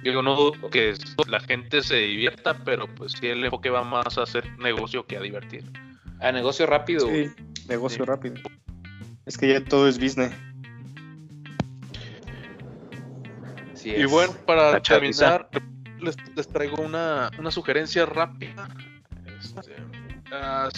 [0.02, 0.94] Yo no dudo que
[1.28, 5.16] la gente se divierta, pero pues sí el enfoque va más a hacer negocio que
[5.16, 5.70] a divertir.
[6.20, 7.06] A negocio rápido.
[7.06, 7.30] Sí,
[7.68, 8.36] negocio rápido.
[9.26, 10.32] Es que ya todo es business.
[13.74, 14.10] Sí Y es.
[14.10, 15.48] bueno, para La terminar,
[16.00, 18.68] les, les traigo una, una sugerencia rápida.
[19.38, 19.76] Este,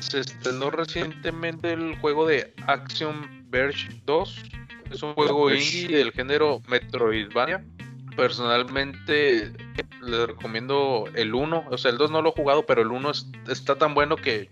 [0.00, 4.42] se estrenó recientemente el juego de Action Verge 2.
[4.90, 7.64] Es un juego indie del género Metroidvania.
[8.16, 9.52] Personalmente
[10.02, 11.64] les recomiendo el 1.
[11.70, 14.16] O sea, el 2 no lo he jugado, pero el 1 es- está tan bueno
[14.16, 14.50] que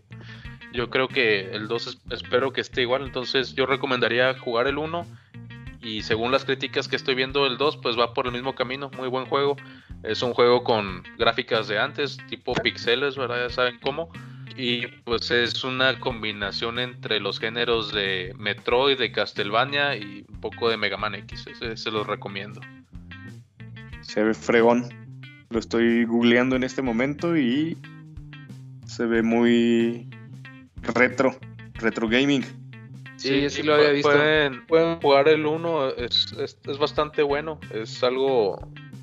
[0.73, 3.03] yo creo que el 2 es- espero que esté igual.
[3.05, 5.07] Entonces yo recomendaría jugar el 1
[5.83, 8.91] y según las críticas que estoy viendo el 2 pues va por el mismo camino,
[8.97, 9.57] muy buen juego.
[10.03, 13.49] Es un juego con gráficas de antes, tipo pixeles, ¿verdad?
[13.49, 14.11] Ya saben cómo.
[14.57, 20.69] Y pues es una combinación entre los géneros de Metroid, de Castlevania y un poco
[20.69, 21.47] de Mega Man X.
[21.47, 22.61] Ese se los recomiendo.
[24.03, 24.89] Se ve fregón.
[25.51, 27.77] Lo estoy googleando en este momento y
[28.87, 30.09] se ve muy
[30.83, 31.37] retro.
[31.75, 32.45] Retro gaming.
[33.17, 34.11] Sí, sí lo había visto.
[34.11, 37.61] Pueden, pueden jugar el 1, es, es, es bastante bueno.
[37.73, 38.59] Es algo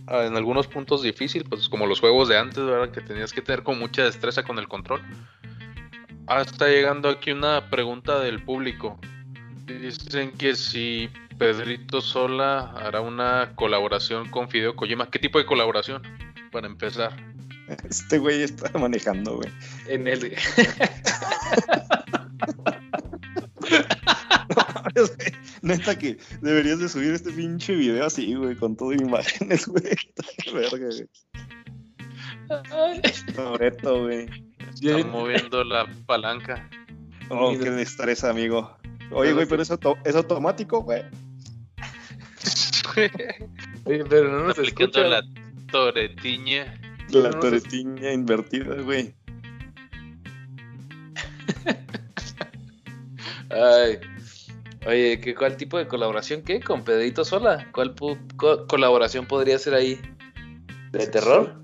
[0.07, 2.91] en algunos puntos difícil, pues como los juegos de antes, ¿verdad?
[2.91, 5.01] Que tenías que tener con mucha destreza con el control.
[6.27, 8.99] Ah, está llegando aquí una pregunta del público.
[9.65, 15.09] Dicen que si Pedrito Sola hará una colaboración con Fideo Kojima.
[15.09, 16.01] ¿Qué tipo de colaboración?
[16.51, 17.15] Para empezar.
[17.89, 19.49] Este güey está manejando, güey.
[19.89, 20.33] En el...
[25.61, 29.83] Neta que deberías de subir este pinche video así, güey, con todo imágenes, güey.
[30.53, 31.07] Verga, güey.
[33.35, 34.27] Toreto, güey.
[34.81, 36.69] Está moviendo la palanca.
[37.29, 38.77] Oh, qué destreza, amigo.
[39.11, 41.03] Oye, güey, pero es, auto- es automático, güey.
[43.85, 45.01] Oye, pero no nos escucha.
[45.01, 45.21] la
[45.71, 46.79] toretiña.
[47.09, 49.13] La no, toretiña invertida, güey.
[53.49, 53.99] Ay.
[54.87, 56.41] Oye, ¿qué, ¿cuál tipo de colaboración?
[56.43, 56.61] ¿Qué?
[56.61, 57.67] ¿Con Pedrito Sola?
[57.73, 59.99] ¿Cuál pu- co- colaboración podría ser ahí?
[60.91, 61.61] ¿De terror?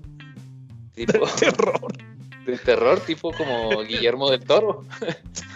[0.94, 1.92] Tipo, Terror.
[2.46, 4.84] de terror, tipo como Guillermo del Toro.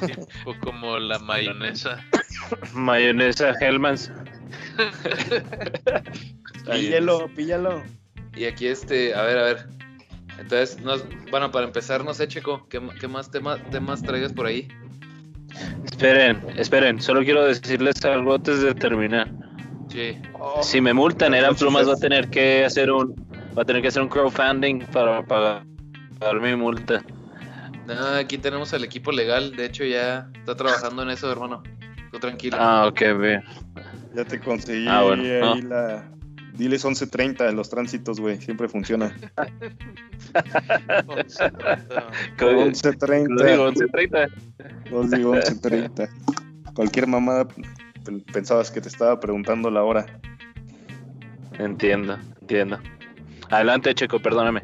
[0.07, 2.03] Tipo como la mayonesa.
[2.73, 4.11] Mayonesa Hellmans.
[6.65, 7.82] Píllalo, píllalo.
[8.35, 9.66] Y aquí este, a ver, a ver.
[10.39, 14.47] Entonces, nos, bueno, para empezar, no sé, Checo, ¿qué, qué más tema- temas traigas por
[14.47, 14.69] ahí?
[15.85, 19.28] Esperen, esperen, solo quiero decirles algo antes de terminar.
[19.89, 20.16] Sí.
[20.62, 23.14] Si me multan, eran plumas va a tener que hacer un
[23.56, 25.64] va a tener que hacer un crowdfunding para pagar
[26.18, 27.02] pagar mi multa.
[27.86, 31.62] No, aquí tenemos al equipo legal, de hecho ya está trabajando en eso, hermano.
[32.12, 32.56] Tú tranquilo.
[32.60, 33.43] Ah, ok, bien.
[34.14, 35.68] Ya te conseguí Ah, bueno, ahí no.
[35.68, 36.10] la.
[36.59, 38.40] Diles 11.30 en los tránsitos, güey.
[38.40, 39.16] Siempre funciona.
[42.36, 43.28] Código 11.30.
[43.28, 44.28] 1130.
[44.90, 46.09] Os digo 11.30.
[46.74, 47.47] Cualquier mamada
[48.32, 50.06] pensabas que te estaba preguntando la hora.
[51.60, 52.80] Entiendo, entiendo.
[53.51, 54.62] Adelante, Checo, perdóname.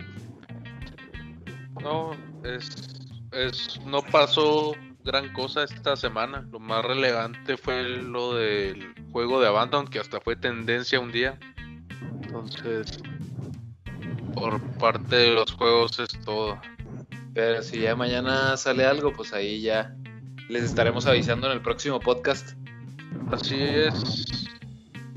[1.80, 2.10] No,
[2.42, 6.44] es, es, no pasó gran cosa esta semana.
[6.50, 11.38] Lo más relevante fue lo del juego de Abandon, que hasta fue tendencia un día.
[12.34, 12.98] Entonces,
[14.34, 16.58] por parte de los juegos es todo.
[17.32, 19.94] Pero si ya mañana sale algo, pues ahí ya
[20.48, 22.56] les estaremos avisando en el próximo podcast.
[23.30, 24.46] Así es.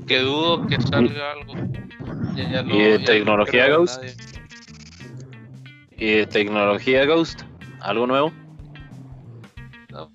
[0.06, 1.54] Que dudo que salga algo.
[2.36, 4.02] Ya- ya no- ¿Y de ya no tecnología, Ghost?
[5.96, 7.42] ¿Y de tecnología Ghost?
[7.80, 8.32] ¿Algo nuevo?
[9.90, 10.10] No,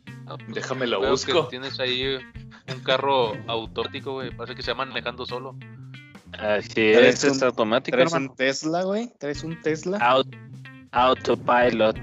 [0.48, 1.48] Déjame lo veo que busco.
[1.50, 2.16] Tienes ahí
[2.74, 4.32] un carro automático, güey.
[4.36, 5.56] Parece que se va manejando solo.
[6.40, 8.32] Así ¿Traes es, es automático, ¿Traes hermano.
[8.32, 9.12] un Tesla, güey?
[9.20, 9.98] ¿Traes un Tesla?
[10.00, 10.36] Aut-
[10.92, 11.98] autopilot.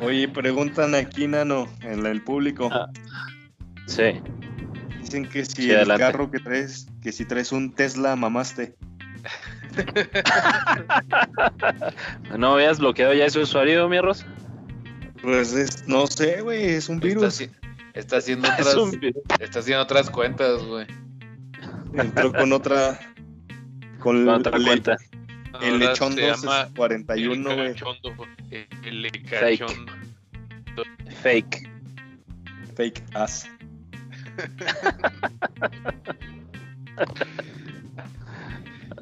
[0.00, 2.68] Oye, preguntan aquí, Nano, en el público.
[2.72, 2.88] Ah.
[3.86, 4.20] Sí.
[5.00, 6.02] Dicen que si Sí, el adelante.
[6.04, 8.74] carro que traes, que si traes un Tesla, mamaste.
[12.38, 14.24] ¿No habías bloqueado ya ese usuario, mi arroz?
[15.22, 17.42] Pues es- no sé, güey, es un virus.
[17.94, 18.76] está haciendo otras,
[19.40, 20.86] está haciendo otras cuentas, güey.
[21.94, 22.98] Entró con otra.
[24.04, 24.96] Con Con otra le- cuenta.
[25.62, 25.94] el Ahora
[26.42, 27.72] llama 41, el güey.
[27.72, 28.14] cachondo,
[28.82, 29.58] El Fake.
[29.60, 29.92] cachondo.
[31.22, 31.70] Fake.
[32.76, 33.48] Fake ass.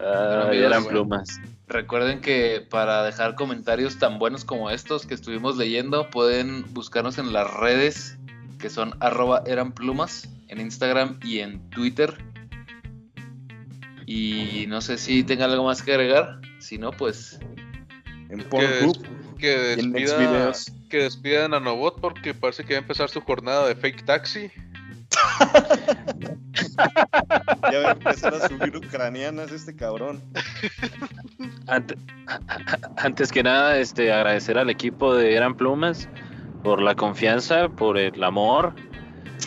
[0.00, 1.40] Ah, amigos, eran plumas.
[1.68, 7.32] Recuerden que para dejar comentarios tan buenos como estos que estuvimos leyendo, pueden buscarnos en
[7.32, 8.18] las redes
[8.58, 12.14] que son arroba eran plumas en Instagram y en Twitter.
[14.06, 16.40] Y no sé si tengan algo más que agregar.
[16.58, 17.38] Si no, pues
[18.30, 20.52] En Que, Pornhub que despida,
[20.88, 24.50] que despida a Nanobot porque parece que va a empezar su jornada de fake taxi.
[27.70, 30.22] Ya va a empezar a subir ucranianas este cabrón.
[31.66, 31.96] Ante-
[32.96, 36.08] antes que nada, este, agradecer al equipo de Eran Plumas
[36.62, 38.74] por la confianza, por el amor.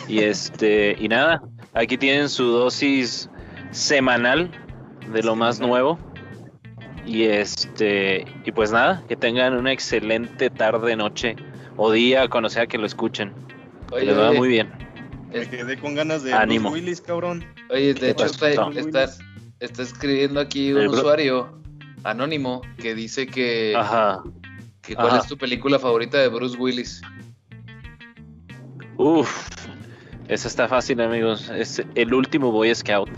[0.08, 1.42] Y este, y nada,
[1.74, 3.30] aquí tienen su dosis
[3.76, 4.50] semanal
[5.12, 5.98] de lo más nuevo.
[7.04, 11.36] Y este, y pues nada, que tengan una excelente tarde, noche
[11.76, 13.32] o día, cuando sea que lo escuchen.
[13.88, 14.72] Que oye, les va oye, muy bien.
[15.32, 16.70] Me quedé con ganas de Ánimo.
[16.70, 17.44] Bruce Willis, cabrón.
[17.70, 21.60] oye, de ¿Qué hecho está, escribiendo aquí un usuario
[22.02, 24.22] anónimo que dice que, Ajá.
[24.82, 25.18] que cuál Ajá.
[25.18, 27.02] es tu película favorita de Bruce Willis.
[28.96, 29.48] Uf.
[30.26, 31.50] Esa está fácil, amigos.
[31.50, 33.08] Es el último Boy Scout.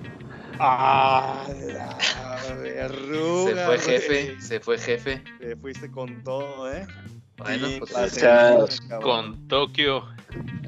[0.61, 1.45] Ah,
[2.49, 4.41] la verruga, Se fue jefe, güey.
[4.41, 5.23] se fue jefe.
[5.41, 6.87] Te fuiste con todo, ¿eh?
[7.37, 8.19] Bueno, Sí, pues es.
[8.23, 8.69] cabrón.
[9.03, 10.05] Con Tokio.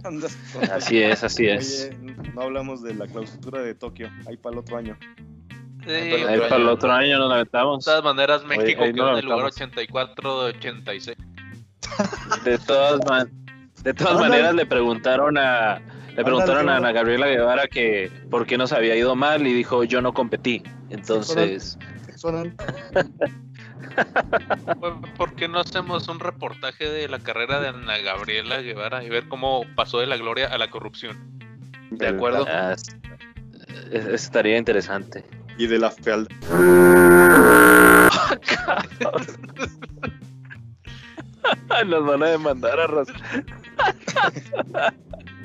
[0.05, 1.91] Andas con- Así es, así es.
[1.93, 4.09] Oye, no hablamos de la clausura de Tokio.
[4.29, 4.97] Ahí para el otro año.
[5.85, 7.85] Sí, Ahí para el otro año nos de lamentamos.
[7.85, 9.57] todas maneras, México ahí no quedó en el lugar notamos.
[9.57, 11.17] 84 de 86.
[12.45, 13.31] De todas, man-
[13.83, 15.81] de todas maneras le preguntaron a
[16.16, 16.77] le preguntaron a.
[16.77, 20.62] Ana Gabriela Guevara que por qué nos había ido mal y dijo yo no competí.
[20.91, 21.78] Entonces.
[22.23, 22.53] Bueno,
[25.16, 29.28] ¿Por qué no hacemos un reportaje de la carrera de Ana Gabriela Guevara y ver
[29.28, 31.16] cómo pasó de la gloria a la corrupción?
[31.91, 32.47] De acuerdo.
[32.49, 32.97] ah, es-
[33.91, 35.24] es- estaría interesante.
[35.59, 36.31] Y de la fealdad.
[41.87, 43.09] Nos van a demandar a Ros-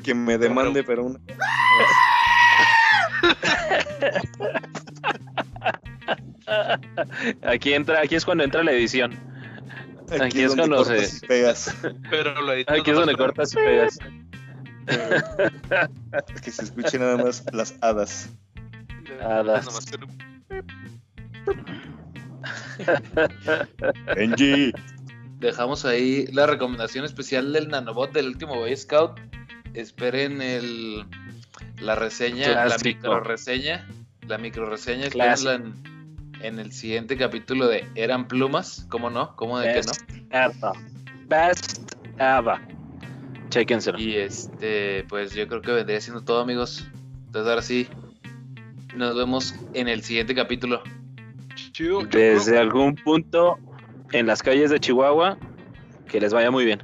[0.05, 1.19] Que me demande, pero una.
[7.43, 9.13] Aquí entra, aquí es cuando entra la edición.
[10.21, 11.75] Aquí es cuando cortas se- y pegas.
[12.09, 13.97] Pero lo Aquí es donde cortas y pegas.
[16.43, 18.29] Que se escuche nada más las hadas.
[19.21, 19.67] Hadas.
[24.15, 24.71] Benji.
[25.39, 29.19] Dejamos ahí la recomendación especial del nanobot del último Boy Scout.
[29.75, 31.05] Esperen el,
[31.79, 33.87] la reseña, la micro reseña.
[34.27, 35.73] La micro reseña, en,
[36.41, 38.87] en el siguiente capítulo de Eran Plumas.
[38.89, 39.35] ¿Cómo no?
[39.35, 39.91] ¿Cómo de que no?
[39.91, 40.71] Best ever.
[41.27, 42.75] Best ever.
[43.49, 43.99] Chéquenselo.
[43.99, 46.87] Y este, pues yo creo que vendría siendo todo, amigos.
[47.25, 47.87] Entonces ahora sí,
[48.95, 50.81] nos vemos en el siguiente capítulo.
[52.11, 53.59] Desde algún punto
[54.13, 55.37] en las calles de Chihuahua,
[56.07, 56.81] que les vaya muy bien.